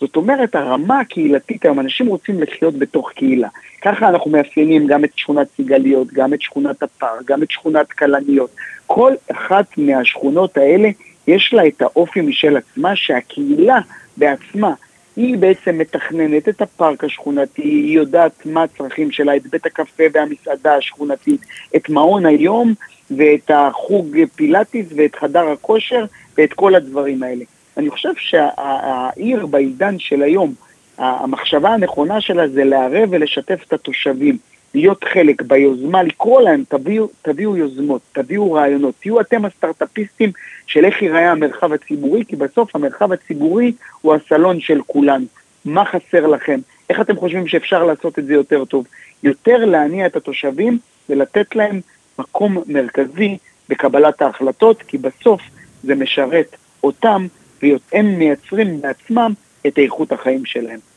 זאת 0.00 0.16
אומרת, 0.16 0.54
הרמה 0.54 1.00
הקהילתית 1.00 1.64
היום, 1.64 1.80
אנשים 1.80 2.06
רוצים 2.06 2.40
לחיות 2.40 2.74
בתוך 2.74 3.12
קהילה. 3.12 3.48
ככה 3.82 4.08
אנחנו 4.08 4.30
מאפיינים 4.30 4.86
גם 4.86 5.04
את 5.04 5.10
שכונת 5.16 5.46
סיגליות, 5.56 6.12
גם 6.12 6.34
את 6.34 6.42
שכונת 6.42 6.82
הפארק, 6.82 7.24
גם 7.24 7.42
את 7.42 7.50
שכונת 7.50 7.92
כלניות. 7.92 8.50
כל 8.86 9.12
אחת 9.32 9.66
מהשכונות 9.76 10.56
האלה 10.56 10.88
יש 11.26 11.54
לה 11.54 11.66
את 11.66 11.82
האופי 11.82 12.20
משל 12.20 12.56
עצמה, 12.56 12.96
שהקהילה 12.96 13.78
בעצמה 14.16 14.74
היא 15.16 15.38
בעצם 15.38 15.78
מתכננת 15.78 16.48
את 16.48 16.62
הפארק 16.62 17.04
השכונתי, 17.04 17.62
היא 17.62 17.96
יודעת 17.96 18.46
מה 18.46 18.62
הצרכים 18.62 19.10
שלה, 19.10 19.36
את 19.36 19.46
בית 19.46 19.66
הקפה 19.66 20.04
והמסעדה 20.12 20.76
השכונתית, 20.76 21.40
את 21.76 21.88
מעון 21.88 22.26
היום 22.26 22.74
ואת 23.16 23.50
החוג 23.54 24.16
פילאטיס 24.34 24.86
ואת 24.96 25.14
חדר 25.14 25.48
הכושר 25.48 26.04
ואת 26.38 26.52
כל 26.52 26.74
הדברים 26.74 27.22
האלה. 27.22 27.44
אני 27.76 27.90
חושב 27.90 28.12
שהעיר 28.16 29.46
בעידן 29.46 29.98
של 29.98 30.22
היום, 30.22 30.54
המחשבה 30.98 31.70
הנכונה 31.70 32.20
שלה 32.20 32.48
זה 32.48 32.64
לערב 32.64 33.08
ולשתף 33.10 33.64
את 33.66 33.72
התושבים. 33.72 34.38
להיות 34.74 35.04
חלק 35.04 35.42
ביוזמה, 35.42 36.02
לקרוא 36.02 36.42
להם, 36.42 36.64
תביאו, 36.68 37.08
תביאו 37.22 37.56
יוזמות, 37.56 38.00
תביאו 38.12 38.52
רעיונות, 38.52 38.94
תהיו 39.00 39.20
אתם 39.20 39.44
הסטארט-אפיסטים 39.44 40.32
של 40.66 40.84
איך 40.84 41.02
ייראה 41.02 41.30
המרחב 41.30 41.72
הציבורי, 41.72 42.24
כי 42.24 42.36
בסוף 42.36 42.76
המרחב 42.76 43.12
הציבורי 43.12 43.72
הוא 44.00 44.14
הסלון 44.14 44.60
של 44.60 44.80
כולנו. 44.86 45.26
מה 45.64 45.84
חסר 45.84 46.26
לכם? 46.26 46.60
איך 46.90 47.00
אתם 47.00 47.16
חושבים 47.16 47.48
שאפשר 47.48 47.84
לעשות 47.84 48.18
את 48.18 48.26
זה 48.26 48.32
יותר 48.32 48.64
טוב? 48.64 48.86
יותר 49.22 49.64
להניע 49.64 50.06
את 50.06 50.16
התושבים 50.16 50.78
ולתת 51.08 51.56
להם 51.56 51.80
מקום 52.18 52.58
מרכזי 52.66 53.38
בקבלת 53.68 54.22
ההחלטות, 54.22 54.82
כי 54.82 54.98
בסוף 54.98 55.40
זה 55.82 55.94
משרת 55.94 56.56
אותם, 56.84 57.26
והם 57.62 58.18
מייצרים 58.18 58.80
בעצמם 58.80 59.32
את 59.66 59.78
איכות 59.78 60.12
החיים 60.12 60.44
שלהם. 60.44 60.91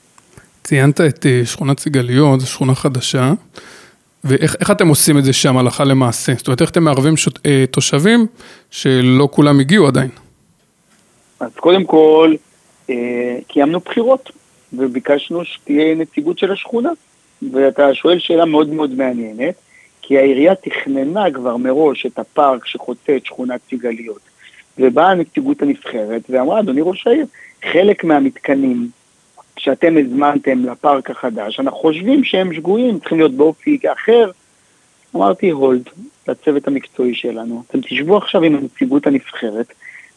ציינת 0.66 1.02
את 1.02 1.26
אה, 1.26 1.42
שכונת 1.46 1.80
סיגליות, 1.80 2.40
זו 2.40 2.48
שכונה 2.48 2.76
חדשה, 2.76 3.34
ואיך 4.24 4.72
אתם 4.72 4.88
עושים 4.88 5.18
את 5.18 5.24
זה 5.24 5.34
שם 5.34 5.58
הלכה 5.58 5.84
למעשה? 5.84 6.34
זאת 6.38 6.48
אומרת, 6.48 6.62
איך 6.62 6.70
אתם 6.70 6.84
מערבים 6.84 7.18
שוט, 7.18 7.40
אה, 7.46 7.66
תושבים 7.72 8.26
שלא 8.72 9.28
כולם 9.32 9.60
הגיעו 9.60 9.88
עדיין? 9.88 10.10
אז 11.40 11.52
קודם 11.56 11.84
כל, 11.84 12.34
אה, 12.90 13.38
קיימנו 13.48 13.80
בחירות, 13.80 14.32
וביקשנו 14.74 15.46
שתהיה 15.46 15.96
נציגות 15.96 16.38
של 16.38 16.52
השכונה. 16.52 16.90
ואתה 17.54 17.94
שואל 17.94 18.20
שאלה 18.20 18.46
מאוד 18.46 18.70
מאוד 18.70 18.92
מעניינת, 18.96 19.56
כי 20.02 20.18
העירייה 20.18 20.56
תכננה 20.56 21.32
כבר 21.34 21.58
מראש 21.58 22.06
את 22.06 22.20
הפארק 22.20 22.66
שחוצה 22.66 23.16
את 23.16 23.26
שכונת 23.26 23.60
סיגליות. 23.70 24.22
ובאה 24.78 25.12
הנציגות 25.12 25.62
הנבחרת 25.62 26.22
ואמרה, 26.30 26.60
אדוני 26.60 26.82
ראש 26.84 27.08
העיר, 27.08 27.26
חלק 27.72 28.04
מהמתקנים 28.04 28.90
שאתם 29.60 29.98
הזמנתם 29.98 30.66
לפארק 30.66 31.10
החדש, 31.10 31.60
אנחנו 31.60 31.80
חושבים 31.80 32.24
שהם 32.24 32.54
שגויים, 32.54 33.00
צריכים 33.00 33.18
להיות 33.18 33.34
באופי 33.34 33.80
אחר. 33.94 34.32
אמרתי 35.16 35.50
הולד 35.50 35.90
לצוות 36.28 36.68
המקצועי 36.68 37.16
שלנו, 37.16 37.64
אתם 37.68 37.82
תשבו 37.82 38.18
עכשיו 38.18 38.44
עם 38.44 38.56
הנציגות 38.56 39.08
הנבחרת, 39.08 39.74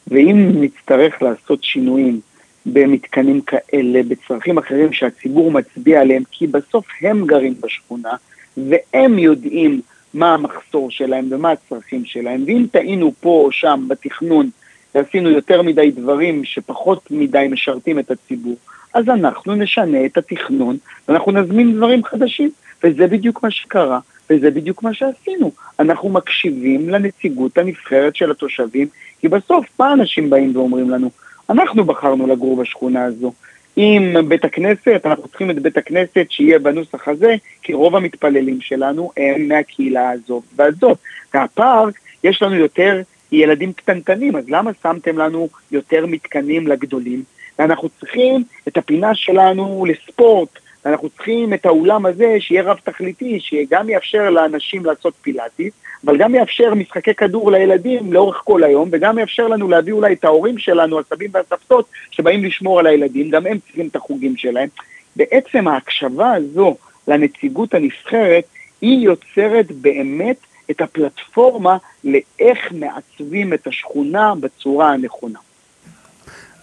ואם 0.09 0.51
נצטרך 0.61 1.23
לעשות 1.23 1.65
שינויים 1.65 2.21
במתקנים 2.67 3.41
כאלה, 3.41 4.01
בצרכים 4.09 4.59
אחרים 4.59 4.93
שהציבור 4.93 5.51
מצביע 5.51 6.01
עליהם, 6.01 6.23
כי 6.31 6.47
בסוף 6.47 6.87
הם 7.03 7.27
גרים 7.27 7.55
בשכונה, 7.61 8.13
והם 8.57 9.19
יודעים 9.19 9.81
מה 10.15 10.35
המחסור 10.35 10.91
שלהם 10.91 11.29
ומה 11.31 11.51
הצרכים 11.51 12.05
שלהם, 12.05 12.45
ואם 12.47 12.67
טעינו 12.71 13.13
פה 13.21 13.43
או 13.45 13.53
שם 13.53 13.85
בתכנון 13.89 14.51
ועשינו 14.95 15.31
יותר 15.31 15.63
מדי 15.63 15.91
דברים 15.91 16.45
שפחות 16.45 17.11
מדי 17.11 17.47
משרתים 17.51 17.99
את 17.99 18.11
הציבור, 18.11 18.57
אז 18.99 19.09
אנחנו 19.09 19.55
נשנה 19.55 20.05
את 20.05 20.19
התכנון 20.19 20.77
ואנחנו 21.09 21.33
נזמין 21.33 21.77
דברים 21.77 22.05
חדשים. 22.05 22.51
וזה 22.85 23.07
בדיוק 23.07 23.43
מה 23.43 23.51
שקרה, 23.51 23.99
וזה 24.31 24.51
בדיוק 24.51 24.83
מה 24.83 24.95
שעשינו. 24.95 25.53
אנחנו 25.81 26.09
מקשיבים 26.09 26.89
לנציגות 26.89 27.59
הנבחרת 27.59 28.17
של 28.17 28.31
התושבים, 28.31 28.89
כי 29.21 29.29
בסוף 29.29 29.67
מה 29.79 29.93
אנשים 29.93 30.31
באים 30.31 30.57
ואומרים 30.57 30.91
לנו? 30.91 31.11
אנחנו 31.51 31.85
בחרנו 31.85 32.27
לגור 32.27 32.57
בשכונה 32.57 33.05
הזו. 33.05 33.33
עם 33.77 34.29
בית 34.29 34.45
הכנסת, 34.45 35.01
אנחנו 35.05 35.29
צריכים 35.29 35.51
את 35.51 35.59
בית 35.59 35.77
הכנסת 35.77 36.27
שיהיה 36.29 36.59
בנוסח 36.59 37.09
הזה, 37.09 37.35
כי 37.63 37.73
רוב 37.73 37.97
המתפללים 37.97 38.61
שלנו 38.61 39.11
הם 39.17 39.49
מהקהילה 39.49 40.11
הזאת 40.11 40.43
והזאת. 40.57 40.99
והפארק, 41.35 41.95
יש 42.25 42.43
לנו 42.43 42.55
יותר 42.55 43.03
ילדים 43.33 43.73
קטנטנים, 43.73 44.37
אז 44.37 44.45
למה 44.49 44.71
שמתם 44.83 45.19
לנו 45.19 45.49
יותר 45.73 46.07
מתקנים 46.07 46.67
לגדולים? 46.67 47.23
ואנחנו 47.59 47.89
צריכים 48.01 48.45
את 48.69 48.77
הפינה 48.77 49.15
שלנו 49.15 49.87
לספורט, 49.89 50.49
ואנחנו 50.85 51.09
צריכים 51.09 51.55
את 51.55 51.67
האולם 51.67 52.07
הזה 52.07 52.37
שיהיה 52.41 52.63
רב 52.63 52.79
תכליתי, 52.85 53.41
שגם 53.41 53.89
יאפשר 53.89 54.31
לאנשים 54.31 54.85
לעשות 54.85 55.15
פילאטיס, 55.23 55.73
אבל 56.05 56.17
גם 56.17 56.35
יאפשר 56.35 56.75
משחקי 56.75 57.15
כדור 57.15 57.51
לילדים 57.51 58.13
לאורך 58.13 58.43
כל 58.45 58.65
היום, 58.65 58.89
וגם 58.93 59.19
יאפשר 59.19 59.49
לנו 59.49 59.69
להביא 59.69 59.93
אולי 59.93 60.13
את 60.13 60.25
ההורים 60.25 60.59
שלנו, 60.59 61.01
הסבים 61.01 61.31
והסבתות, 61.33 61.87
שבאים 62.11 62.45
לשמור 62.45 62.79
על 62.79 62.87
הילדים, 62.87 63.31
גם 63.31 63.47
הם 63.47 63.59
צריכים 63.59 63.87
את 63.87 63.97
החוגים 63.97 64.37
שלהם. 64.37 64.69
בעצם 65.17 65.69
ההקשבה 65.69 66.33
הזו 66.33 66.77
לנציגות 67.09 67.75
הנבחרת, 67.75 68.45
היא 68.81 68.99
יוצרת 68.99 69.73
באמת 69.73 70.37
את 70.71 70.81
הפלטפורמה 70.81 71.77
לאיך 72.05 72.73
מעצבים 72.73 73.53
את 73.53 73.67
השכונה 73.67 74.35
בצורה 74.41 74.93
הנכונה. 74.93 75.39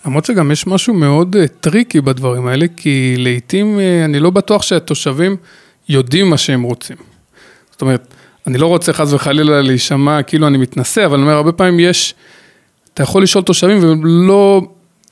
למרות 0.05 0.25
שגם 0.25 0.51
יש 0.51 0.67
משהו 0.67 0.93
מאוד 0.93 1.35
uh, 1.35 1.47
tricky 1.47 2.01
בדברים 2.01 2.47
האלה, 2.47 2.65
כי 2.77 3.15
לעיתים 3.17 3.77
uh, 3.77 4.05
אני 4.05 4.19
לא 4.19 4.29
בטוח 4.29 4.61
שהתושבים 4.61 5.35
יודעים 5.89 6.29
מה 6.29 6.37
שהם 6.37 6.61
רוצים. 6.61 6.97
זאת 7.71 7.81
אומרת, 7.81 8.13
אני 8.47 8.57
לא 8.57 8.67
רוצה 8.67 8.93
חס 8.93 9.13
וחלילה 9.13 9.61
להישמע 9.61 10.23
כאילו 10.23 10.47
אני 10.47 10.57
מתנשא, 10.57 11.05
אבל 11.05 11.13
אני 11.13 11.23
אומר, 11.23 11.35
הרבה 11.35 11.51
פעמים 11.51 11.79
יש, 11.79 12.15
אתה 12.93 13.03
יכול 13.03 13.23
לשאול 13.23 13.43
תושבים 13.43 13.83
והם 13.83 14.05
לא, 14.05 14.61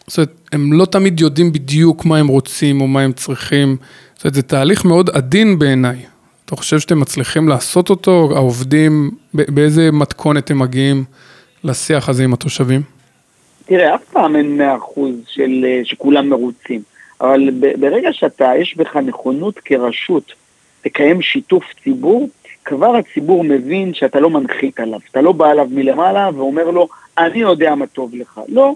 זאת 0.08 0.18
אומרת, 0.18 0.34
הם 0.52 0.74
לא 0.74 0.86
תמיד 0.86 1.20
יודעים 1.20 1.52
בדיוק 1.52 2.06
מה 2.06 2.18
הם 2.18 2.28
רוצים 2.28 2.82
או 2.82 2.88
מה 2.88 3.02
הם 3.02 3.14
צריכים. 3.14 3.78
זאת 4.16 4.24
אומרת, 4.24 4.34
זה 4.34 4.42
תהליך 4.42 4.86
מאוד 4.86 5.10
עדין 5.10 5.60
בעיניי. 5.60 5.98
אתה 6.46 6.56
חושב 6.56 6.80
שאתם 6.80 7.00
מצליחים 7.00 7.48
לעשות 7.48 7.90
אותו, 7.90 8.32
העובדים, 8.36 9.12
באיזה 9.34 9.92
מתכונת 9.92 10.52
הם 10.52 10.60
מגיעים 10.60 11.04
לשיח 11.64 12.10
הזה 12.10 12.24
עם 12.24 12.34
התושבים? 12.34 12.93
תראה, 13.66 13.96
אף 13.96 14.04
פעם 14.04 14.36
אין 14.36 14.58
מאה 14.58 14.76
אחוז 14.76 15.16
של 15.28 15.66
אה, 15.68 15.82
שכולם 15.84 16.30
מרוצים, 16.30 16.82
אבל 17.22 17.50
ברגע 17.80 18.14
שאתה, 18.14 18.52
יש 18.60 18.78
בך 18.78 18.96
נכונות 18.96 19.60
כרשות 19.60 20.34
לקיים 20.86 21.22
שיתוף 21.22 21.64
ציבור, 21.84 22.30
כבר 22.66 22.96
הציבור 22.96 23.44
מבין 23.44 23.94
שאתה 23.94 24.20
לא 24.20 24.30
מנחית 24.30 24.80
עליו, 24.80 25.00
אתה 25.12 25.22
לא 25.22 25.32
בא 25.32 25.52
אליו 25.52 25.68
מלמעלה 25.72 26.30
ואומר 26.36 26.72
לו, 26.72 26.88
אני 27.18 27.40
יודע 27.40 27.76
מה 27.76 27.88
טוב 27.88 28.16
לך. 28.16 28.42
לא, 28.48 28.76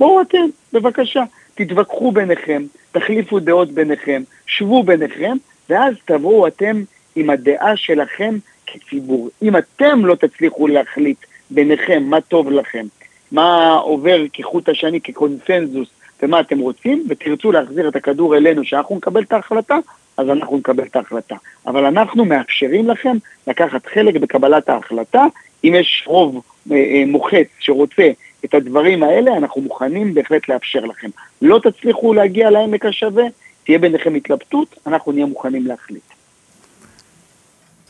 בואו 0.00 0.20
אתם, 0.20 0.46
בבקשה, 0.72 1.22
תתווכחו 1.54 2.12
ביניכם, 2.12 2.62
תחליפו 2.92 3.40
דעות 3.40 3.70
ביניכם, 3.70 4.22
שבו 4.46 4.82
ביניכם, 4.82 5.36
ואז 5.70 5.94
תבואו 6.04 6.46
אתם 6.46 6.82
עם 7.16 7.30
הדעה 7.30 7.76
שלכם 7.76 8.38
כציבור. 8.66 9.30
אם 9.42 9.56
אתם 9.56 10.06
לא 10.06 10.14
תצליחו 10.14 10.68
להחליט 10.68 11.18
ביניכם 11.50 12.02
מה 12.02 12.20
טוב 12.20 12.50
לכם, 12.50 12.86
מה 13.32 13.74
עובר 13.74 14.18
כחוט 14.32 14.68
השני, 14.68 15.00
כקונסנזוס, 15.00 15.88
ומה 16.22 16.40
אתם 16.40 16.58
רוצים, 16.58 17.06
ותרצו 17.08 17.52
להחזיר 17.52 17.88
את 17.88 17.96
הכדור 17.96 18.36
אלינו 18.36 18.64
שאנחנו 18.64 18.96
נקבל 18.96 19.22
את 19.22 19.32
ההחלטה, 19.32 19.78
אז 20.16 20.30
אנחנו 20.30 20.56
נקבל 20.56 20.84
את 20.84 20.96
ההחלטה. 20.96 21.34
אבל 21.66 21.84
אנחנו 21.84 22.24
מאפשרים 22.24 22.88
לכם 22.88 23.16
לקחת 23.46 23.86
חלק 23.86 24.14
בקבלת 24.14 24.68
ההחלטה. 24.68 25.26
אם 25.64 25.74
יש 25.80 26.04
רוב 26.06 26.42
אה, 26.72 26.76
אה, 26.76 27.02
מוחץ 27.06 27.46
שרוצה 27.58 28.08
את 28.44 28.54
הדברים 28.54 29.02
האלה, 29.02 29.36
אנחנו 29.36 29.62
מוכנים 29.62 30.14
בהחלט 30.14 30.48
לאפשר 30.48 30.84
לכם. 30.84 31.08
לא 31.42 31.60
תצליחו 31.62 32.14
להגיע 32.14 32.50
לעמק 32.50 32.84
השווה, 32.84 33.24
תהיה 33.64 33.78
ביניכם 33.78 34.14
התלבטות, 34.14 34.78
אנחנו 34.86 35.12
נהיה 35.12 35.26
מוכנים 35.26 35.66
להחליט. 35.66 36.02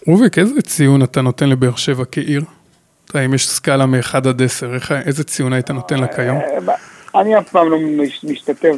רוביק, 0.06 0.38
איזה 0.38 0.62
ציון 0.62 1.02
אתה 1.02 1.22
נותן 1.22 1.48
לבאר 1.48 1.76
שבע 1.76 2.04
כעיר? 2.12 2.42
האם 3.14 3.34
יש 3.34 3.48
סקאלה 3.48 3.86
מ-1 3.86 4.16
עד 4.16 4.42
10, 4.42 4.72
איזה 5.06 5.24
ציון 5.24 5.52
היית 5.52 5.70
נותן 5.70 5.98
לה 5.98 6.06
כיום? 6.06 6.36
אה, 6.36 6.74
אני 7.20 7.38
אף 7.38 7.48
פעם 7.48 7.70
לא 7.70 7.78
משתתף 8.24 8.76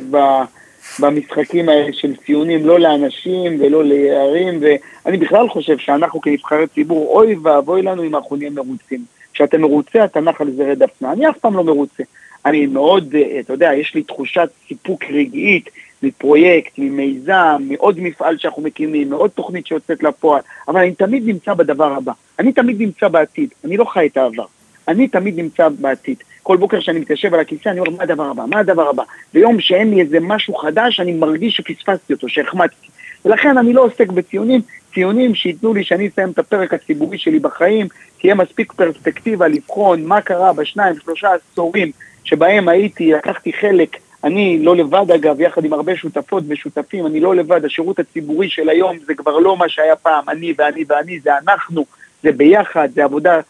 במשחקים 1.00 1.68
האלה 1.68 1.92
של 1.92 2.16
ציונים, 2.26 2.66
לא 2.66 2.80
לאנשים 2.80 3.60
ולא 3.60 3.84
לערים, 3.84 4.60
ואני 4.60 5.16
בכלל 5.16 5.48
חושב 5.48 5.78
שאנחנו 5.78 6.20
כנבחרי 6.20 6.66
ציבור, 6.74 7.06
אוי 7.16 7.34
ואבוי 7.42 7.82
לנו 7.82 8.04
אם 8.04 8.16
אנחנו 8.16 8.36
נהיה 8.36 8.50
מרוצים. 8.50 9.04
כשאתה 9.32 9.58
מרוצה, 9.58 10.04
אתה 10.04 10.20
נח 10.20 10.40
על 10.40 10.50
זרי 10.56 10.74
דפנה. 10.74 11.12
אני 11.12 11.28
אף 11.28 11.38
פעם 11.38 11.56
לא 11.56 11.64
מרוצה. 11.64 12.02
אני 12.46 12.66
מאוד, 12.66 13.14
אה, 13.14 13.40
אתה 13.40 13.52
יודע, 13.52 13.70
יש 13.74 13.94
לי 13.94 14.02
תחושת 14.02 14.48
סיפוק 14.68 15.04
רגעית 15.04 15.70
מפרויקט, 16.02 16.72
ממיזם, 16.78 17.56
מעוד 17.60 18.00
מפעל 18.00 18.38
שאנחנו 18.38 18.62
מקימים, 18.62 19.10
מעוד 19.10 19.30
תוכנית 19.30 19.66
שיוצאת 19.66 20.02
לפועל, 20.02 20.42
אבל 20.68 20.80
אני 20.80 20.94
תמיד 20.94 21.26
נמצא 21.26 21.54
בדבר 21.54 21.92
הבא. 21.92 22.12
אני 22.38 22.52
תמיד 22.52 22.80
נמצא 22.80 23.08
בעתיד, 23.08 23.48
אני 23.64 23.76
לא 23.76 23.84
חי 23.84 24.06
את 24.06 24.16
העבר. 24.16 24.44
אני 24.88 25.08
תמיד 25.08 25.36
נמצא 25.36 25.68
בעתיד. 25.68 26.16
כל 26.42 26.56
בוקר 26.56 26.80
שאני 26.80 26.98
מתיישב 26.98 27.34
על 27.34 27.40
הכיסא, 27.40 27.68
אני 27.68 27.80
אומר, 27.80 27.90
מה 27.90 28.02
הדבר 28.02 28.30
הבא? 28.30 28.44
מה 28.50 28.58
הדבר 28.58 28.88
הבא? 28.88 29.02
ביום 29.34 29.60
שאין 29.60 29.90
לי 29.90 30.00
איזה 30.00 30.20
משהו 30.20 30.54
חדש, 30.54 31.00
אני 31.00 31.12
מרגיש 31.12 31.56
שפספסתי 31.56 32.12
אותו, 32.12 32.28
שהחמצתי. 32.28 32.88
ולכן 33.24 33.58
אני 33.58 33.72
לא 33.72 33.84
עוסק 33.84 34.08
בציונים, 34.08 34.60
ציונים 34.94 35.34
שייתנו 35.34 35.74
לי 35.74 35.84
שאני 35.84 36.08
אסיים 36.08 36.30
את 36.30 36.38
הפרק 36.38 36.74
הציבורי 36.74 37.18
שלי 37.18 37.38
בחיים, 37.38 37.86
תהיה 38.20 38.34
מספיק 38.34 38.72
פרספקטיבה 38.72 39.48
לבחון 39.48 40.04
מה 40.04 40.20
קרה 40.20 40.52
בשניים, 40.52 40.94
שלושה 41.04 41.28
עשורים 41.52 41.90
שבהם 42.24 42.68
הייתי, 42.68 43.12
לקחתי 43.12 43.52
חלק, 43.52 43.96
אני 44.24 44.58
לא 44.58 44.76
לבד 44.76 45.10
אגב, 45.10 45.40
יחד 45.40 45.64
עם 45.64 45.72
הרבה 45.72 45.96
שותפות 45.96 46.44
ושותפים, 46.48 47.06
אני 47.06 47.20
לא 47.20 47.36
לבד, 47.36 47.64
השירות 47.64 47.98
הציבורי 47.98 48.48
של 48.48 48.68
היום 48.68 48.96
זה 49.06 49.14
כבר 49.14 49.38
לא 49.38 49.56
מה 49.56 49.68
שהיה 49.68 49.96
פעם, 49.96 50.28
אני 50.28 50.54
ואני 50.58 50.84
ואני, 50.88 51.20
זה 51.20 51.30
אנחנו, 51.38 51.84
זה 52.22 52.32
ביחד, 52.32 52.88
זה 52.94 53.04
עבודה, 53.04 53.40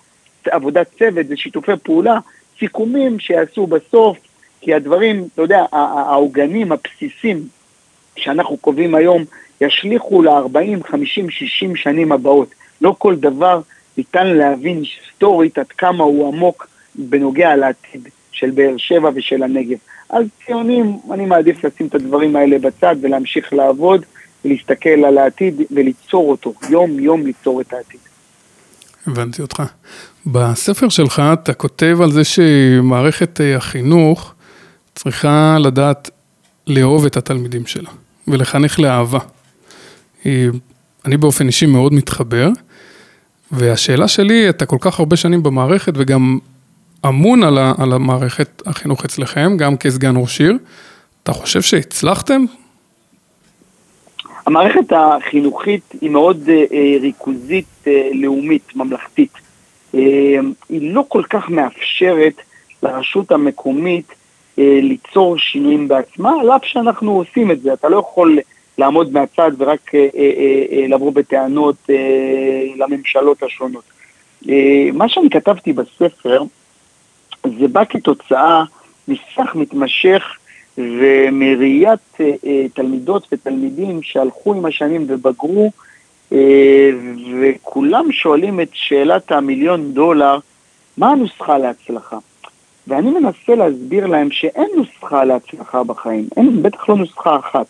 עבודת 0.47 0.87
צוות, 0.99 1.27
זה 1.27 1.37
שיתופי 1.37 1.73
פעולה, 1.83 2.19
סיכומים 2.59 3.19
שיעשו 3.19 3.67
בסוף, 3.67 4.19
כי 4.61 4.75
הדברים, 4.75 5.29
אתה 5.35 5.43
יודע, 5.43 5.65
העוגנים, 5.73 6.73
הבסיסים 6.73 7.43
שאנחנו 8.17 8.57
קובעים 8.57 8.95
היום, 8.95 9.25
ישליכו 9.61 10.23
ל-40, 10.23 10.89
50, 10.89 11.31
60 11.31 11.77
שנים 11.77 12.13
הבאות. 12.13 12.55
לא 12.81 12.95
כל 12.99 13.17
דבר 13.17 13.61
ניתן 13.97 14.27
להבין 14.27 14.83
היסטורית 14.83 15.59
עד 15.59 15.67
כמה 15.67 16.05
הוא 16.05 16.29
עמוק 16.29 16.69
בנוגע 16.95 17.57
לעתיד 17.57 18.09
של 18.33 18.51
באר 18.51 18.77
שבע 18.77 19.11
ושל 19.15 19.43
הנגב. 19.43 19.77
אז 20.11 20.27
ציונים, 20.47 20.99
אני 21.13 21.27
מעדיף 21.27 21.65
לשים 21.65 21.87
את 21.87 21.95
הדברים 21.95 22.37
האלה 22.37 22.59
בצד 22.59 22.97
ולהמשיך 23.01 23.53
לעבוד 23.53 24.05
ולהסתכל 24.45 25.05
על 25.05 25.19
העתיד 25.19 25.63
וליצור 25.71 26.31
אותו, 26.31 26.55
יום-יום 26.71 27.27
ליצור 27.27 27.61
את 27.61 27.73
העתיד. 27.73 28.01
הבנתי 29.07 29.43
אותך. 29.43 29.63
בספר 30.27 30.89
שלך 30.89 31.23
אתה 31.33 31.55
כותב 31.55 31.99
על 32.03 32.11
זה 32.11 32.25
שמערכת 32.25 33.41
אה, 33.41 33.57
החינוך 33.57 34.35
צריכה 34.95 35.57
לדעת 35.61 36.11
לאהוב 36.67 37.07
את 37.07 37.17
התלמידים 37.17 37.67
שלה 37.67 37.91
ולחנך 38.29 38.81
לאהבה. 38.81 39.19
אה, 40.27 40.47
אני 41.05 41.17
באופן 41.17 41.47
אישי 41.47 41.67
מאוד 41.67 41.93
מתחבר, 41.93 42.49
והשאלה 43.53 44.09
שלי, 44.09 44.49
אתה 44.49 44.67
כל 44.67 44.77
כך 44.81 44.99
הרבה 44.99 45.17
שנים 45.17 45.43
במערכת 45.43 45.93
וגם 45.97 46.39
אמון 47.07 47.43
על, 47.43 47.59
על 47.79 47.93
המערכת 47.93 48.63
החינוך 48.67 49.05
אצלכם, 49.05 49.57
גם 49.57 49.77
כסגן 49.77 50.15
ראש 50.17 50.41
עיר, 50.41 50.59
אתה 51.23 51.33
חושב 51.33 51.63
שהצלחתם? 51.63 52.45
המערכת 54.47 54.93
החינוכית 54.93 55.83
היא 56.01 56.11
מאוד 56.11 56.49
uh, 56.49 56.75
ריכוזית, 57.01 57.67
uh, 57.85 57.89
לאומית, 58.15 58.77
ממלכתית. 58.77 59.33
Uh, 59.33 59.97
היא 60.69 60.95
לא 60.95 61.05
כל 61.09 61.23
כך 61.31 61.51
מאפשרת 61.51 62.35
לרשות 62.83 63.33
המקומית 63.33 64.11
uh, 64.11 64.61
ליצור 64.61 65.39
שינויים 65.39 65.89
בעצמה, 65.89 66.41
על 66.41 66.51
אף 66.51 66.65
שאנחנו 66.65 67.13
עושים 67.13 67.51
את 67.51 67.61
זה. 67.61 67.73
אתה 67.73 67.89
לא 67.89 67.97
יכול 67.99 68.39
לעמוד 68.79 69.13
מהצד 69.13 69.51
ורק 69.59 69.89
uh, 69.89 69.91
uh, 69.91 70.15
uh, 70.15 70.89
לבוא 70.89 71.13
בטענות 71.13 71.77
uh, 71.87 71.93
לממשלות 72.77 73.43
השונות. 73.43 73.85
Uh, 74.45 74.49
מה 74.93 75.09
שאני 75.09 75.31
כתבתי 75.31 75.73
בספר, 75.73 76.43
זה 77.61 77.69
בא 77.69 77.85
כתוצאה 77.85 78.65
משיח 79.09 79.55
מתמשך 79.55 80.23
ומראיית 80.79 82.01
אה, 82.21 82.31
אה, 82.47 82.67
תלמידות 82.75 83.29
ותלמידים 83.33 84.03
שהלכו 84.03 84.55
עם 84.55 84.65
השנים 84.65 85.05
ובגרו, 85.09 85.71
אה, 86.33 86.91
וכולם 87.41 88.13
שואלים 88.13 88.61
את 88.61 88.69
שאלת 88.73 89.33
המיליון 89.33 89.93
דולר, 89.93 90.39
מה 90.97 91.11
הנוסחה 91.11 91.59
להצלחה? 91.59 92.19
ואני 92.87 93.11
מנסה 93.11 93.55
להסביר 93.55 94.07
להם 94.07 94.31
שאין 94.31 94.69
נוסחה 94.77 95.25
להצלחה 95.25 95.85
בחיים, 95.85 96.29
אין 96.37 96.63
בטח 96.63 96.89
לא 96.89 96.97
נוסחה 96.97 97.37
אחת. 97.37 97.67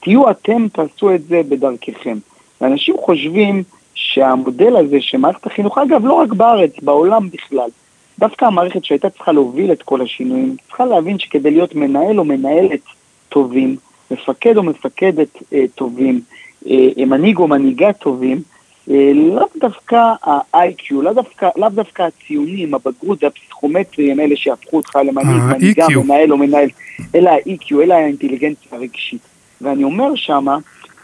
תהיו 0.00 0.30
אתם, 0.30 0.66
תעשו 0.72 1.14
את 1.14 1.24
זה 1.24 1.40
בדרככם. 1.48 2.18
ואנשים 2.60 2.96
חושבים 2.98 3.62
שהמודל 3.94 4.76
הזה 4.76 4.96
שמערכת 5.00 5.46
החינוך, 5.46 5.78
אגב, 5.78 6.06
לא 6.06 6.12
רק 6.12 6.32
בארץ, 6.32 6.72
בעולם 6.82 7.30
בכלל, 7.30 7.70
דווקא 8.18 8.44
המערכת 8.44 8.84
שהייתה 8.84 9.10
צריכה 9.10 9.32
להוביל 9.32 9.72
את 9.72 9.82
כל 9.82 10.00
השינויים, 10.00 10.56
צריכה 10.66 10.84
להבין 10.84 11.18
שכדי 11.18 11.50
להיות 11.50 11.74
מנהל 11.74 12.18
או 12.18 12.24
מנהלת 12.24 12.80
טובים, 13.28 13.76
מפקד 14.10 14.56
או 14.56 14.62
מפקדת 14.62 15.42
אה, 15.52 15.64
טובים, 15.74 16.20
אה, 16.68 17.06
מנהיג 17.06 17.38
או 17.38 17.48
מנהיגה 17.48 17.92
טובים, 17.92 18.42
אה, 18.90 19.12
לאו 19.14 19.46
דווקא 19.60 20.12
ה-IQ, 20.22 20.92
לאו 20.92 21.12
דווקא, 21.12 21.48
לאו 21.56 21.68
דווקא 21.68 22.02
הציונים, 22.02 22.74
הבגרות 22.74 23.24
והפסיכומטרי 23.24 24.12
הם 24.12 24.20
אלה 24.20 24.36
שיהפכו 24.36 24.76
אותך 24.76 24.98
למנהיג, 25.04 25.42
מנהיגה, 25.42 25.86
מנהל 26.04 26.32
או 26.32 26.36
מנהל, 26.36 26.68
אלא 27.14 27.30
ה-EQ, 27.30 27.74
אלא 27.82 27.94
האינטליגנציה 27.94 28.68
הרגשית. 28.72 29.20
ואני 29.60 29.84
אומר 29.84 30.14
שמה, 30.14 30.58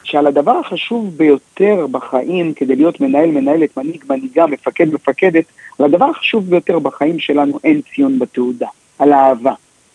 שעל 0.05 0.27
הדבר 0.27 0.59
החשוב 0.59 1.17
ביותר 1.17 1.87
בחיים, 1.91 2.55
כדי 2.55 2.77
להיות 2.77 3.01
מנהל, 3.01 3.31
מנהלת, 3.31 3.77
מנהיג, 3.77 4.05
מנהיגה, 4.11 4.47
מפקד, 4.47 4.95
מפקדת, 4.95 5.45
על 5.79 5.85
הדבר 5.85 6.05
החשוב 6.05 6.51
ביותר 6.51 6.79
בחיים 6.79 7.19
שלנו 7.19 7.59
אין 7.65 7.81
ציון 7.95 8.19
בתעודה, 8.19 8.69
על 8.99 9.13
האהבה. 9.13 9.53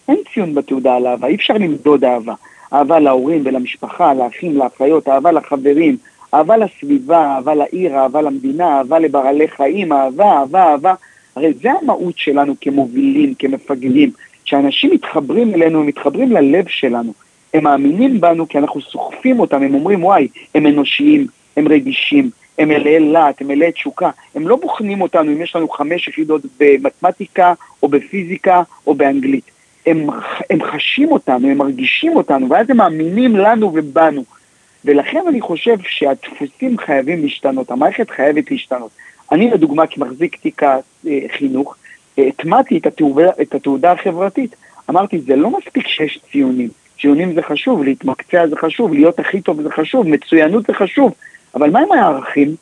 אין 0.08 0.18
ציון 0.34 0.56
בתעודה 0.56 0.96
על 0.96 1.08
אהבה, 1.08 1.28
אי 1.28 1.36
אפשר 1.36 1.54
למדוד 1.54 2.04
אהבה. 2.04 2.34
אהבה 2.74 3.00
להורים 3.00 3.42
ולמשפחה, 3.46 4.14
לאחים, 4.14 4.58
לאחיות, 4.58 5.08
אהבה 5.08 5.32
לחברים, 5.32 5.98
אהבה 6.34 6.58
לסביבה, 6.58 7.36
אהבה 7.36 7.56
לעיר, 7.56 7.96
אהבה 7.96 8.22
למדינה, 8.22 8.78
אהבה 8.78 9.00
לבעלי 9.00 9.48
חיים, 9.48 9.94
אהבה, 9.94 10.32
אהבה, 10.40 10.72
אהבה. 10.72 10.94
הרי 11.36 11.54
זה 11.62 11.72
המהות 11.72 12.18
שלנו 12.18 12.56
כמובילים, 12.62 13.34
כמפגלים, 13.40 14.12
שאנשים 14.46 14.92
מתחברים 14.92 15.54
אלינו, 15.54 15.84
מתחברים 15.84 16.32
ללב 16.32 16.66
שלנו. 16.68 17.14
הם 17.58 17.64
מאמינים 17.64 18.22
בנו 18.22 18.48
כי 18.48 18.58
אנחנו 18.58 18.82
סוחפים 18.82 19.40
אותם, 19.40 19.64
הם 19.64 19.74
אומרים 19.74 20.04
וואי, 20.04 20.28
הם 20.56 20.68
אנושיים, 20.68 21.28
הם 21.58 21.68
רגישים, 21.68 22.30
הם 22.58 22.70
מלאי 22.70 23.00
להט, 23.00 23.42
הם 23.42 23.48
מלאי 23.48 23.72
תשוקה, 23.72 24.10
הם 24.36 24.48
לא 24.48 24.56
בוחנים 24.56 25.02
אותנו 25.02 25.32
אם 25.32 25.42
יש 25.42 25.56
לנו 25.56 25.70
חמש 25.70 26.08
יחידות 26.08 26.42
במתמטיקה 26.60 27.54
או 27.84 27.88
בפיזיקה 27.88 28.64
או 28.88 28.96
באנגלית. 28.96 29.52
הם, 29.86 30.08
הם 30.50 30.64
חשים 30.64 31.12
אותנו, 31.12 31.50
הם 31.50 31.58
מרגישים 31.58 32.16
אותנו, 32.16 32.50
ואז 32.50 32.70
הם 32.70 32.78
מאמינים 32.78 33.36
לנו 33.36 33.72
ובנו. 33.74 34.24
ולכן 34.86 35.22
אני 35.28 35.42
חושב 35.42 35.78
שהדפוסים 35.82 36.78
חייבים 36.78 37.24
להשתנות, 37.24 37.72
המערכת 37.72 38.10
חייבת 38.10 38.52
להשתנות. 38.52 38.92
אני 39.32 39.50
לדוגמה 39.50 39.88
כמחזיק 39.88 40.36
תיק 40.36 40.62
החינוך, 40.64 41.76
הטמעתי 42.18 42.78
את, 42.78 42.88
את 43.42 43.56
התעודה 43.56 43.92
החברתית. 43.92 44.56
אמרתי, 44.90 45.20
זה 45.20 45.36
לא 45.36 45.50
מספיק 45.58 45.88
שיש 45.88 46.20
ציונים. 46.32 46.70
ציונים 47.02 47.34
זה 47.34 47.42
חשוב, 47.42 47.84
להתמקצע 47.84 48.48
זה 48.48 48.56
חשוב, 48.56 48.94
להיות 48.94 49.20
הכי 49.20 49.42
טוב 49.42 49.62
זה 49.62 49.72
חשוב, 49.72 50.08
מצוינות 50.08 50.66
זה 50.68 50.74
חשוב, 50.74 51.14
אבל 51.56 51.70
מה 51.70 51.80
עם 51.80 51.92
הערכים? 51.92 52.56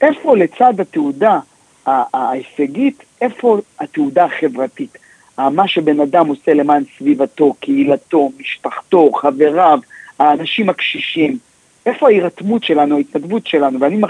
איפה 0.00 0.36
לצד 0.36 0.80
התעודה 0.80 1.38
ההישגית, 1.86 3.02
איפה 3.20 3.58
התעודה 3.80 4.24
החברתית? 4.24 4.98
מה 5.38 5.68
שבן 5.68 6.00
אדם 6.00 6.26
עושה 6.26 6.54
למען 6.54 6.82
סביבתו, 6.98 7.54
קהילתו, 7.60 8.30
משפחתו, 8.40 9.12
חבריו, 9.12 9.78
האנשים 10.18 10.68
הקשישים. 10.68 11.38
איפה 11.86 12.06
ההירתמות 12.06 12.64
שלנו, 12.64 12.96
ההתנדבות 12.96 13.46
שלנו, 13.46 13.80
ואני 13.80 14.02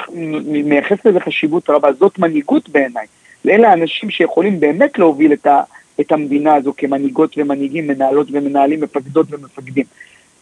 מייחס 0.65 1.05
לזה 1.05 1.21
חשיבות 1.21 1.71
רבה, 1.71 1.93
זאת 1.93 2.19
מנהיגות 2.19 2.69
בעיניי. 2.69 3.07
ואלה 3.45 3.71
האנשים 3.71 4.11
שיכולים 4.11 4.61
באמת 4.61 4.99
להוביל 4.99 5.33
את, 5.33 5.47
ה, 5.47 5.63
את 6.01 6.13
המדינה 6.13 6.55
הזו 6.55 6.73
כמנהיגות 6.77 7.35
ומנהיגים, 7.37 7.87
מנהלות 7.87 8.27
ומנהלים, 8.33 8.81
מפקדות 8.81 9.27
ומפקדים. 9.31 9.85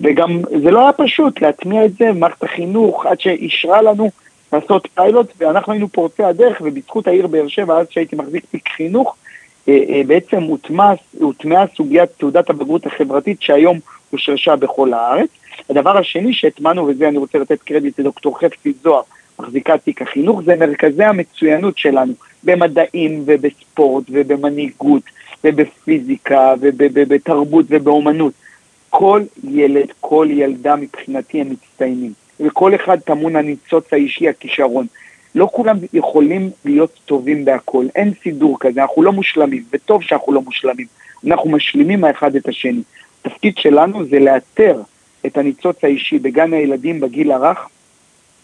וגם 0.01 0.41
זה 0.63 0.71
לא 0.71 0.81
היה 0.81 0.93
פשוט 0.93 1.41
להטמיע 1.43 1.85
את 1.85 1.93
זה 1.95 2.05
במערכת 2.13 2.43
החינוך 2.43 3.07
עד 3.07 3.21
שאישרה 3.21 3.83
לנו 3.83 4.11
לעשות 4.53 4.89
פיילוט, 4.95 5.33
ואנחנו 5.39 5.73
היינו 5.73 5.89
פורצי 5.89 6.23
הדרך, 6.23 6.61
ובזכות 6.65 7.07
העיר 7.07 7.27
באר 7.27 7.49
שבע, 7.49 7.79
אז 7.79 7.87
שהייתי 7.91 8.17
מחזיק 8.17 8.45
תיק 8.51 8.69
חינוך, 8.69 9.17
אה, 9.69 9.79
אה, 9.89 10.03
בעצם 10.07 10.43
הוטמעה 11.21 11.65
סוגיית 11.77 12.11
תעודת 12.19 12.51
הבגרות 12.51 12.87
החברתית 12.87 13.43
שהיום 13.43 13.79
הושרשה 14.11 14.57
בכל 14.57 14.93
הארץ. 14.93 15.29
הדבר 15.71 15.99
השני 15.99 16.33
שהטמענו, 16.33 16.87
וזה 16.87 17.09
אני 17.09 17.19
רוצה 17.19 17.39
לתת 17.39 17.63
קרדיט 17.63 18.01
לדוקטור 18.01 18.39
חפצי 18.39 18.73
זוהר, 18.83 19.03
מחזיקת 19.39 19.81
תיק 19.85 20.03
החינוך, 20.03 20.43
זה 20.45 20.57
מרכזי 20.57 21.05
המצוינות 21.05 21.79
שלנו 21.79 22.13
במדעים 22.45 23.23
ובספורט 23.27 24.05
ובמנהיגות 24.11 25.03
ובפיזיקה 25.47 26.55
ובתרבות 26.61 27.67
ובאומנות. 27.69 28.33
כל 28.91 29.23
ילד, 29.45 29.93
כל 30.01 30.29
ילדה 30.31 30.77
מבחינתי 30.77 31.41
הם 31.41 31.51
מצטיינים, 31.51 32.13
וכל 32.41 32.75
אחד 32.75 33.01
טמון 33.01 33.37
הניצוץ 33.37 33.85
האישי, 33.93 34.29
הכישרון. 34.29 34.87
לא 35.35 35.49
כולם 35.53 35.77
יכולים 35.93 36.51
להיות 36.65 37.01
טובים 37.07 37.45
בהכל, 37.45 37.87
אין 37.95 38.13
סידור 38.23 38.57
כזה, 38.61 38.83
אנחנו 38.83 39.03
לא 39.03 39.13
מושלמים, 39.13 39.63
וטוב 39.73 40.03
שאנחנו 40.03 40.33
לא 40.33 40.43
מושלמים, 40.43 40.87
אנחנו 41.27 41.51
משלימים 41.51 42.05
האחד 42.05 42.37
את 42.37 42.49
השני. 42.49 42.83
התפקיד 43.25 43.59
שלנו 43.59 44.05
זה 44.05 44.19
לאתר 44.19 44.81
את 45.27 45.39
הניצוץ 45.39 45.85
האישי 45.85 46.19
בגן 46.19 46.53
הילדים 46.53 47.01
בגיל 47.01 47.33
הרך, 47.33 47.69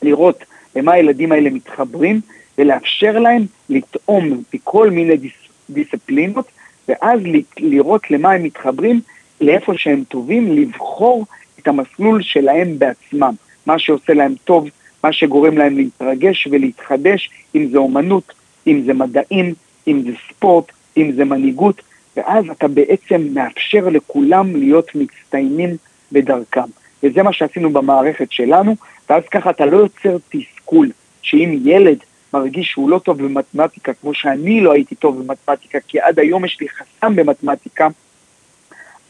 לראות 0.03 0.45
למה 0.77 0.93
הילדים 0.93 1.33
האלה 1.33 1.51
מתחברים, 1.51 2.21
ולאפשר 2.59 3.19
להם 3.19 3.43
לטעום 3.69 4.43
מכל 4.55 4.91
מיני 4.91 5.17
דיס, 5.17 5.33
דיסציפלינות, 5.71 6.47
ואז 6.89 7.21
לראות 7.59 8.11
למה 8.11 8.33
הם 8.33 8.43
מתחברים, 8.43 9.01
לאיפה 9.41 9.73
שהם 9.77 10.05
טובים, 10.09 10.53
לבחור 10.53 11.27
את 11.59 11.69
המסלול 11.69 12.23
שלהם 12.23 12.79
בעצמם, 12.79 13.35
מה 13.67 13.79
שעושה 13.79 14.15
להם 14.15 14.35
טוב, 14.45 14.69
מה 15.05 15.13
שגורם 15.13 15.59
להם 15.59 15.77
להתרגש 15.77 16.49
ולהתחדש, 16.51 17.31
אם 17.55 17.69
זה 17.71 17.79
אומנות, 17.79 18.33
אם 18.67 18.83
זה 18.87 18.95
מדעים, 18.95 19.55
אם 19.89 20.03
זה 20.03 20.11
ספורט, 20.29 20.73
אם 20.97 21.13
זה 21.13 21.25
מנהיגות, 21.25 21.83
ואז 22.17 22.45
אתה 22.51 22.69
בעצם 22.69 23.27
מאפשר 23.35 23.89
לכולם 23.89 24.57
להיות 24.57 24.95
מצטיינים 24.95 25.77
בדרכם. 26.13 26.61
וזה 27.03 27.23
מה 27.23 27.33
שעשינו 27.33 27.71
במערכת 27.71 28.33
שלנו, 28.33 28.77
ואז 29.11 29.23
ככה 29.31 29.51
אתה 29.51 29.67
לא 29.67 29.77
יוצר 29.77 30.17
תסכול, 30.29 30.91
שאם 31.23 31.59
ילד 31.65 31.99
מרגיש 32.35 32.71
שהוא 32.71 32.91
לא 32.91 32.99
טוב 32.99 33.23
במתמטיקה, 33.23 33.93
כמו 33.95 34.15
שאני 34.15 34.61
לא 34.61 34.73
הייתי 34.73 34.95
טוב 34.95 35.23
במתמטיקה, 35.23 35.79
כי 35.89 36.01
עד 36.01 36.19
היום 36.19 36.45
יש 36.45 36.59
לי 36.61 36.69
חסם 36.69 37.17
במתמטיקה, 37.17 37.89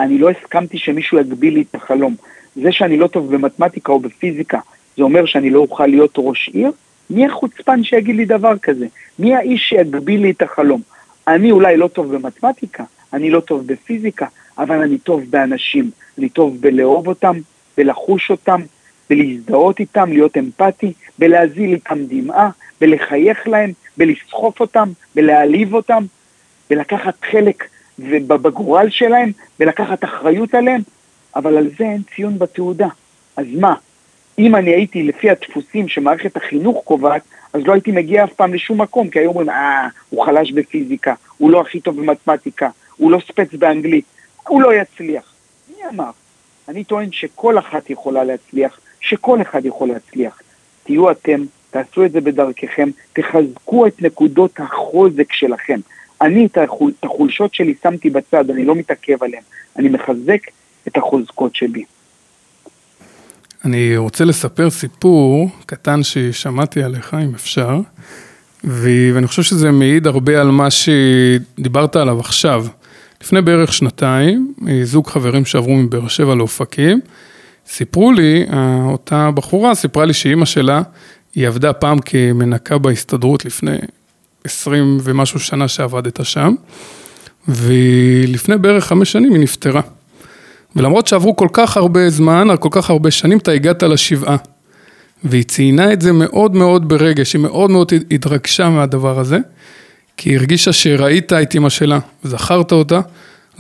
אני 0.01 0.19
לא 0.19 0.31
הסכמתי 0.31 0.79
שמישהו 0.79 1.19
יגביל 1.19 1.55
לי 1.55 1.65
את 1.71 1.75
החלום. 1.75 2.15
זה 2.57 2.73
שאני 2.73 2.97
לא 2.97 3.07
טוב 3.07 3.35
במתמטיקה 3.35 3.93
או 3.93 4.01
בפיזיקה, 4.01 4.59
זה 4.97 5.03
אומר 5.03 5.27
שאני 5.27 5.51
לא 5.51 5.61
אוכל 5.61 5.87
להיות 5.87 6.15
ראש 6.19 6.51
עיר? 6.53 6.71
מי 7.11 7.27
החוצפן 7.27 7.85
שיגיד 7.85 8.17
לי 8.17 8.25
דבר 8.25 8.59
כזה? 8.59 8.87
מי 9.19 9.35
האיש 9.35 9.69
שיגביל 9.69 10.21
לי 10.21 10.31
את 10.31 10.43
החלום? 10.43 10.83
אני 11.29 11.51
אולי 11.51 11.77
לא 11.77 11.89
טוב 11.89 12.15
במתמטיקה, 12.15 12.85
אני 13.13 13.31
לא 13.31 13.41
טוב 13.41 13.67
בפיזיקה, 13.67 14.27
אבל 14.59 14.83
אני 14.83 14.99
טוב 14.99 15.23
באנשים. 15.31 15.91
אני 16.19 16.29
טוב 16.29 16.61
בלאהוב 16.61 17.09
אותם, 17.09 17.37
בלחוש 17.77 18.31
אותם, 18.31 18.61
בלהזדהות 19.11 19.81
איתם, 19.81 20.13
להיות 20.13 20.37
אמפתי, 20.37 20.93
בלהזיל 21.19 21.73
איתם 21.73 21.99
דמעה, 22.09 22.51
בלחייך 22.83 23.49
להם, 23.49 23.73
בלסחוף 23.97 24.61
אותם, 24.61 24.89
בלהעליב 25.15 25.75
אותם, 25.75 26.05
בלקחת 26.71 27.15
חלק 27.31 27.65
בגורל 27.99 28.91
שלהם, 28.91 29.33
בלקחת 29.59 30.05
אחריות 30.05 30.55
עליהם, 30.55 30.81
אבל 31.37 31.57
על 31.57 31.69
זה 31.79 31.85
אין 31.85 32.03
ציון 32.17 32.39
בתעודה. 32.39 32.89
אז 33.37 33.47
מה, 33.61 33.75
אם 34.39 34.57
אני 34.57 34.71
הייתי 34.71 35.03
לפי 35.03 35.31
הדפוסים 35.31 35.89
שמערכת 35.89 36.37
החינוך 36.37 36.83
קובעת, 36.85 37.23
אז 37.53 37.63
לא 37.67 37.73
הייתי 37.73 37.93
מגיע 37.93 38.25
אף 38.25 38.33
פעם 38.33 38.55
לשום 38.55 38.81
מקום, 38.81 39.11
כי 39.11 39.19
היו 39.19 39.29
אומרים, 39.29 39.51
אה, 39.51 39.89
הוא 40.11 40.25
חלש 40.25 40.53
בפיזיקה, 40.53 41.15
הוא 41.39 41.51
לא 41.51 41.61
הכי 41.61 41.81
טוב 41.81 41.97
במתמטיקה, 41.97 42.69
הוא 42.97 43.11
לא 43.11 43.19
ספץ 43.29 43.55
באנגלית, 43.55 44.05
הוא 44.49 44.63
לא 44.63 44.75
יצליח. 44.75 45.35
מי 45.69 45.89
אמר? 45.89 46.11
אני 46.69 46.85
טוען 46.85 47.13
שכל 47.13 47.59
אחת 47.59 47.91
יכולה 47.91 48.25
להצליח, 48.25 48.81
שכל 49.01 49.43
אחד 49.43 49.65
יכול 49.67 49.89
להצליח. 49.89 50.43
תהיו 50.85 51.11
אתם, 51.11 51.45
תעשו 51.73 52.05
את 52.05 52.13
זה 52.13 52.21
בדרככם, 52.21 52.89
תחזקו 53.13 53.87
את 53.87 54.03
נקודות 54.03 54.51
החוזק 54.59 55.33
שלכם. 55.33 55.81
אני 56.23 56.47
את, 56.47 56.59
החול, 56.59 56.93
את 57.01 57.05
החולשות 57.05 57.55
שלי 57.55 57.75
שמתי 57.83 58.11
בצד, 58.11 58.51
אני 58.51 58.65
לא 58.65 58.75
מתעכב 58.75 59.25
עליהן, 59.25 59.43
אני 59.79 59.89
מחזק 59.89 60.41
את 60.89 60.97
החוזקות 60.97 61.55
שלי. 61.55 61.85
אני 63.65 63.97
רוצה 63.97 64.25
לספר 64.25 64.71
סיפור 64.71 65.49
קטן 65.67 66.03
ששמעתי 66.03 66.83
עליך, 66.83 67.17
אם 67.25 67.35
אפשר, 67.35 67.81
ואני 68.65 69.27
חושב 69.27 69.43
שזה 69.43 69.71
מעיד 69.71 70.07
הרבה 70.07 70.41
על 70.41 70.51
מה 70.51 70.69
שדיברת 70.71 71.97
עליו 71.97 72.21
עכשיו. 72.21 72.67
לפני 73.23 73.43
בערך 73.43 73.73
שנתיים, 73.73 74.55
זוג 74.83 75.07
חברים 75.07 75.45
שעברו 75.45 75.77
מבאר 75.77 76.09
שבע 76.09 76.35
לאופקים, 76.35 77.01
סיפרו 77.67 78.13
לי, 78.13 78.47
אותה 78.85 79.31
בחורה 79.35 79.75
סיפרה 79.75 80.05
לי 80.05 80.15
שאימא 80.15 80.45
שלה, 80.45 80.83
היא 81.35 81.47
עבדה 81.47 81.73
פעם 81.73 81.99
כמנקה 81.99 82.79
בהסתדרות 82.79 83.45
לפני 83.45 83.77
עשרים 84.45 84.99
ומשהו 85.03 85.41
שנה 85.41 85.69
שעבדת 85.69 86.25
שם, 86.25 86.55
ולפני 87.49 88.59
בערך 88.59 88.87
חמש 88.87 89.13
שנים 89.13 89.33
היא 89.35 89.43
נפטרה. 89.43 89.81
ולמרות 90.77 91.07
שעברו 91.07 91.37
כל 91.37 91.49
כך 91.53 91.77
הרבה 91.77 92.11
זמן, 92.11 92.49
כל 92.61 92.69
כך 92.73 92.91
הרבה 92.91 93.11
שנים, 93.11 93.39
אתה 93.39 93.53
הגעת 93.53 93.83
לשבעה. 93.83 94.37
והיא 95.25 95.43
ציינה 95.43 95.93
את 95.93 96.01
זה 96.01 96.13
מאוד 96.13 96.55
מאוד 96.55 96.89
ברגש, 96.89 97.33
היא 97.33 97.41
מאוד 97.41 97.71
מאוד 97.71 97.93
התרגשה 98.11 98.69
מהדבר 98.69 99.19
הזה, 99.19 99.39
כי 100.17 100.31
היא 100.31 100.39
הרגישה 100.39 100.73
שראית 100.73 101.33
את 101.33 101.55
אימא 101.55 101.69
שלה, 101.69 101.99
וזכרת 102.25 102.73
אותה, 102.73 103.01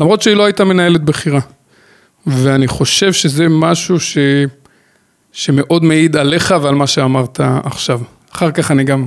למרות 0.01 0.23
שהיא 0.23 0.37
לא 0.37 0.45
הייתה 0.45 0.64
מנהלת 0.64 1.01
בכירה. 1.01 1.41
ואני 2.27 2.66
חושב 2.66 3.12
שזה 3.12 3.49
משהו 3.49 4.01
ש... 4.01 4.18
שמאוד 5.33 5.85
מעיד 5.85 6.16
עליך 6.16 6.55
ועל 6.62 6.74
מה 6.74 6.87
שאמרת 6.87 7.41
עכשיו. 7.64 8.01
אחר 8.33 8.51
כך 8.51 8.70
אני 8.70 8.85
גם 8.85 9.07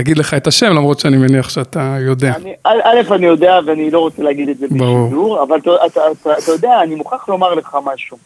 אגיד 0.00 0.18
לך 0.18 0.34
את 0.34 0.46
השם, 0.46 0.66
למרות 0.66 1.00
שאני 1.00 1.16
מניח 1.16 1.48
שאתה 1.48 1.96
יודע. 2.00 2.32
אני, 2.36 2.54
א', 2.64 3.14
אני 3.14 3.26
יודע 3.26 3.58
ואני 3.66 3.90
לא 3.90 3.98
רוצה 3.98 4.22
להגיד 4.22 4.48
את 4.48 4.58
זה 4.58 4.66
בשידור, 4.68 5.42
אבל 5.42 5.58
אתה, 5.58 5.70
אתה, 5.86 6.00
אתה, 6.12 6.38
אתה 6.38 6.52
יודע, 6.52 6.82
אני 6.82 6.94
מוכרח 6.94 7.28
לומר 7.28 7.54
לך 7.54 7.76
משהו. 7.84 8.18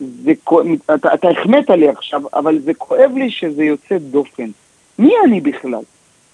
זה, 0.00 0.32
אתה, 0.94 1.14
אתה 1.14 1.28
החמאת 1.28 1.70
לי 1.70 1.88
עכשיו, 1.88 2.22
אבל 2.34 2.58
זה 2.64 2.74
כואב 2.74 3.10
לי 3.14 3.30
שזה 3.30 3.64
יוצא 3.64 3.98
דופן. 3.98 4.48
מי 4.98 5.12
אני 5.24 5.40
בכלל? 5.40 5.82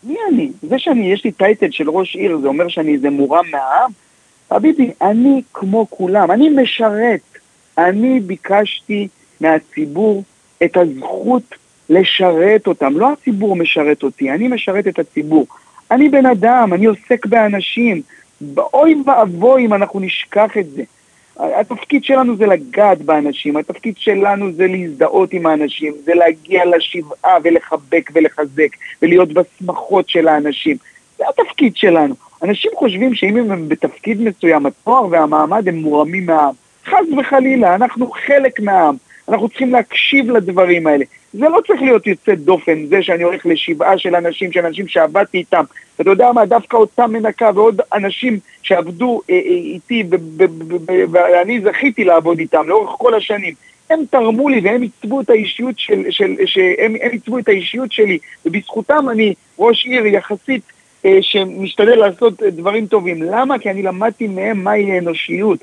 מי 0.04 0.16
אני? 0.28 0.50
זה 0.62 0.78
שאני, 0.78 1.12
יש 1.12 1.24
לי 1.24 1.32
טייטל 1.32 1.70
של 1.70 1.90
ראש 1.90 2.16
עיר, 2.16 2.38
זה 2.42 2.48
אומר 2.48 2.68
שאני 2.68 2.94
איזה 2.94 3.10
מורם 3.10 3.44
מהעם? 3.50 3.90
חביבי, 4.50 4.90
אני 5.02 5.42
כמו 5.54 5.86
כולם, 5.90 6.30
אני 6.30 6.48
משרת. 6.48 7.20
אני 7.78 8.20
ביקשתי 8.20 9.08
מהציבור 9.40 10.22
את 10.64 10.76
הזכות 10.76 11.54
לשרת 11.90 12.66
אותם. 12.66 12.98
לא 12.98 13.12
הציבור 13.12 13.56
משרת 13.56 14.02
אותי, 14.02 14.30
אני 14.30 14.48
משרת 14.48 14.86
את 14.86 14.98
הציבור. 14.98 15.46
אני 15.90 16.08
בן 16.08 16.26
אדם, 16.26 16.70
אני 16.72 16.86
עוסק 16.86 17.26
באנשים. 17.26 18.02
אוי 18.56 18.94
ואבוי 19.06 19.66
אם 19.66 19.74
אנחנו 19.74 20.00
נשכח 20.00 20.58
את 20.58 20.70
זה. 20.70 20.82
התפקיד 21.36 22.04
שלנו 22.04 22.36
זה 22.36 22.46
לגעת 22.46 23.02
באנשים, 23.02 23.56
התפקיד 23.56 23.94
שלנו 23.98 24.52
זה 24.52 24.66
להזדהות 24.66 25.32
עם 25.32 25.46
האנשים, 25.46 25.94
זה 26.04 26.14
להגיע 26.14 26.64
לשבעה 26.64 27.36
ולחבק 27.42 28.10
ולחזק 28.14 28.68
ולהיות 29.02 29.28
בשמחות 29.32 30.08
של 30.08 30.28
האנשים. 30.28 30.76
זה 31.18 31.24
התפקיד 31.28 31.76
שלנו. 31.76 32.14
אנשים 32.42 32.70
חושבים 32.76 33.14
שאם 33.14 33.36
הם 33.36 33.68
בתפקיד 33.68 34.20
מסוים, 34.20 34.66
התואר 34.66 35.06
והמעמד 35.10 35.68
הם 35.68 35.76
מורמים 35.76 36.26
מהעם. 36.26 36.54
חס 36.86 37.18
וחלילה, 37.18 37.74
אנחנו 37.74 38.10
חלק 38.26 38.60
מהעם. 38.60 38.96
אנחנו 39.28 39.48
צריכים 39.48 39.72
להקשיב 39.72 40.30
לדברים 40.30 40.86
האלה. 40.86 41.04
זה 41.32 41.48
לא 41.48 41.60
צריך 41.66 41.82
להיות 41.82 42.06
יוצא 42.06 42.34
דופן, 42.34 42.86
זה 42.86 43.02
שאני 43.02 43.22
הולך 43.22 43.46
לשבעה 43.46 43.98
של 43.98 44.16
אנשים, 44.16 44.52
של 44.52 44.66
אנשים 44.66 44.88
שעבדתי 44.88 45.38
איתם. 45.38 45.64
אתה 46.00 46.10
יודע 46.10 46.32
מה, 46.32 46.46
דווקא 46.46 46.76
אותם 46.76 47.12
מנקה 47.12 47.50
ועוד 47.54 47.80
אנשים 47.92 48.38
שעבדו 48.62 49.20
אה, 49.30 49.34
אה, 49.34 49.40
איתי, 49.40 50.04
ואני 51.10 51.60
זכיתי 51.60 52.04
לעבוד 52.04 52.38
איתם 52.38 52.68
לאורך 52.68 52.90
כל 52.98 53.14
השנים. 53.14 53.54
הם 53.90 54.00
תרמו 54.10 54.48
לי 54.48 54.60
והם 54.64 54.82
עיצבו 54.82 55.20
את 55.20 55.30
האישיות 55.30 55.78
של, 55.78 56.02
של, 56.10 56.36
שהם 56.46 56.94
עיצבו 56.94 57.38
את 57.38 57.48
האישיות 57.48 57.92
שלי, 57.92 58.18
ובזכותם 58.46 59.06
אני 59.10 59.34
ראש 59.58 59.86
עיר 59.86 60.06
יחסית 60.06 60.62
אה, 61.04 61.18
שמשתדל 61.20 61.98
לעשות 61.98 62.42
דברים 62.42 62.86
טובים. 62.86 63.22
למה? 63.22 63.58
כי 63.58 63.70
אני 63.70 63.82
למדתי 63.82 64.26
מהם 64.26 64.64
מהי 64.64 64.98
אנושיות. 64.98 65.58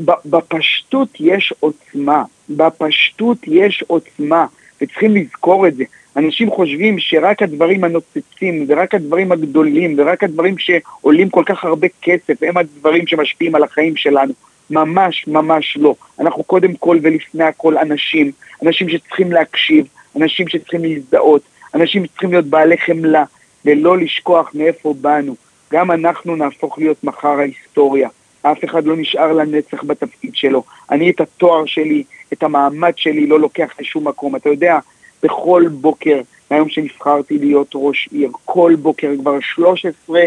בפשטות 0.00 1.08
יש 1.20 1.54
עוצמה, 1.60 2.24
בפשטות 2.48 3.38
יש 3.46 3.84
עוצמה, 3.86 4.46
וצריכים 4.82 5.16
לזכור 5.16 5.66
את 5.66 5.74
זה. 5.74 5.84
אנשים 6.16 6.50
חושבים 6.50 6.98
שרק 6.98 7.42
הדברים 7.42 7.84
הנוצצים, 7.84 8.64
ורק 8.68 8.94
הדברים 8.94 9.32
הגדולים, 9.32 9.94
ורק 9.98 10.24
הדברים 10.24 10.58
שעולים 10.58 11.30
כל 11.30 11.42
כך 11.46 11.64
הרבה 11.64 11.86
כסף, 12.02 12.42
הם 12.42 12.56
הדברים 12.56 13.06
שמשפיעים 13.06 13.54
על 13.54 13.62
החיים 13.62 13.96
שלנו. 13.96 14.32
ממש 14.70 15.28
ממש 15.28 15.76
לא. 15.80 15.94
אנחנו 16.20 16.44
קודם 16.44 16.74
כל 16.74 16.98
ולפני 17.02 17.44
הכל 17.44 17.78
אנשים, 17.78 18.32
אנשים 18.62 18.88
שצריכים 18.88 19.32
להקשיב, 19.32 19.86
אנשים 20.16 20.48
שצריכים 20.48 20.84
להזדהות, 20.84 21.42
אנשים 21.74 22.06
שצריכים 22.06 22.30
להיות 22.30 22.46
בעלי 22.46 22.78
חמלה, 22.78 23.24
ולא 23.64 23.98
לשכוח 23.98 24.50
מאיפה 24.54 24.94
באנו. 25.00 25.36
גם 25.72 25.90
אנחנו 25.90 26.36
נהפוך 26.36 26.78
להיות 26.78 27.04
מחר 27.04 27.38
ההיסטוריה. 27.38 28.08
אף 28.42 28.64
אחד 28.64 28.84
לא 28.84 28.96
נשאר 28.96 29.32
לנצח 29.32 29.84
בתפקיד 29.84 30.34
שלו. 30.34 30.62
אני 30.90 31.10
את 31.10 31.20
התואר 31.20 31.66
שלי, 31.66 32.04
את 32.32 32.42
המעמד 32.42 32.92
שלי 32.96 33.26
לא 33.26 33.40
לוקח 33.40 33.70
לשום 33.80 34.08
מקום. 34.08 34.36
אתה 34.36 34.48
יודע, 34.48 34.78
בכל 35.22 35.64
בוקר, 35.70 36.20
מהיום 36.50 36.68
שנבחרתי 36.68 37.38
להיות 37.38 37.70
ראש 37.74 38.08
עיר, 38.12 38.30
כל 38.44 38.74
בוקר 38.82 39.10
כבר 39.18 39.40
13 39.40 40.20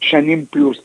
שנים 0.00 0.44
פלוס. 0.50 0.78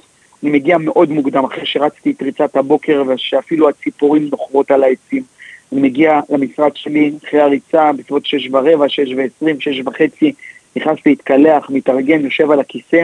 אני 0.43 0.51
מגיע 0.51 0.77
מאוד 0.77 1.09
מוקדם, 1.11 1.43
אחרי 1.43 1.65
שרצתי 1.65 2.11
את 2.11 2.21
ריצת 2.21 2.55
הבוקר 2.55 3.03
ושאפילו 3.07 3.69
הציפורים 3.69 4.27
נוחרות 4.31 4.71
על 4.71 4.83
העצים. 4.83 5.23
אני 5.71 5.81
מגיע 5.81 6.19
למשרד 6.29 6.75
שלי 6.75 7.11
אחרי 7.25 7.41
הריצה 7.41 7.91
בסביבות 7.91 8.25
שש 8.25 8.49
ורבע, 8.51 8.89
שש 8.89 9.09
ועשרים, 9.17 9.61
שש 9.61 9.81
וחצי, 9.85 10.33
נכנס 10.75 10.97
להתקלח, 11.05 11.69
מתארגן, 11.69 12.23
יושב 12.23 12.51
על 12.51 12.59
הכיסא, 12.59 13.03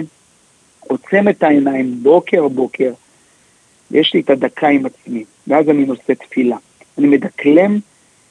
עוצם 0.80 1.30
את 1.30 1.44
העיניים 1.44 1.96
בוקר 2.04 2.48
בוקר, 2.48 2.92
ויש 3.92 4.14
לי 4.14 4.20
את 4.20 4.30
הדקה 4.30 4.68
עם 4.68 4.86
עצמי, 4.86 5.24
ואז 5.48 5.70
אני 5.70 5.86
נושא 5.86 6.14
תפילה. 6.14 6.58
אני 6.98 7.08
מדקלם 7.08 7.80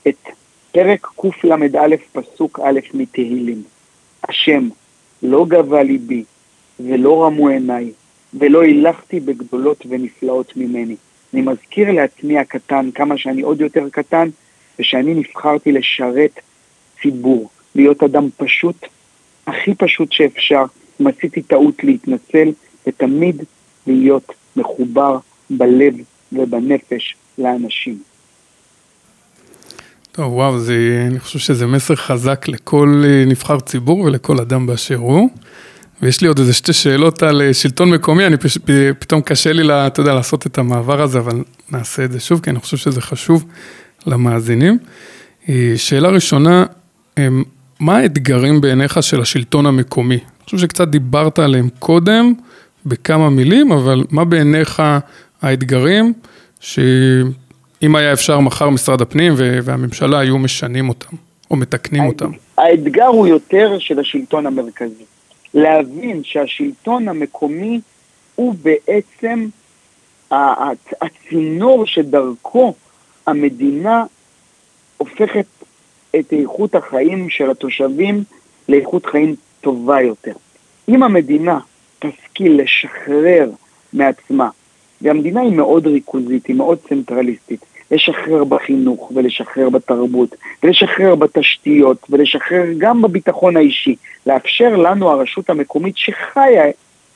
את 0.08 0.28
פרק 0.72 1.06
קל"א 1.40 1.96
פסוק 2.12 2.60
א' 2.62 2.80
מתהילים. 2.94 3.62
השם, 4.28 4.68
לא 5.22 5.46
גבה 5.48 5.82
ליבי 5.82 6.24
ולא 6.80 7.24
רמו 7.24 7.48
עיניי, 7.48 7.92
ולא 8.34 8.62
הילכתי 8.62 9.20
בגדולות 9.20 9.86
ונפלאות 9.88 10.56
ממני. 10.56 10.96
אני 11.34 11.42
מזכיר 11.42 11.92
לעצמי 11.92 12.38
הקטן 12.38 12.90
כמה 12.94 13.18
שאני 13.18 13.42
עוד 13.42 13.60
יותר 13.60 13.88
קטן, 13.92 14.28
ושאני 14.78 15.14
נבחרתי 15.14 15.72
לשרת 15.72 16.40
ציבור, 17.02 17.48
להיות 17.74 18.02
אדם 18.02 18.28
פשוט, 18.36 18.76
הכי 19.46 19.74
פשוט 19.74 20.12
שאפשר, 20.12 20.64
אם 21.00 21.06
עשיתי 21.06 21.42
טעות 21.42 21.84
להתנצל, 21.84 22.48
ותמיד 22.86 23.42
להיות 23.86 24.32
מחובר 24.56 25.18
בלב 25.50 25.94
ובנפש 26.32 27.16
לאנשים. 27.38 27.98
טוב, 30.12 30.32
וואו, 30.32 30.58
זה, 30.58 31.04
אני 31.06 31.20
חושב 31.20 31.38
שזה 31.38 31.66
מסר 31.66 31.96
חזק 31.96 32.48
לכל 32.48 33.02
אה, 33.06 33.24
נבחר 33.26 33.60
ציבור 33.60 34.00
ולכל 34.00 34.40
אדם 34.40 34.66
באשר 34.66 34.96
הוא. 34.96 35.30
ויש 36.02 36.20
לי 36.20 36.28
עוד 36.28 36.38
איזה 36.38 36.52
שתי 36.52 36.72
שאלות 36.72 37.22
על 37.22 37.42
אה, 37.42 37.54
שלטון 37.54 37.90
מקומי, 37.90 38.26
אני 38.26 38.36
פש... 38.36 38.58
פתאום 38.98 39.20
קשה 39.20 39.52
לי, 39.52 39.86
אתה 39.86 40.00
יודע, 40.00 40.14
לעשות 40.14 40.46
את 40.46 40.58
המעבר 40.58 41.02
הזה, 41.02 41.18
אבל 41.18 41.42
נעשה 41.70 42.04
את 42.04 42.12
זה 42.12 42.20
שוב, 42.20 42.40
כי 42.40 42.50
אני 42.50 42.58
חושב 42.58 42.76
שזה 42.76 43.00
חשוב 43.00 43.44
למאזינים. 44.06 44.78
אה, 45.48 45.72
שאלה 45.76 46.08
ראשונה, 46.08 46.64
מה 47.80 47.96
האתגרים 47.96 48.60
בעיניך 48.60 49.02
של 49.02 49.20
השלטון 49.20 49.66
המקומי? 49.66 50.14
אני 50.14 50.44
חושב 50.44 50.58
שקצת 50.58 50.88
דיברת 50.88 51.38
עליהם 51.38 51.68
קודם, 51.78 52.32
בכמה 52.86 53.30
מילים, 53.30 53.72
אבל 53.72 54.04
מה 54.10 54.24
בעיניך 54.24 54.82
האתגרים, 55.42 56.12
שאם 56.60 57.96
היה 57.96 58.12
אפשר 58.12 58.40
מחר 58.40 58.70
משרד 58.70 59.02
הפנים 59.02 59.32
והממשלה 59.36 60.18
היו 60.18 60.38
משנים 60.38 60.88
אותם, 60.88 61.16
או 61.50 61.56
מתקנים 61.56 62.04
אותם. 62.06 62.30
האתגר 62.58 63.06
הוא 63.06 63.26
יותר 63.26 63.76
של 63.78 64.00
השלטון 64.00 64.46
המרכזי. 64.46 65.04
להבין 65.54 66.24
שהשלטון 66.24 67.08
המקומי 67.08 67.80
הוא 68.34 68.54
בעצם 68.62 69.46
הצינור 71.00 71.86
שדרכו 71.86 72.74
המדינה 73.26 74.04
הופכת 74.96 75.46
את 76.18 76.32
איכות 76.32 76.74
החיים 76.74 77.30
של 77.30 77.50
התושבים 77.50 78.24
לאיכות 78.68 79.06
חיים 79.06 79.34
טובה 79.60 80.00
יותר. 80.00 80.32
אם 80.88 81.02
המדינה 81.02 81.58
תשכיל 81.98 82.62
לשחרר 82.62 83.50
מעצמה 83.92 84.48
והמדינה 85.02 85.40
היא 85.40 85.52
מאוד 85.52 85.86
ריכוזית, 85.86 86.46
היא 86.46 86.56
מאוד 86.56 86.78
צנטרליסטית. 86.88 87.64
לשחרר 87.90 88.44
בחינוך 88.44 89.12
ולשחרר 89.14 89.68
בתרבות 89.68 90.36
ולשחרר 90.62 91.14
בתשתיות 91.14 92.06
ולשחרר 92.10 92.64
גם 92.78 93.02
בביטחון 93.02 93.56
האישי. 93.56 93.96
לאפשר 94.26 94.76
לנו, 94.76 95.10
הרשות 95.10 95.50
המקומית 95.50 95.96
שחיה 95.96 96.64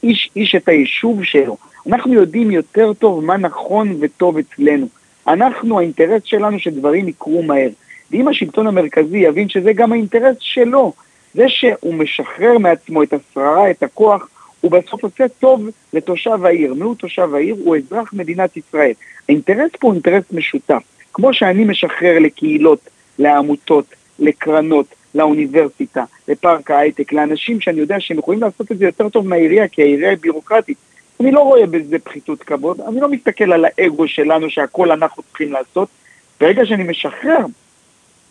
איש 0.03 0.31
איש 0.37 0.55
את 0.55 0.69
היישוב 0.69 1.25
שלו. 1.25 1.57
אנחנו 1.87 2.13
יודעים 2.13 2.51
יותר 2.51 2.93
טוב 2.93 3.25
מה 3.25 3.37
נכון 3.37 3.97
וטוב 4.01 4.39
אצלנו. 4.39 4.87
אנחנו, 5.29 5.79
האינטרס 5.79 6.23
שלנו 6.25 6.59
שדברים 6.59 7.09
יקרו 7.09 7.43
מהר. 7.43 7.71
ואם 8.11 8.29
השלטון 8.29 8.67
המרכזי 8.67 9.19
יבין 9.19 9.49
שזה 9.49 9.73
גם 9.73 9.93
האינטרס 9.93 10.37
שלו, 10.41 10.93
זה 11.35 11.45
שהוא 11.49 11.95
משחרר 11.95 12.59
מעצמו 12.59 13.03
את 13.03 13.13
השררה, 13.13 13.71
את 13.71 13.83
הכוח, 13.83 14.29
הוא 14.65 14.71
בסוף 14.71 15.05
עושה 15.05 15.29
טוב 15.29 15.69
לתושב 15.93 16.45
העיר. 16.45 16.75
מיהו 16.75 16.95
תושב 16.95 17.35
העיר? 17.35 17.57
הוא 17.65 17.77
אזרח 17.77 18.13
מדינת 18.13 18.57
ישראל. 18.57 18.93
האינטרס 19.29 19.71
פה 19.81 19.87
הוא 19.87 19.95
אינטרס 19.95 20.25
משותף. 20.33 20.83
כמו 21.13 21.35
שאני 21.35 21.65
משחרר 21.65 22.19
לקהילות, 22.19 22.79
לעמותות, 23.19 23.85
לקרנות, 24.19 24.87
לאוניברסיטה, 25.15 26.05
לפארק 26.29 26.71
ההייטק, 26.71 27.13
לאנשים 27.13 27.61
שאני 27.61 27.81
יודע 27.81 28.01
שהם 28.01 28.19
יכולים 28.19 28.41
לעשות 28.41 28.73
את 28.73 28.79
זה 28.79 28.85
יותר 28.85 29.09
טוב 29.09 29.29
מהעירייה, 29.29 29.69
כי 29.69 29.83
העירייה 29.83 30.11
היא 30.11 30.19
בירוקרטית. 30.19 30.77
אני 31.21 31.33
לא 31.33 31.41
רואה 31.41 31.67
בזה 31.67 31.99
פחיתות 31.99 32.43
כבוד, 32.43 32.81
אני 32.81 33.01
לא 33.01 33.09
מסתכל 33.09 33.53
על 33.53 33.65
האגו 33.65 34.09
שלנו 34.09 34.51
שהכל 34.51 34.91
אנחנו 34.93 35.23
צריכים 35.23 35.53
לעשות. 35.53 35.89
ברגע 36.41 36.67
שאני 36.67 36.83
משחרר, 36.85 37.47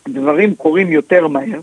דברים 0.08 0.54
קורים 0.54 0.92
יותר 0.92 1.28
מהר, 1.28 1.60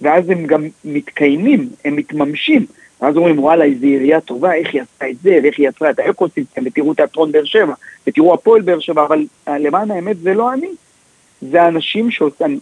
ואז 0.00 0.30
הם 0.30 0.46
גם 0.46 0.68
מתקיימים, 0.84 1.68
הם 1.84 1.96
מתממשים. 1.96 2.66
ואז 3.00 3.16
אומרים, 3.16 3.38
וואלה, 3.38 3.64
איזו 3.64 3.86
עירייה 3.86 4.20
טובה, 4.20 4.54
איך 4.54 4.74
היא 4.74 4.82
עשתה 4.82 5.08
את 5.08 5.16
זה, 5.22 5.38
ואיך 5.42 5.58
היא 5.58 5.68
יצרה 5.68 5.90
את 5.90 5.98
האקוסיסטם, 5.98 6.62
ותראו 6.64 6.94
תיאטרון 6.94 7.32
באר 7.32 7.44
שבע, 7.44 7.74
ותראו 8.06 8.34
הפועל 8.34 8.62
באר 8.62 8.78
שבע, 8.78 9.04
אבל 9.04 9.24
למען 9.46 9.90
האמת 9.90 10.18
זה 10.18 10.34
לא 10.34 10.52
אני. 10.52 10.68
זה 11.42 11.68
אנשים 11.68 12.10
שעושים, 12.10 12.58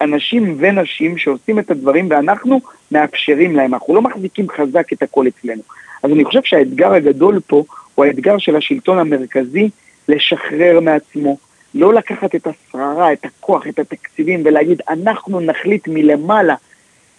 אנשים 0.00 0.56
ונשים 0.58 1.18
שעושים 1.18 1.58
את 1.58 1.70
הדברים 1.70 2.06
ואנחנו 2.10 2.60
מאפשרים 2.92 3.56
להם, 3.56 3.74
אנחנו 3.74 3.94
לא 3.94 4.02
מחזיקים 4.02 4.46
חזק 4.48 4.92
את 4.92 5.02
הכל 5.02 5.26
אצלנו. 5.28 5.62
אז 6.02 6.12
אני 6.12 6.24
חושב 6.24 6.42
שהאתגר 6.44 6.92
הגדול 6.92 7.40
פה 7.46 7.64
הוא 7.94 8.04
האתגר 8.04 8.38
של 8.38 8.56
השלטון 8.56 8.98
המרכזי 8.98 9.70
לשחרר 10.08 10.80
מעצמו, 10.80 11.36
לא 11.74 11.94
לקחת 11.94 12.34
את 12.34 12.46
השררה, 12.46 13.12
את 13.12 13.24
הכוח, 13.24 13.66
את 13.66 13.78
התקציבים 13.78 14.42
ולהגיד 14.44 14.82
אנחנו 14.88 15.40
נחליט 15.40 15.88
מלמעלה 15.88 16.54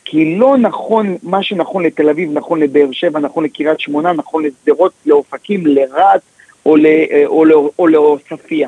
כי 0.05 0.35
לא 0.35 0.57
נכון, 0.57 1.17
מה 1.23 1.43
שנכון 1.43 1.85
לתל 1.85 2.09
אביב, 2.09 2.29
נכון 2.33 2.59
לבאר 2.59 2.91
שבע, 2.91 3.19
נכון 3.19 3.43
לקריית 3.43 3.79
שמונה, 3.79 4.13
נכון 4.13 4.43
לשדרות, 4.45 4.91
לאופקים, 5.05 5.65
לרהט 5.65 6.21
או, 6.65 6.75
או 7.79 7.87
לעוספיא. 7.87 8.67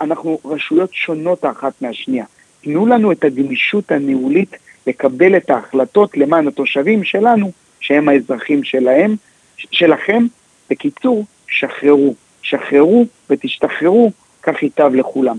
אנחנו 0.00 0.38
רשויות 0.44 0.90
שונות 0.92 1.44
האחת 1.44 1.72
מהשנייה. 1.82 2.24
תנו 2.60 2.86
לנו 2.86 3.12
את 3.12 3.24
הגמישות 3.24 3.92
הניהולית 3.92 4.56
לקבל 4.86 5.36
את 5.36 5.50
ההחלטות 5.50 6.16
למען 6.16 6.48
התושבים 6.48 7.04
שלנו, 7.04 7.52
שהם 7.80 8.08
האזרחים 8.08 8.64
שלהם, 8.64 9.16
שלכם. 9.56 10.26
בקיצור, 10.70 11.24
שחררו. 11.48 12.14
שחררו 12.42 13.06
ותשתחררו, 13.30 14.12
כך 14.42 14.62
ייטב 14.62 14.90
לכולם. 14.94 15.38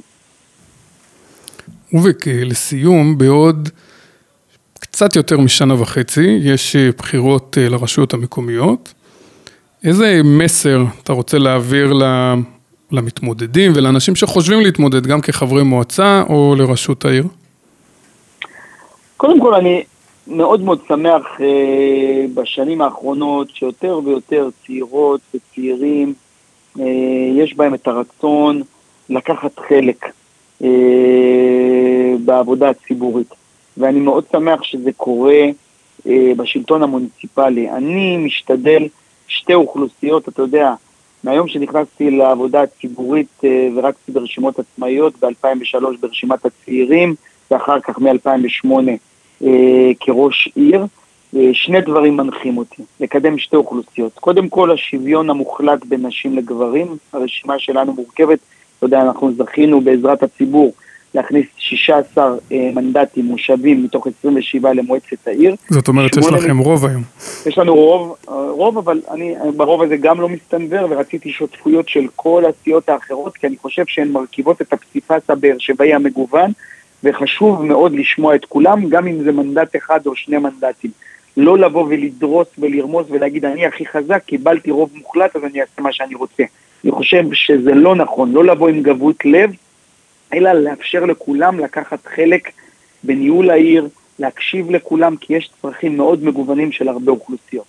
ובק, 1.93 2.27
לסיום, 2.27 3.17
בעוד 3.17 3.69
קצת 4.79 5.15
יותר 5.15 5.39
משנה 5.39 5.81
וחצי, 5.81 6.39
יש 6.41 6.75
אה, 6.75 6.89
בחירות 6.97 7.57
אה, 7.57 7.69
לרשויות 7.69 8.13
המקומיות. 8.13 8.93
איזה 9.83 10.21
מסר 10.23 10.83
אתה 11.03 11.13
רוצה 11.13 11.37
להעביר 11.37 11.93
למתמודדים 12.91 13.71
ולאנשים 13.75 14.15
שחושבים 14.15 14.61
להתמודד, 14.61 15.07
גם 15.07 15.21
כחברי 15.21 15.63
מועצה 15.63 16.23
או 16.29 16.55
לראשות 16.57 17.05
העיר? 17.05 17.23
קודם 19.17 19.41
כל, 19.41 19.53
אני 19.53 19.83
מאוד 20.27 20.61
מאוד 20.61 20.79
שמח 20.87 21.41
אה, 21.41 22.25
בשנים 22.33 22.81
האחרונות 22.81 23.49
שיותר 23.49 23.99
ויותר 24.05 24.49
צעירות 24.65 25.21
וצעירים, 25.33 26.13
יש 27.35 27.55
בהם 27.55 27.73
את 27.73 27.87
הרצון 27.87 28.61
לקחת 29.09 29.59
חלק 29.69 30.05
בעבודה 32.25 32.69
הציבורית. 32.69 33.33
ואני 33.77 33.99
מאוד 33.99 34.23
שמח 34.31 34.63
שזה 34.63 34.91
קורה 34.97 35.41
אה, 36.07 36.31
בשלטון 36.37 36.83
המוניציפלי. 36.83 37.69
אני 37.69 38.17
משתדל 38.17 38.87
שתי 39.27 39.53
אוכלוסיות, 39.53 40.29
אתה 40.29 40.41
יודע, 40.41 40.73
מהיום 41.23 41.47
שנכנסתי 41.47 42.11
לעבודה 42.11 42.61
הציבורית 42.61 43.41
אה, 43.43 43.67
ורצתי 43.75 44.11
ברשימות 44.11 44.59
עצמאיות, 44.59 45.13
ב-2003 45.19 45.83
ברשימת 45.99 46.45
הצעירים, 46.45 47.15
ואחר 47.51 47.79
כך 47.79 47.99
מ-2008 47.99 48.71
אה, 49.43 49.91
כראש 49.99 50.49
עיר, 50.55 50.85
אה, 51.35 51.49
שני 51.53 51.81
דברים 51.81 52.17
מנחים 52.17 52.57
אותי, 52.57 52.83
לקדם 52.99 53.37
שתי 53.37 53.55
אוכלוסיות. 53.55 54.11
קודם 54.13 54.49
כל, 54.49 54.71
השוויון 54.71 55.29
המוחלט 55.29 55.85
בין 55.85 56.05
נשים 56.05 56.37
לגברים, 56.37 56.97
הרשימה 57.13 57.59
שלנו 57.59 57.93
מורכבת, 57.93 58.39
אתה 58.77 58.85
יודע, 58.85 59.01
אנחנו 59.01 59.31
זכינו 59.33 59.81
בעזרת 59.81 60.23
הציבור 60.23 60.73
להכניס 61.13 61.45
16 61.57 62.35
אה, 62.51 62.69
מנדטים 62.75 63.25
מושבים 63.25 63.83
מתוך 63.83 64.07
27 64.19 64.73
למועצת 64.73 65.27
העיר. 65.27 65.55
זאת 65.69 65.87
אומרת 65.87 66.13
שיש 66.13 66.25
לכם 66.25 66.57
רוב 66.57 66.85
היום. 66.85 67.03
יש 67.45 67.57
לנו 67.57 67.75
רוב, 67.75 68.15
אה, 68.29 68.33
רוב, 68.51 68.77
אבל 68.77 69.01
אני 69.11 69.35
ברוב 69.55 69.81
הזה 69.81 69.97
גם 69.97 70.21
לא 70.21 70.29
מסתנוור 70.29 70.87
ורציתי 70.89 71.31
שותפויות 71.31 71.89
של 71.89 72.07
כל 72.15 72.43
הסיעות 72.49 72.89
האחרות, 72.89 73.37
כי 73.37 73.47
אני 73.47 73.57
חושב 73.57 73.83
שהן 73.87 74.11
מרכיבות 74.11 74.61
את 74.61 74.73
הפסיפס 74.73 75.29
הבאר 75.29 75.55
שבעי 75.59 75.93
המגוון, 75.93 76.51
וחשוב 77.03 77.65
מאוד 77.65 77.93
לשמוע 77.93 78.35
את 78.35 78.45
כולם, 78.45 78.89
גם 78.89 79.07
אם 79.07 79.23
זה 79.23 79.31
מנדט 79.31 79.75
אחד 79.75 79.99
או 80.05 80.15
שני 80.15 80.37
מנדטים. 80.37 80.91
לא 81.37 81.57
לבוא 81.57 81.85
ולדרוס 81.89 82.47
ולרמוס 82.57 83.07
ולהגיד 83.09 83.45
אני 83.45 83.65
הכי 83.65 83.85
חזק, 83.85 84.23
קיבלתי 84.25 84.71
רוב 84.71 84.89
מוחלט 84.95 85.35
אז 85.35 85.43
אני 85.43 85.61
אעשה 85.61 85.81
מה 85.81 85.93
שאני 85.93 86.15
רוצה. 86.15 86.43
אני 86.83 86.91
חושב 86.91 87.23
שזה 87.33 87.73
לא 87.73 87.95
נכון, 87.95 88.31
לא 88.31 88.45
לבוא 88.45 88.69
עם 88.69 88.81
גבות 88.81 89.25
לב, 89.25 89.51
אלא 90.33 90.51
לאפשר 90.51 91.05
לכולם 91.05 91.59
לקחת 91.59 92.05
חלק 92.05 92.51
בניהול 93.03 93.49
העיר, 93.49 93.87
להקשיב 94.19 94.71
לכולם, 94.71 95.15
כי 95.15 95.33
יש 95.33 95.49
צרכים 95.61 95.97
מאוד 95.97 96.23
מגוונים 96.23 96.71
של 96.71 96.87
הרבה 96.87 97.11
אוכלוסיות. 97.11 97.65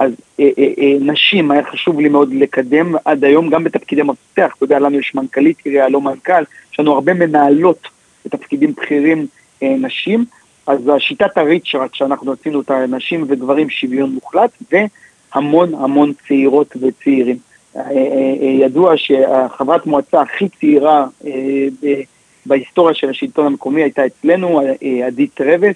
אז 0.00 0.12
אה, 0.40 0.50
אה, 0.58 0.72
אה, 0.78 0.96
נשים, 1.00 1.50
היה 1.50 1.64
חשוב 1.64 2.00
לי 2.00 2.08
מאוד 2.08 2.34
לקדם 2.34 2.94
עד 3.04 3.24
היום, 3.24 3.50
גם 3.50 3.64
בתפקידי 3.64 4.02
מפתח, 4.02 4.54
אתה 4.56 4.64
יודע, 4.64 4.78
לנו 4.78 4.98
יש 4.98 5.14
מנכ"לית 5.14 5.56
עירייה, 5.64 5.88
לא 5.88 6.00
מנכ"ל, 6.00 6.42
יש 6.72 6.80
לנו 6.80 6.92
הרבה 6.92 7.14
מנהלות 7.14 7.88
בתפקידים 8.24 8.72
בכירים 8.72 9.26
אה, 9.62 9.74
נשים, 9.78 10.24
אז 10.66 10.90
השיטת 10.96 11.38
הריצ'ראט 11.38 11.94
שאנחנו 11.94 12.32
עשינו 12.32 12.60
את 12.60 12.70
הנשים 12.70 13.24
וגברים 13.28 13.70
שוויון 13.70 14.10
מוחלט, 14.10 14.50
והמון 14.72 15.74
המון 15.74 16.12
צעירות 16.28 16.76
וצעירים. 16.80 17.36
אה, 17.76 17.82
אה, 17.82 17.96
אה, 18.42 18.46
ידוע 18.46 18.96
שהחברת 18.96 19.86
מועצה 19.86 20.20
הכי 20.20 20.48
צעירה 20.48 21.06
בהיסטוריה 22.46 22.94
של 22.94 23.10
השלטון 23.10 23.46
המקומי 23.46 23.82
הייתה 23.82 24.06
אצלנו, 24.06 24.60
עדית 25.06 25.40
רבס, 25.40 25.74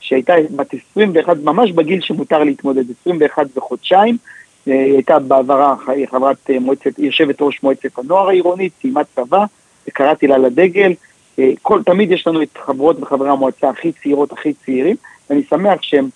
שהייתה 0.00 0.34
בת 0.56 0.74
21, 0.90 1.36
ממש 1.44 1.72
בגיל 1.72 2.00
שמותר 2.00 2.44
להתמודד, 2.44 2.84
21 3.00 3.46
וחודשיים, 3.56 4.16
הייתה 4.66 5.18
בעברה 5.18 5.74
חברת 6.10 6.50
מועצת, 6.60 6.98
יושבת 6.98 7.36
ראש 7.40 7.62
מועצת 7.62 7.98
הנוער 7.98 8.28
העירונית, 8.28 8.72
סיימה 8.80 9.04
צבא, 9.04 9.44
וקראתי 9.88 10.26
לה 10.26 10.38
לדגל. 10.38 10.92
כל, 11.62 11.82
תמיד 11.82 12.12
יש 12.12 12.26
לנו 12.26 12.42
את 12.42 12.58
חברות 12.58 13.02
וחברי 13.02 13.30
המועצה 13.30 13.68
הכי 13.68 13.92
צעירות, 13.92 14.32
הכי 14.32 14.52
צעירים, 14.52 14.96
ואני 15.30 15.42
שמח 15.50 15.82
שהם 15.82 16.08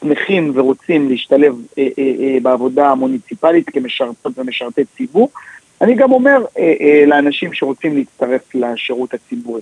שמחים 0.00 0.52
ורוצים 0.54 1.08
להשתלב 1.08 1.54
אה, 1.78 1.88
אה, 1.98 2.02
אה, 2.20 2.38
בעבודה 2.42 2.90
המוניציפלית 2.90 3.70
כמשרתות 3.70 4.38
ומשרתי 4.38 4.84
ציבור. 4.96 5.30
אני 5.80 5.94
גם 5.94 6.12
אומר 6.12 6.44
לאנשים 7.06 7.52
שרוצים 7.52 7.96
להצטרף 7.96 8.54
לשירות 8.54 9.14
הציבורי. 9.14 9.60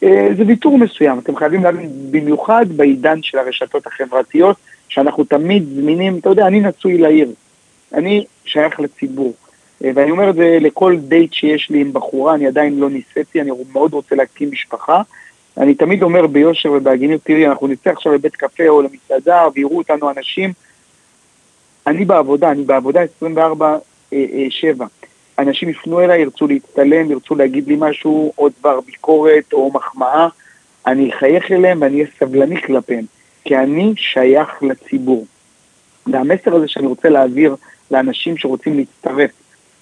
זה 0.00 0.42
ויתור 0.46 0.78
מסוים, 0.78 1.18
אתם 1.18 1.36
חייבים 1.36 1.64
להבין, 1.64 1.90
במיוחד 2.10 2.66
בעידן 2.76 3.22
של 3.22 3.38
הרשתות 3.38 3.86
החברתיות, 3.86 4.56
שאנחנו 4.88 5.24
תמיד 5.24 5.64
זמינים, 5.74 6.18
אתה 6.18 6.28
יודע, 6.28 6.46
אני 6.46 6.60
נשוי 6.60 6.98
לעיר, 6.98 7.32
אני 7.94 8.24
שייך 8.44 8.80
לציבור. 8.80 9.32
ואני 9.80 10.10
אומר 10.10 10.30
את 10.30 10.34
זה 10.34 10.58
לכל 10.60 10.96
דייט 10.96 11.32
שיש 11.32 11.70
לי 11.70 11.80
עם 11.80 11.92
בחורה, 11.92 12.34
אני 12.34 12.46
עדיין 12.46 12.78
לא 12.78 12.90
ניסיתי, 12.90 13.40
אני 13.40 13.50
מאוד 13.72 13.92
רוצה 13.92 14.14
להקים 14.14 14.50
משפחה, 14.52 15.02
אני 15.60 15.74
תמיד 15.74 16.02
אומר 16.02 16.26
ביושר 16.26 16.72
ובהגינות, 16.72 17.20
תראי, 17.24 17.46
אנחנו 17.46 17.66
נצא 17.66 17.90
עכשיו 17.90 18.12
לבית 18.12 18.36
קפה 18.36 18.68
או 18.68 18.82
למסעדה 18.82 19.46
ויראו 19.54 19.78
אותנו 19.78 20.10
אנשים. 20.10 20.52
אני 21.86 22.04
בעבודה, 22.04 22.50
אני 22.50 22.62
בעבודה 22.62 23.00
24-7. 23.22 23.24
אה, 24.12 24.24
אה, 24.80 24.86
אנשים 25.38 25.68
יפנו 25.68 26.00
אליי, 26.00 26.20
ירצו 26.20 26.46
להצטלם, 26.46 27.10
ירצו 27.10 27.34
להגיד 27.34 27.68
לי 27.68 27.76
משהו, 27.78 28.32
או 28.38 28.48
דבר 28.60 28.80
ביקורת 28.80 29.52
או 29.52 29.70
מחמאה. 29.74 30.28
אני 30.86 31.10
אחייך 31.14 31.50
אליהם 31.50 31.82
ואני 31.82 31.94
אהיה 31.94 32.06
סבלני 32.18 32.62
כלפיהם, 32.62 33.04
כי 33.44 33.56
אני 33.56 33.92
שייך 33.96 34.62
לציבור. 34.62 35.26
והמסר 36.06 36.54
הזה 36.54 36.68
שאני 36.68 36.86
רוצה 36.86 37.08
להעביר 37.08 37.56
לאנשים 37.90 38.36
שרוצים 38.36 38.76
להצטרף 38.76 39.30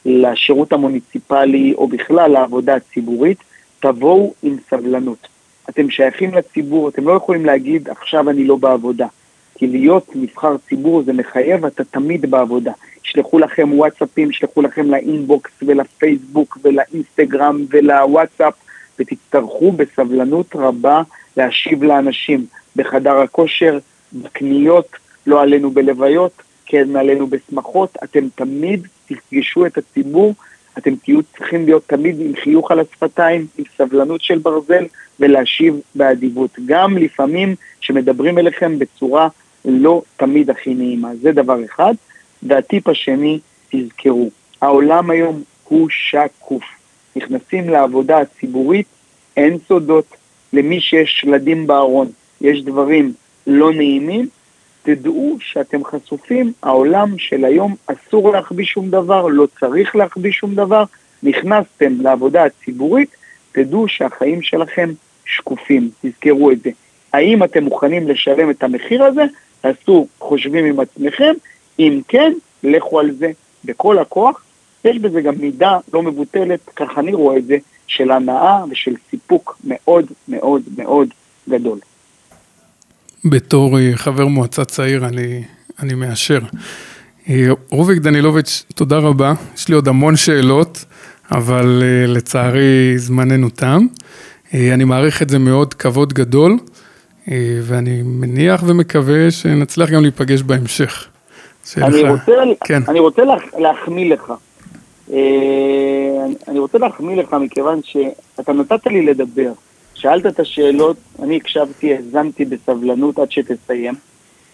לשירות 0.04 0.72
המוניציפלי 0.72 1.74
או 1.74 1.88
בכלל 1.88 2.30
לעבודה 2.30 2.74
הציבורית, 2.74 3.38
תבואו 3.80 4.34
עם 4.42 4.56
סבלנות. 4.70 5.37
אתם 5.68 5.90
שייכים 5.90 6.34
לציבור, 6.34 6.88
אתם 6.88 7.08
לא 7.08 7.12
יכולים 7.12 7.44
להגיד 7.44 7.88
עכשיו 7.88 8.30
אני 8.30 8.44
לא 8.44 8.56
בעבודה. 8.56 9.06
כי 9.54 9.66
להיות 9.66 10.06
נבחר 10.14 10.56
ציבור 10.68 11.02
זה 11.02 11.12
מחייב, 11.12 11.64
אתה 11.64 11.84
תמיד 11.84 12.30
בעבודה. 12.30 12.72
ישלחו 13.04 13.38
לכם 13.38 13.72
וואטסאפים, 13.72 14.30
ישלחו 14.30 14.62
לכם 14.62 14.90
לאינבוקס 14.90 15.50
ולפייסבוק 15.62 16.58
ולאינסטגרם 16.64 17.64
ולוואטסאפ, 17.70 18.54
ותצטרכו 18.98 19.72
בסבלנות 19.72 20.56
רבה 20.56 21.02
להשיב 21.36 21.84
לאנשים 21.84 22.46
בחדר 22.76 23.16
הכושר, 23.16 23.78
בקניות, 24.12 24.88
לא 25.26 25.42
עלינו 25.42 25.70
בלוויות, 25.70 26.42
כן 26.66 26.96
עלינו 26.96 27.26
בשמחות, 27.26 27.96
אתם 28.04 28.28
תמיד 28.34 28.86
תפגשו 29.06 29.66
את 29.66 29.78
הציבור 29.78 30.34
אתם 30.78 30.96
תהיו 30.96 31.20
צריכים 31.22 31.64
להיות 31.64 31.82
תמיד 31.86 32.20
עם 32.20 32.32
חיוך 32.42 32.70
על 32.70 32.80
השפתיים, 32.80 33.46
עם 33.58 33.64
סבלנות 33.78 34.20
של 34.20 34.38
ברזל 34.38 34.84
ולהשיב 35.20 35.80
באדיבות. 35.94 36.50
גם 36.66 36.98
לפעמים 36.98 37.54
שמדברים 37.80 38.38
אליכם 38.38 38.78
בצורה 38.78 39.28
לא 39.64 40.02
תמיד 40.16 40.50
הכי 40.50 40.74
נעימה. 40.74 41.10
זה 41.22 41.32
דבר 41.32 41.64
אחד. 41.64 41.94
והטיפ 42.42 42.88
השני, 42.88 43.38
תזכרו, 43.70 44.30
העולם 44.60 45.10
היום 45.10 45.42
הוא 45.64 45.88
שקוף. 45.90 46.64
נכנסים 47.16 47.68
לעבודה 47.68 48.18
הציבורית, 48.18 48.86
אין 49.36 49.58
סודות. 49.68 50.06
למי 50.52 50.80
שיש 50.80 51.20
שלדים 51.20 51.66
בארון, 51.66 52.08
יש 52.40 52.62
דברים 52.62 53.12
לא 53.46 53.72
נעימים, 53.72 54.28
תדעו 54.88 55.36
שאתם 55.40 55.84
חשופים, 55.84 56.52
העולם 56.62 57.18
של 57.18 57.44
היום 57.44 57.74
אסור 57.86 58.32
להחביא 58.32 58.64
שום 58.64 58.90
דבר, 58.90 59.26
לא 59.26 59.46
צריך 59.60 59.96
להחביא 59.96 60.32
שום 60.32 60.54
דבר, 60.54 60.84
נכנסתם 61.22 62.00
לעבודה 62.00 62.44
הציבורית, 62.44 63.16
תדעו 63.52 63.88
שהחיים 63.88 64.42
שלכם 64.42 64.90
שקופים, 65.24 65.90
תזכרו 66.02 66.50
את 66.50 66.60
זה. 66.60 66.70
האם 67.12 67.44
אתם 67.44 67.64
מוכנים 67.64 68.08
לשלם 68.08 68.50
את 68.50 68.62
המחיר 68.62 69.04
הזה? 69.04 69.22
תעשו 69.60 70.06
חושבים 70.18 70.64
עם 70.64 70.80
עצמכם, 70.80 71.34
אם 71.78 72.00
כן, 72.08 72.32
לכו 72.62 73.00
על 73.00 73.10
זה 73.10 73.30
בכל 73.64 73.98
הכוח. 73.98 74.44
יש 74.84 74.98
בזה 74.98 75.20
גם 75.20 75.34
מידה 75.38 75.78
לא 75.92 76.02
מבוטלת, 76.02 76.60
ככה 76.76 77.00
אני 77.00 77.14
רואה 77.14 77.36
את 77.36 77.44
זה, 77.44 77.56
של 77.86 78.10
הנאה 78.10 78.64
ושל 78.70 78.94
סיפוק 79.10 79.58
מאוד 79.64 80.06
מאוד 80.28 80.62
מאוד 80.76 81.08
גדול. 81.48 81.78
בתור 83.24 83.78
אה, 83.78 83.90
חבר 83.94 84.26
מועצה 84.26 84.64
צעיר 84.64 85.06
אני, 85.06 85.42
אני 85.82 85.94
מאשר. 85.94 86.38
אה, 87.28 87.48
רוביק 87.70 87.98
דנילוביץ', 87.98 88.64
תודה 88.74 88.98
רבה. 88.98 89.32
יש 89.56 89.68
לי 89.68 89.74
עוד 89.74 89.88
המון 89.88 90.16
שאלות, 90.16 90.84
אבל 91.30 91.82
אה, 91.82 92.06
לצערי 92.06 92.98
זמננו 92.98 93.50
תם. 93.50 93.86
אני 94.54 94.84
מעריך 94.84 95.22
את 95.22 95.30
זה 95.30 95.38
מאוד, 95.38 95.74
כבוד 95.74 96.12
גדול, 96.12 96.58
ואני 97.62 98.02
מניח 98.04 98.62
ומקווה 98.66 99.30
שנצליח 99.30 99.90
גם 99.90 100.02
להיפגש 100.02 100.42
בהמשך. 100.42 101.08
אני 101.76 102.02
לך... 102.02 102.10
רוצה, 102.10 102.32
כן. 102.64 102.82
אני 102.88 102.98
רוצה 103.00 103.24
לה, 103.24 103.34
להחמיא 103.58 104.14
לך. 104.14 104.32
אני 106.48 106.58
רוצה 106.58 106.78
להחמיא 106.78 107.16
לך 107.16 107.32
מכיוון 107.32 107.80
שאתה 107.84 108.52
נתת 108.52 108.86
לי 108.86 109.06
לדבר. 109.06 109.52
שאלת 109.98 110.26
את 110.26 110.40
השאלות, 110.40 110.96
אני 111.22 111.36
הקשבתי, 111.36 111.94
האזנתי 111.94 112.44
בסבלנות 112.44 113.18
עד 113.18 113.32
שתסיים. 113.32 113.94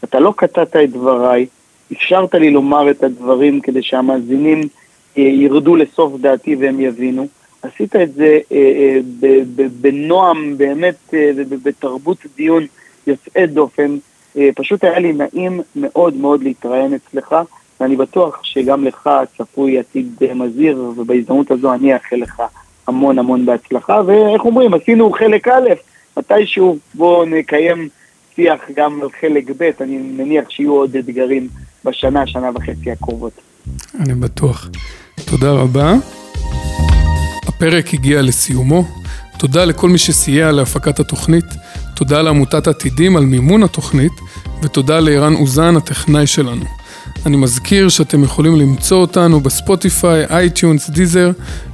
אתה 0.04 0.20
לא 0.20 0.32
קטעת 0.36 0.76
את 0.76 0.90
דבריי, 0.90 1.46
אפשרת 1.92 2.34
לי 2.34 2.50
לומר 2.50 2.90
את 2.90 3.02
הדברים 3.02 3.60
כדי 3.60 3.82
שהמאזינים 3.82 4.60
אה, 5.18 5.22
ירדו 5.22 5.76
לסוף 5.76 6.20
דעתי 6.20 6.56
והם 6.56 6.80
יבינו. 6.80 7.26
עשית 7.62 7.96
את 7.96 8.14
זה 8.14 8.38
אה, 8.52 8.98
אה, 9.22 9.40
בנועם, 9.80 10.58
באמת, 10.58 11.14
בתרבות 11.62 12.18
דיון 12.36 12.66
יוצאי 13.06 13.46
דופן. 13.46 13.96
פשוט 14.54 14.84
היה 14.84 14.98
לי 14.98 15.12
נעים 15.12 15.60
מאוד 15.76 16.16
מאוד 16.16 16.42
להתראיין 16.42 16.94
אצלך, 16.94 17.34
ואני 17.80 17.96
בטוח 17.96 18.40
שגם 18.42 18.84
לך 18.84 19.10
צפוי 19.38 19.78
עתיד 19.78 20.22
מזהיר, 20.34 20.92
ובהזדמנות 20.96 21.50
הזו 21.50 21.74
אני 21.74 21.94
אאחל 21.94 22.16
לך 22.16 22.42
המון 22.86 23.18
המון 23.18 23.46
בהצלחה, 23.46 24.00
ואיך 24.06 24.44
אומרים, 24.44 24.74
עשינו 24.74 25.12
חלק 25.12 25.48
א', 25.48 25.68
מתישהו 26.16 26.78
בואו 26.94 27.24
נקיים 27.24 27.88
שיח 28.36 28.60
גם 28.76 29.02
על 29.02 29.08
חלק 29.20 29.44
ב', 29.58 29.70
אני 29.80 29.98
מניח 29.98 30.50
שיהיו 30.50 30.72
עוד 30.72 30.96
אתגרים 30.96 31.48
בשנה, 31.84 32.26
שנה 32.26 32.50
וחצי 32.54 32.90
הקרובות. 32.90 33.32
אני 34.00 34.14
בטוח. 34.14 34.68
תודה 35.24 35.52
רבה. 35.52 35.94
הפרק 37.48 37.94
הגיע 37.94 38.22
לסיומו. 38.22 38.84
תודה 39.38 39.64
לכל 39.64 39.88
מי 39.88 39.98
שסייע 39.98 40.52
להפקת 40.52 41.00
התוכנית, 41.00 41.44
תודה 41.96 42.22
לעמותת 42.22 42.66
עתידים 42.66 43.16
על 43.16 43.24
מימון 43.24 43.62
התוכנית, 43.62 44.12
ותודה 44.62 45.00
לערן 45.00 45.34
אוזן, 45.34 45.76
הטכנאי 45.76 46.26
שלנו. 46.26 46.64
אני 47.26 47.36
מזכיר 47.36 47.88
שאתם 47.88 48.24
יכולים 48.24 48.56
למצוא 48.56 48.98
אותנו 48.98 49.40
ב 49.40 49.49
Spotify, 49.49 50.24
iTunes, 50.30 50.90
Deezer, 50.90 51.30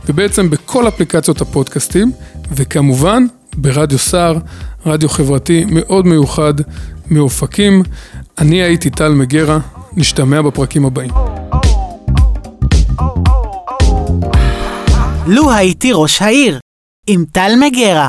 ובעצם 0.06 0.50
בכל 0.50 0.88
אפליקציות 0.88 1.40
הפודקאסטים, 1.40 2.12
וכמובן 2.52 3.26
ברדיו 3.56 3.98
סער, 3.98 4.38
רדיו 4.86 5.08
חברתי 5.08 5.64
מאוד 5.70 6.06
מיוחד 6.06 6.54
מאופקים. 7.10 7.82
אני 8.38 8.62
הייתי 8.62 8.90
טל 8.90 9.12
מגרה, 9.12 9.58
נשתמע 9.92 10.42
בפרקים 10.42 10.86
הבאים. 10.86 11.10
לו 15.26 15.52
הייתי 15.52 15.90
ראש 15.92 16.22
העיר, 16.22 16.58
עם 17.06 17.24
טל 17.32 17.52
מגרה. 17.60 18.08